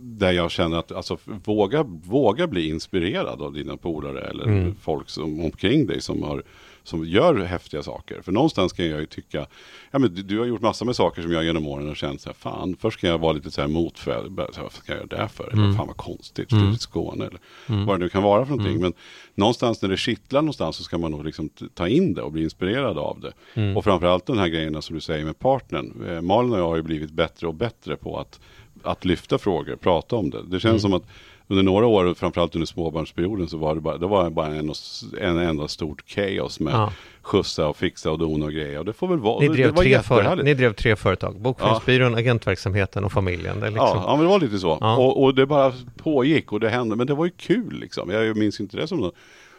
där 0.00 0.32
jag 0.32 0.50
känner 0.50 0.78
att, 0.78 0.92
alltså 0.92 1.18
våga, 1.44 1.82
våga 2.04 2.46
bli 2.46 2.68
inspirerad 2.68 3.42
av 3.42 3.52
dina 3.52 3.76
polare 3.76 4.20
eller 4.20 4.44
Mm. 4.44 4.74
folk 4.80 5.08
som, 5.08 5.40
omkring 5.40 5.86
dig 5.86 6.00
som, 6.00 6.22
har, 6.22 6.42
som 6.86 7.04
gör 7.04 7.34
häftiga 7.44 7.82
saker. 7.82 8.20
För 8.22 8.32
någonstans 8.32 8.72
kan 8.72 8.86
jag 8.86 9.00
ju 9.00 9.06
tycka, 9.06 9.46
ja 9.90 9.98
men 9.98 10.14
du, 10.14 10.22
du 10.22 10.38
har 10.38 10.46
gjort 10.46 10.60
massor 10.60 10.86
med 10.86 10.96
saker 10.96 11.22
som 11.22 11.32
jag 11.32 11.44
genom 11.44 11.66
åren 11.66 11.88
har 11.88 11.94
känt 11.94 12.20
så 12.20 12.28
här, 12.28 12.34
fan, 12.34 12.76
först 12.80 13.00
kan 13.00 13.10
jag 13.10 13.18
vara 13.18 13.32
lite 13.32 13.50
så 13.50 13.60
här 13.60 13.68
motfälld, 13.68 14.36
vad 14.36 14.72
ska 14.72 14.92
jag 14.92 14.96
göra 14.96 15.22
det 15.22 15.28
för? 15.28 15.44
Eller 15.52 15.62
Mm. 15.62 15.76
fan 15.76 15.86
vad 15.86 15.96
konstigt, 15.96 16.48
flytta 16.50 16.66
till 16.70 16.78
Skåne 16.78 17.26
eller 17.26 17.38
vad 17.86 17.94
det 18.00 18.04
nu 18.04 18.08
kan 18.08 18.22
vara 18.22 18.44
för 18.46 18.50
någonting. 18.56 18.80
Men 18.80 18.92
någonstans 19.34 19.82
när 19.82 19.88
det 19.88 19.96
kittlar 19.96 20.42
någonstans 20.42 20.76
så 20.76 20.82
ska 20.82 20.98
man 20.98 21.10
nog 21.10 21.24
liksom 21.24 21.48
ta 21.74 21.88
in 21.88 22.14
det 22.14 22.22
och 22.22 22.32
bli 22.32 22.42
inspirerad 22.42 22.98
av 22.98 23.20
det. 23.20 23.32
Mm. 23.60 23.76
Och 23.76 23.84
framförallt 23.84 24.26
den 24.26 24.38
här 24.38 24.48
grejerna 24.48 24.82
som 24.82 24.94
du 24.94 25.00
säger 25.00 25.24
med 25.24 25.38
partnern. 25.38 26.06
Eh, 26.08 26.20
Malin 26.20 26.52
och 26.52 26.58
jag 26.58 26.68
har 26.68 26.76
ju 26.76 26.82
blivit 26.82 27.10
bättre 27.10 27.46
och 27.46 27.54
bättre 27.54 27.96
på 27.96 28.18
att, 28.18 28.40
att 28.82 29.04
lyfta 29.04 29.38
frågor, 29.38 29.76
prata 29.76 30.16
om 30.16 30.30
det. 30.30 30.42
Det 30.46 30.60
känns 30.60 30.82
som 30.82 30.92
att 30.92 31.04
under 31.48 31.62
några 31.62 31.86
år, 31.86 32.14
framförallt 32.14 32.54
under 32.54 32.66
småbarnsperioden, 32.66 33.48
så 33.48 33.56
var 33.56 33.74
det 33.74 33.80
bara, 33.80 33.98
det 33.98 34.06
var 34.06 34.30
bara 34.30 34.46
en, 34.46 34.72
en 35.20 35.38
enda 35.38 35.68
stort 35.68 36.06
kaos 36.06 36.60
med 36.60 36.74
Ja. 36.74 36.92
skjutsa 37.22 37.68
och 37.68 37.76
fixa 37.76 38.10
och 38.10 38.18
dona 38.18 38.44
och 38.44 38.52
grejer. 38.52 38.78
Och 38.78 38.84
det 38.84 38.92
får 38.92 39.08
väl 39.08 39.18
vara, 39.18 39.40
Ni 39.40 39.48
det, 39.48 39.54
drev, 39.54 39.66
det 39.66 39.72
var 39.72 39.82
tre 39.82 39.92
företag, 39.92 40.16
jättehärligt. 40.18 40.44
ni 40.44 40.54
drev 40.54 40.72
tre 40.72 40.96
företag, 40.96 41.40
Bokföringsbyrån, 41.40 42.14
agentverksamheten 42.14 43.04
och 43.04 43.12
familjen. 43.12 43.60
Det 43.60 43.66
liksom, 43.70 43.86
Ja, 43.86 44.04
ja, 44.06 44.16
men 44.16 44.24
det 44.24 44.30
var 44.30 44.40
lite 44.40 44.58
så. 44.58 44.78
Ja. 44.80 44.96
Och, 44.96 45.22
och 45.22 45.34
det 45.34 45.46
bara 45.46 45.72
pågick 45.96 46.52
och 46.52 46.60
det 46.60 46.68
hände. 46.68 46.96
Men 46.96 47.06
det 47.06 47.14
var 47.14 47.24
ju 47.24 47.32
kul 47.36 47.78
liksom. 47.80 48.10
Jag 48.10 48.36
minns 48.36 48.60
inte 48.60 48.76
det 48.76 48.86
som 48.86 48.98
något. 48.98 49.14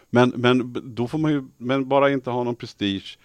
Men, 0.09 0.33
men 0.35 0.75
då 0.83 1.07
får 1.07 1.17
man 1.17 1.31
ju, 1.31 1.43
men 1.57 1.87
bara 1.89 2.11
inte 2.11 2.29
ha 2.29 2.43
någon 2.43 2.55
prestige. 2.55 3.17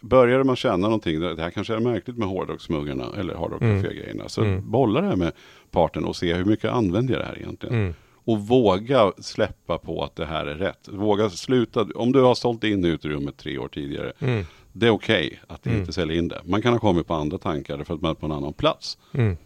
Börjar 0.00 0.44
man 0.44 0.56
känna 0.56 0.76
någonting, 0.76 1.20
det 1.20 1.42
här 1.42 1.50
kanske 1.50 1.74
är 1.74 1.80
märkligt 1.80 2.16
med 2.18 2.28
hårdrocksmuggarna 2.28 3.04
eller 3.18 3.34
hårdrockcafé-grejerna. 3.34 4.28
Så 4.28 4.58
bolla 4.62 5.00
det 5.00 5.06
här 5.06 5.16
med 5.16 5.32
parten 5.70 6.04
och 6.04 6.16
se 6.16 6.34
hur 6.34 6.44
mycket 6.44 6.70
använder 6.70 7.14
jag 7.14 7.22
det 7.22 7.26
här 7.26 7.38
egentligen. 7.38 7.74
Mm. 7.74 7.94
Och 8.24 8.38
våga 8.38 9.12
släppa 9.18 9.78
på 9.78 10.04
att 10.04 10.16
det 10.16 10.26
här 10.26 10.46
är 10.46 10.54
rätt. 10.54 10.88
Våga 10.88 11.30
sluta, 11.30 11.86
om 11.94 12.12
du 12.12 12.20
har 12.22 12.34
sålt 12.34 12.64
in 12.64 12.84
utrymmet 12.84 13.36
tre 13.36 13.58
år 13.58 13.68
tidigare. 13.68 14.12
Mm. 14.18 14.44
Det 14.72 14.86
är 14.86 14.90
okej 14.90 15.40
att 15.46 15.66
inte 15.66 15.92
sälja 15.92 16.16
in 16.16 16.28
det. 16.28 16.40
Man 16.44 16.62
kan 16.62 16.72
ha 16.72 16.80
kommit 16.80 17.06
på 17.06 17.14
andra 17.14 17.38
tankar 17.38 17.84
för 17.84 17.94
att 17.94 18.00
man 18.00 18.10
är 18.10 18.14
på 18.14 18.26
en 18.26 18.32
annan 18.32 18.52
plats. 18.52 18.98
Mm. 19.14 19.36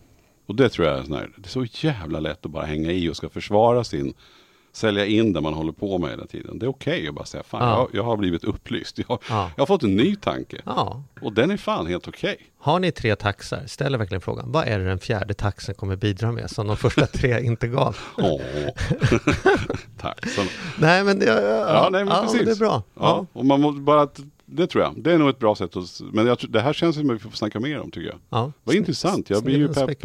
Och 0.46 0.54
det 0.54 0.68
tror 0.68 0.86
jag 0.88 0.98
är 0.98 1.02
sån 1.02 1.14
här, 1.14 1.30
det 1.36 1.46
är 1.46 1.66
så 1.66 1.86
jävla 1.86 2.20
lätt 2.20 2.46
att 2.46 2.52
bara 2.52 2.64
hänga 2.64 2.92
i 2.92 3.08
och 3.08 3.16
ska 3.16 3.28
försvara 3.28 3.84
sin, 3.84 4.14
sälja 4.76 5.06
in 5.06 5.32
det 5.32 5.40
man 5.40 5.54
håller 5.54 5.72
på 5.72 5.98
med 5.98 6.10
hela 6.10 6.26
tiden. 6.26 6.58
Det 6.58 6.66
är 6.66 6.70
okej 6.70 7.08
att 7.08 7.14
bara 7.14 7.24
säga, 7.24 7.42
fan 7.42 7.68
Ja. 7.68 7.88
jag, 7.92 8.00
jag 8.00 8.04
har 8.04 8.16
blivit 8.16 8.44
upplyst. 8.44 8.98
Jag, 9.08 9.18
Ja. 9.28 9.50
jag 9.56 9.62
har 9.62 9.66
fått 9.66 9.82
en 9.82 9.96
ny 9.96 10.16
tanke. 10.16 10.60
Ja. 10.64 11.02
Och 11.22 11.32
den 11.32 11.50
är 11.50 11.56
fan 11.56 11.86
helt 11.86 12.08
okej. 12.08 12.36
Har 12.58 12.78
ni 12.80 12.92
tre 12.92 13.16
taxar, 13.16 13.62
ställer 13.66 13.98
verkligen 13.98 14.20
frågan, 14.20 14.52
vad 14.52 14.68
är 14.68 14.78
det 14.78 14.84
den 14.84 14.98
fjärde 14.98 15.34
taxen 15.34 15.74
kommer 15.74 15.96
bidra 15.96 16.32
med 16.32 16.50
som 16.50 16.66
de 16.66 16.76
första 16.76 17.06
tre 17.06 17.40
inte 17.44 17.68
gav? 17.68 17.96
Åh. 18.18 18.40
Så, 20.36 20.42
Nej 20.78 21.04
men 21.04 21.20
ja, 21.26 21.40
ja, 21.40 21.88
nej, 21.92 22.04
men 22.04 22.22
precis. 22.24 22.44
det 22.44 22.50
är 22.50 22.56
bra. 22.56 22.82
Ja. 22.94 23.26
Och 23.32 23.44
man 23.46 23.60
måste 23.60 23.80
bara, 23.80 24.08
det 24.46 24.66
tror 24.66 24.84
jag. 24.84 24.94
Det 25.02 25.12
är 25.12 25.18
nog 25.18 25.28
ett 25.28 25.38
bra 25.38 25.54
sätt 25.54 25.76
att, 25.76 26.00
men 26.12 26.26
jag, 26.26 26.38
det 26.48 26.60
här 26.60 26.72
känns 26.72 26.96
som 26.96 27.10
att 27.10 27.16
vi 27.16 27.18
får 27.18 27.30
snacka 27.30 27.60
mer 27.60 27.80
om 27.80 27.90
tycker 27.90 28.08
jag. 28.08 28.18
Ja. 28.30 28.52
Vad 28.64 28.76
intressant. 28.76 29.30
Jag 29.30 29.42
blir 29.44 29.56
ju 29.58 29.68
pepp. 29.68 30.04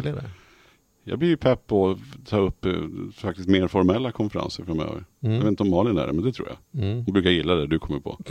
Jag 1.04 1.18
blir 1.18 1.28
ju 1.28 1.36
pepp 1.36 1.66
på 1.66 1.90
att 1.90 1.98
ta 2.28 2.38
upp 2.38 2.64
eh, 2.64 2.72
faktiskt 3.16 3.48
mer 3.48 3.68
formella 3.68 4.12
konferenser 4.12 4.64
framöver. 4.64 5.04
Jag 5.20 5.30
vet 5.30 5.44
inte 5.46 5.62
om 5.62 5.70
Malin 5.70 5.98
är 5.98 6.06
det, 6.06 6.12
men 6.12 6.24
det 6.24 6.32
tror 6.32 6.48
jag. 6.48 6.82
Mm. 6.82 7.04
Hon 7.04 7.12
brukar 7.14 7.30
gilla 7.30 7.54
det 7.54 7.66
du 7.66 7.78
kommer 7.78 8.00
på. 8.00 8.18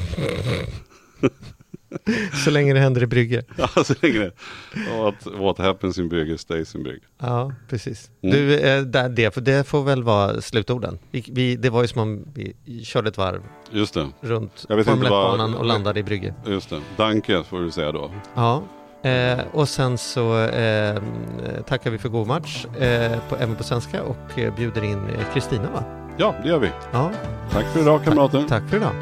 Så 2.45 2.51
länge 2.51 2.73
det 2.73 2.79
händer 2.79 3.03
i 3.03 3.07
Brygge. 3.07 3.43
Ja, 3.57 3.67
så 3.83 3.93
länge 4.01 4.19
det. 4.19 4.31
Och 4.97 5.09
att 5.09 5.25
what 5.25 5.57
happens 5.57 5.97
in 5.97 6.09
Brygge 6.09 6.37
stays 6.37 6.75
in 6.75 6.83
Brygge. 6.83 7.01
Ja, 7.19 7.53
precis. 7.69 8.11
Mm. 8.21 8.35
Du, 8.35 8.59
eh, 8.59 8.81
det, 9.09 9.33
för 9.33 9.41
det 9.41 9.67
får 9.67 9.83
väl 9.83 10.03
vara 10.03 10.41
slutorden. 10.41 10.99
Vi, 11.11 11.25
vi, 11.31 11.55
det 11.55 11.69
var 11.69 11.81
ju 11.81 11.87
som 11.87 12.01
om 12.01 12.25
vi 12.33 12.53
körde 12.83 13.09
ett 13.09 13.17
varv 13.17 13.41
Just 13.71 13.93
det, 13.93 14.07
runt 14.21 14.65
Formel 14.67 14.85
vad- 14.85 14.95
1-banan 15.03 15.55
och 15.55 15.65
landade 15.65 15.99
i 15.99 16.03
Brygge. 16.03 16.33
just 16.47 16.69
det. 16.69 16.79
Danke 16.97 17.43
får 17.43 17.61
du 17.61 17.71
säga 17.71 17.91
då. 17.91 18.11
Ja, 18.35 18.63
eh, 19.03 19.39
och 19.53 19.69
sen 19.69 19.97
så 19.97 20.39
eh, 20.43 21.01
tackar 21.67 21.91
vi 21.91 21.97
för 21.97 22.09
god 22.09 22.27
match, 22.27 22.65
eh, 22.65 23.19
på, 23.29 23.35
även 23.37 23.55
på 23.55 23.63
svenska, 23.63 24.03
och 24.03 24.39
eh, 24.39 24.55
bjuder 24.55 24.83
in 24.83 24.97
eh, 25.09 25.33
Kristina 25.33 25.71
va? 25.73 25.83
Ja, 26.17 26.35
det 26.43 26.49
gör 26.49 26.59
vi. 26.59 26.69
Ja, 26.91 27.11
Tack 27.51 27.65
för 27.65 27.81
idag 27.81 28.03
kamrater. 28.03 28.45
tack 28.49 28.69
för 28.69 28.77
idag. 28.77 28.93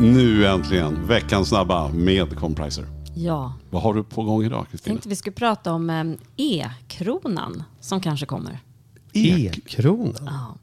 Nu 0.00 0.46
äntligen, 0.46 1.06
veckans 1.06 1.48
snabba 1.48 1.88
med 1.88 2.36
Compriser. 2.38 2.86
Ja, 3.14 3.54
Vad 3.70 3.82
har 3.82 3.94
du 3.94 4.04
på 4.04 4.22
gång 4.22 4.44
idag 4.44 4.66
Kristina? 4.70 4.92
tänkte 4.94 5.08
vi 5.08 5.16
skulle 5.16 5.34
prata 5.34 5.72
om 5.72 5.90
eh, 5.90 6.04
E-kronan 6.36 7.62
som 7.80 8.00
kanske 8.00 8.26
kommer. 8.26 8.58
E-kronan? 9.12 10.14
Ja. 10.26 10.54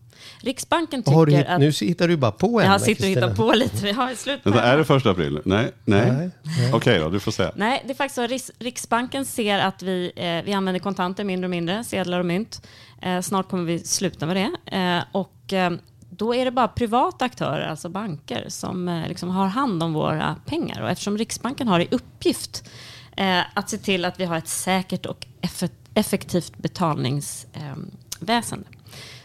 Riksbanken 0.42 1.02
du, 1.02 1.06
tycker 1.12 1.26
hitt- 1.38 1.48
att... 1.48 1.60
nu 1.60 1.72
hittar 1.88 2.08
du 2.08 2.18
bara 2.18 2.32
på 2.32 2.62
en. 2.62 2.72
Jag 2.72 2.82
sitter 2.82 3.04
och 3.04 3.10
hittar 3.10 3.36
på 3.36 3.52
lite. 3.54 3.86
Vi 3.86 3.92
har 3.92 4.16
slut 4.16 4.40
det. 4.44 4.60
är 4.60 4.78
det 4.78 4.86
första 4.86 5.12
april? 5.12 5.40
Nej, 5.46 5.72
nej. 5.86 6.12
Nej, 6.12 6.30
Okej 6.74 7.00
då, 7.00 7.10
du 7.10 7.20
får 7.20 7.32
säga. 7.32 7.52
Nej, 7.56 7.84
det 7.86 7.92
är 7.94 7.96
faktiskt 7.96 8.16
så 8.16 8.24
att 8.24 8.30
Riks- 8.32 8.52
Riksbanken 8.60 9.26
ser 9.26 9.60
att 9.60 9.82
vi, 9.84 10.12
eh, 10.16 10.42
vi 10.46 10.54
använder 10.54 10.80
kontanter 10.80 11.24
mindre 11.24 11.46
och 11.46 11.50
mindre, 11.52 11.84
sedlar 11.84 12.20
och 12.20 12.26
mynt. 12.26 12.68
Eh, 13.02 13.22
snart 13.22 13.50
kommer 13.50 13.64
vi 13.64 13.80
sluta 13.80 14.26
med 14.26 14.36
det. 14.36 14.52
Eh, 14.78 15.04
och 15.12 15.54
eh, 15.54 15.72
då 16.10 16.36
är 16.36 16.46
det 16.46 16.52
bara 16.52 16.68
privata 16.68 17.26
aktörer, 17.26 17.68
alltså 17.68 17.90
banker, 17.90 18.46
som 18.48 18.88
eh, 18.88 19.08
liksom 19.08 19.30
har 19.30 19.48
hand 19.48 19.84
om 19.84 19.94
våra 19.94 20.36
pengar. 20.46 20.82
Och 20.82 20.90
eftersom 20.90 21.18
Riksbanken 21.18 21.68
har 21.68 21.80
i 21.80 21.88
uppgift 21.92 22.70
eh, 23.18 23.40
att 23.54 23.70
se 23.70 23.78
till 23.78 24.06
att 24.06 24.20
vi 24.20 24.26
har 24.26 24.38
ett 24.38 24.48
säkert 24.48 25.06
och 25.06 25.28
eff- 25.42 25.70
effektivt 25.94 26.58
betalningsväsende. 26.58 28.68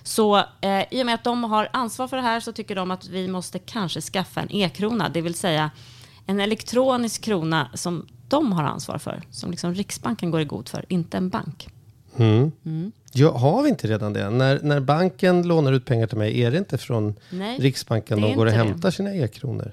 Så 0.07 0.37
eh, 0.61 0.83
i 0.91 1.03
och 1.03 1.07
med 1.07 1.15
att 1.15 1.25
de 1.25 1.45
har 1.45 1.69
ansvar 1.73 2.09
för 2.09 2.17
det 2.17 2.23
här 2.23 2.41
så 2.41 2.53
tycker 2.53 2.75
de 2.75 2.91
att 2.91 3.09
vi 3.09 3.29
måste 3.29 3.59
kanske 3.59 4.01
skaffa 4.01 4.41
en 4.41 4.53
e-krona, 4.53 5.09
det 5.09 5.21
vill 5.21 5.35
säga 5.35 5.71
en 6.27 6.41
elektronisk 6.41 7.23
krona 7.23 7.69
som 7.75 8.07
de 8.29 8.53
har 8.53 8.65
ansvar 8.65 8.99
för, 8.99 9.23
som 9.31 9.51
liksom 9.51 9.75
Riksbanken 9.75 10.31
går 10.31 10.41
i 10.41 10.45
god 10.45 10.69
för, 10.69 10.85
inte 10.89 11.17
en 11.17 11.29
bank. 11.29 11.69
Ja, 13.13 13.39
har 13.39 13.63
vi 13.63 13.69
inte 13.69 13.89
redan 13.89 14.13
det? 14.13 14.31
När, 14.31 14.61
när 14.63 14.81
banken 14.81 15.49
lånar 15.49 15.73
ut 15.73 15.85
pengar 15.85 16.07
till 16.07 16.19
mig, 16.19 16.43
är 16.43 16.51
det 16.51 16.59
inte 16.59 16.79
från 16.79 17.15
Nej, 17.31 17.59
Riksbanken 17.59 18.21
de 18.21 18.35
går 18.35 18.47
och 18.47 18.53
inte 18.53 18.63
det. 18.63 18.69
hämtar 18.69 18.91
sina 18.91 19.15
e-kronor? 19.15 19.73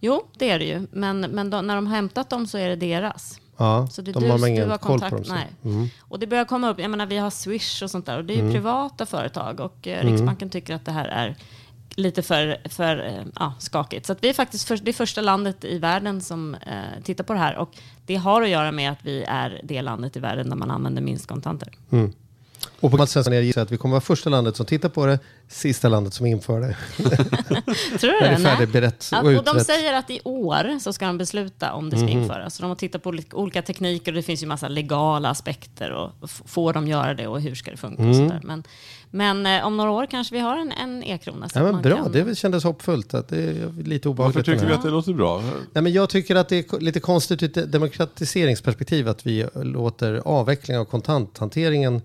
Jo, 0.00 0.26
det 0.38 0.50
är 0.50 0.58
det 0.58 0.64
ju, 0.64 0.86
men, 0.90 1.20
men 1.20 1.50
de, 1.50 1.66
när 1.66 1.74
de 1.74 1.86
har 1.86 1.94
hämtat 1.94 2.30
dem 2.30 2.46
så 2.46 2.58
är 2.58 2.68
det 2.68 2.76
deras. 2.76 3.40
Ja, 3.56 3.86
Så 3.90 4.02
det 4.02 4.12
de 4.12 4.20
du, 4.24 4.30
har 4.30 4.38
du 4.38 4.70
har 4.70 4.78
kontakt. 4.78 5.26
så. 5.26 5.34
Nej. 5.34 5.92
Och 6.00 6.18
det 6.18 6.26
börjar 6.26 6.44
komma 6.44 6.70
upp, 6.70 6.80
jag 6.80 6.90
menar 6.90 7.06
vi 7.06 7.16
har 7.18 7.30
Swish 7.30 7.82
och 7.82 7.90
sånt 7.90 8.06
där 8.06 8.18
och 8.18 8.24
det 8.24 8.34
är 8.34 8.38
Mm. 8.40 8.52
privata 8.52 9.06
företag 9.06 9.60
och 9.60 9.86
eh, 9.88 10.04
Riksbanken 10.06 10.50
tycker 10.50 10.74
att 10.74 10.84
det 10.84 10.92
här 10.92 11.04
är 11.04 11.36
lite 11.94 12.22
för, 12.22 12.58
för 12.68 13.04
eh, 13.06 13.24
ja, 13.38 13.52
skakigt. 13.58 14.06
Så 14.06 14.12
att 14.12 14.24
vi 14.24 14.28
är 14.28 14.32
faktiskt 14.34 14.68
för, 14.68 14.76
det 14.76 14.92
första 14.92 15.20
landet 15.20 15.64
i 15.64 15.78
världen 15.78 16.20
som 16.20 16.54
eh, 16.54 17.02
tittar 17.04 17.24
på 17.24 17.32
det 17.32 17.38
här 17.38 17.56
och 17.56 17.70
det 18.06 18.16
har 18.16 18.42
att 18.42 18.48
göra 18.48 18.72
med 18.72 18.92
att 18.92 18.98
vi 19.02 19.24
är 19.28 19.60
det 19.64 19.82
landet 19.82 20.16
i 20.16 20.20
världen 20.20 20.48
där 20.50 20.56
man 20.56 20.70
använder 20.70 21.02
minst 21.02 21.26
kontanter. 21.26 21.68
Och 22.80 22.90
på 22.90 22.96
Mats 22.96 23.10
Svensson 23.10 23.44
gissar 23.44 23.62
att 23.62 23.72
vi 23.72 23.76
kommer 23.76 23.92
vara 23.92 24.00
första 24.00 24.30
landet 24.30 24.56
som 24.56 24.66
tittar 24.66 24.88
på 24.88 25.06
det, 25.06 25.18
sista 25.48 25.88
landet 25.88 26.14
som 26.14 26.26
inför 26.26 26.60
det. 26.60 26.76
Tror 27.98 28.12
du 28.12 28.18
det 28.18 28.18
det? 28.20 28.26
är 28.26 28.36
färdigberett 28.36 29.10
och 29.22 29.32
och 29.38 29.44
de 29.44 29.60
säger 29.64 29.94
att 29.94 30.10
i 30.10 30.20
år 30.24 30.78
så 30.78 30.92
ska 30.92 31.06
de 31.06 31.18
besluta 31.18 31.72
om 31.72 31.90
det 31.90 31.96
ska 31.96 32.06
Mhm. 32.06 32.18
införas. 32.22 32.54
Så 32.54 32.62
de 32.62 32.68
har 32.68 32.74
tittat 32.76 33.02
på 33.02 33.14
olika- 33.32 33.62
tekniker 33.62 34.12
och 34.12 34.16
det 34.16 34.22
finns 34.22 34.42
ju 34.42 34.46
massa 34.46 34.68
legala 34.68 35.28
aspekter. 35.30 35.90
Och 35.92 36.30
får 36.30 36.72
de 36.72 36.88
göra 36.88 37.14
det 37.14 37.26
och 37.26 37.40
hur 37.40 37.54
ska 37.54 37.70
det 37.70 37.76
funka? 37.76 38.02
Och 38.02 38.08
Mm. 38.14 38.28
sådär. 38.28 38.40
Men, 38.44 38.64
men 39.10 39.46
eh, 39.46 39.66
om 39.66 39.76
några 39.76 39.90
år 39.90 40.06
kanske 40.06 40.34
vi 40.34 40.40
har 40.40 40.56
en, 40.56 40.72
en 40.72 41.02
e-krona. 41.04 41.48
Ja, 41.54 41.62
men 41.62 41.82
bra, 41.82 41.96
kan- 41.96 42.12
det 42.12 42.38
kändes 42.38 42.64
hoppfullt. 42.64 43.14
Att 43.14 43.28
det 43.28 43.36
är 43.42 43.82
lite 43.82 44.08
Varför 44.08 44.08
obehagligt. 44.08 44.46
tycker 44.46 44.58
med 44.58 44.60
vi 44.66 44.68
det. 44.68 44.74
att 44.74 44.82
det 44.82 44.90
låter 44.90 45.12
bra? 45.12 45.42
Nej, 45.72 45.82
men 45.82 45.92
jag 45.92 46.08
tycker 46.10 46.36
att 46.36 46.48
det 46.48 46.72
är 46.72 46.80
lite 46.80 47.00
konstigt 47.00 47.42
ur 47.42 47.58
ett 47.58 47.72
demokratiseringsperspektiv 47.72 49.08
att 49.08 49.26
vi 49.26 49.46
låter 49.54 50.14
avveckling 50.24 50.78
av 50.78 50.84
kontanthanteringen 50.84 52.02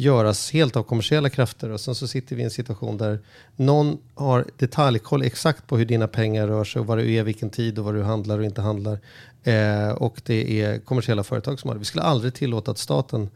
göras 0.00 0.50
helt 0.50 0.76
av 0.76 0.82
kommersiella 0.82 1.30
krafter 1.30 1.70
och 1.70 1.80
sen 1.80 1.94
så 1.94 2.08
sitter 2.08 2.36
vi 2.36 2.42
i 2.42 2.44
en 2.44 2.50
situation 2.50 2.98
där 2.98 3.18
någon 3.56 3.98
har 4.14 4.44
detaljkoll 4.56 5.22
exakt 5.22 5.66
på 5.66 5.76
hur 5.76 5.84
dina 5.84 6.08
pengar 6.08 6.46
rör 6.46 6.64
sig 6.64 6.80
och 6.80 6.86
vad 6.86 6.98
du 6.98 7.12
är, 7.12 7.22
vilken 7.22 7.50
tid 7.50 7.78
och 7.78 7.84
vad 7.84 7.94
du 7.94 8.02
handlar 8.02 8.38
och 8.38 8.44
inte 8.44 8.60
handlar. 8.60 8.98
Eh, 9.42 9.90
och 9.90 10.20
det 10.24 10.62
är 10.62 10.78
kommersiella 10.78 11.24
företag 11.24 11.60
som 11.60 11.68
har 11.68 11.74
det. 11.74 11.78
Vi 11.78 11.84
skulle 11.84 12.02
aldrig 12.02 12.34
tillåta 12.34 12.70
att 12.70 12.78
staten 12.78 13.30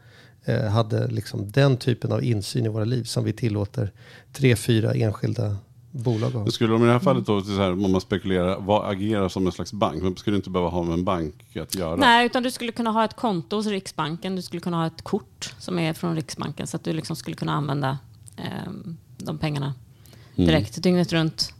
eh, 0.45 0.63
hade 0.63 1.07
liksom 1.07 1.51
den 1.51 1.77
typen 1.77 2.11
av 2.11 2.23
insyn 2.23 2.65
i 2.65 2.69
våra 2.69 2.85
liv 2.85 3.03
som 3.03 3.23
vi 3.23 3.33
tillåter 3.33 3.91
tre, 4.33 4.55
fyra 4.55 4.93
enskilda 4.93 5.57
bolag. 5.93 6.33
Men 6.35 6.51
skulle 6.51 6.73
de 6.73 6.83
i 6.83 6.85
det 6.85 6.91
här 6.91 6.99
fallet 6.99 7.25
då, 7.25 7.41
så 7.41 7.51
här, 7.51 7.71
om 7.71 7.91
man 7.91 8.01
spekulerar, 8.01 8.59
vad 8.59 8.91
agerar 8.91 9.29
som 9.29 9.45
en 9.45 9.51
slags 9.51 9.73
bank? 9.73 10.03
Men 10.03 10.15
skulle 10.15 10.35
inte 10.35 10.49
behöva 10.49 10.69
ha 10.69 10.83
med 10.83 10.93
en 10.93 11.03
bank 11.03 11.35
att 11.55 11.75
göra? 11.75 11.95
Nej, 11.95 12.25
utan 12.25 12.43
du 12.43 12.51
skulle 12.51 12.71
kunna 12.71 12.91
ha 12.91 13.05
ett 13.05 13.15
konto 13.15 13.55
hos 13.55 13.67
Riksbanken. 13.67 14.35
Du 14.35 14.41
skulle 14.41 14.59
kunna 14.59 14.77
ha 14.77 14.87
ett 14.87 15.01
kort 15.01 15.53
som 15.59 15.79
är 15.79 15.93
från 15.93 16.15
Riksbanken 16.15 16.67
så 16.67 16.77
att 16.77 16.83
du 16.83 16.93
liksom 16.93 17.15
skulle 17.15 17.35
kunna 17.35 17.53
använda 17.53 17.97
ehm, 18.37 18.97
de 19.17 19.37
pengarna 19.37 19.73
Mm. 20.35 20.47
direkt 20.47 20.83
dygnet 20.83 21.13
runt. 21.13 21.53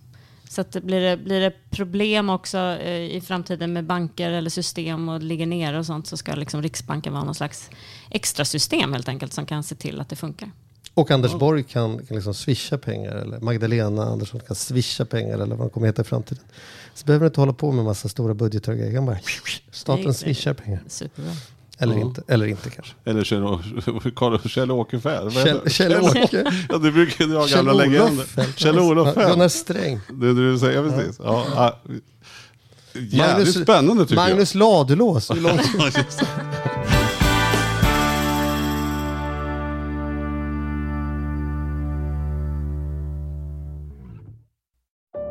Så 0.50 0.62
att 0.62 0.72
det 0.72 0.82
blir, 0.82 1.02
det, 1.02 1.18
blir 1.18 1.40
det 1.40 1.54
problem 1.70 2.30
också 2.30 2.58
eh, 2.58 3.16
i 3.16 3.22
framtiden 3.22 3.74
med 3.74 3.86
banker 3.86 4.32
eller 4.32 4.50
system 4.50 5.10
och 5.10 5.22
ligger 5.22 5.46
nere 5.46 5.80
och 5.80 5.86
sånt 5.86 6.08
så 6.08 6.18
ska 6.18 6.36
liksom 6.36 6.62
Riksbanken 6.62 7.14
vara 7.14 7.24
någon 7.24 7.36
slags 7.36 7.70
extra 8.10 8.46
system 8.46 8.94
helt 8.94 9.10
enkelt 9.10 9.34
som 9.34 9.46
kan 9.46 9.64
se 9.64 9.76
till 9.76 10.00
att 10.02 10.10
det 10.10 10.16
funkar. 10.16 10.52
Och 10.96 11.12
Anders 11.12 11.34
Borg 11.34 11.64
kan, 11.64 11.98
kan 12.06 12.16
liksom 12.16 12.34
swisha 12.34 12.78
pengar, 12.78 13.12
eller 13.16 13.40
Magdalena 13.40 14.04
Andersson 14.06 14.40
kan 14.48 14.56
swisha 14.56 15.06
pengar, 15.06 15.34
eller 15.34 15.56
vad 15.56 15.68
de 15.68 15.70
kommer 15.70 15.88
heta 15.88 16.02
i 16.02 16.06
framtiden. 16.06 16.44
Så 16.94 17.06
behöver 17.06 17.24
du 17.24 17.28
inte 17.28 17.40
hålla 17.42 17.54
på 17.54 17.72
med 17.72 17.86
massa 17.86 18.10
stora 18.10 18.34
budgetar 18.34 18.72
och 18.72 18.78
grejer. 18.78 19.02
Bara, 19.02 19.18
staten 19.72 20.06
Det- 20.06 20.14
swishar 20.14 20.54
pengar. 20.54 20.80
Superbra. 20.88 21.32
Eller, 21.78 21.94
Ja. 21.96 22.02
inte, 22.02 22.22
eller 22.28 22.46
inte 22.46 22.70
kanske. 22.70 22.94
Eller 23.06 23.24
Kjell- 23.24 24.12
Karl- 24.16 24.48
Kjell-Åke 24.50 25.00
Kjell, 25.32 25.62
Kjell-Åke. 25.70 26.52
Ja, 26.70 26.78
det 26.78 26.92
brukar 26.92 27.26
ju 27.26 27.34
vara 27.34 27.48
gamla 27.48 27.74
legender. 27.74 28.26
Kjell-Olof 28.58 29.08
Ja, 29.08 29.14
Feldt. 29.14 29.30
Gunnar 29.32 29.48
Sträng. 29.48 30.00
Det 30.12 30.28
är 30.28 30.34
det 30.34 30.52
du 30.52 30.60
säger, 30.60 30.90
precis. 30.90 31.20
Ja, 31.24 31.46
ja. 31.56 31.80
Jävligt 32.94 33.48
Magnus- 33.48 33.64
spännande 33.64 34.04
tycker 34.06 34.16
Magnus 34.16 34.56
Ladulås. 34.56 35.32
Hur 35.32 35.42
långt? 35.42 35.62
jag. 35.78 35.82
Ja, 35.94 36.02
just 36.08 36.20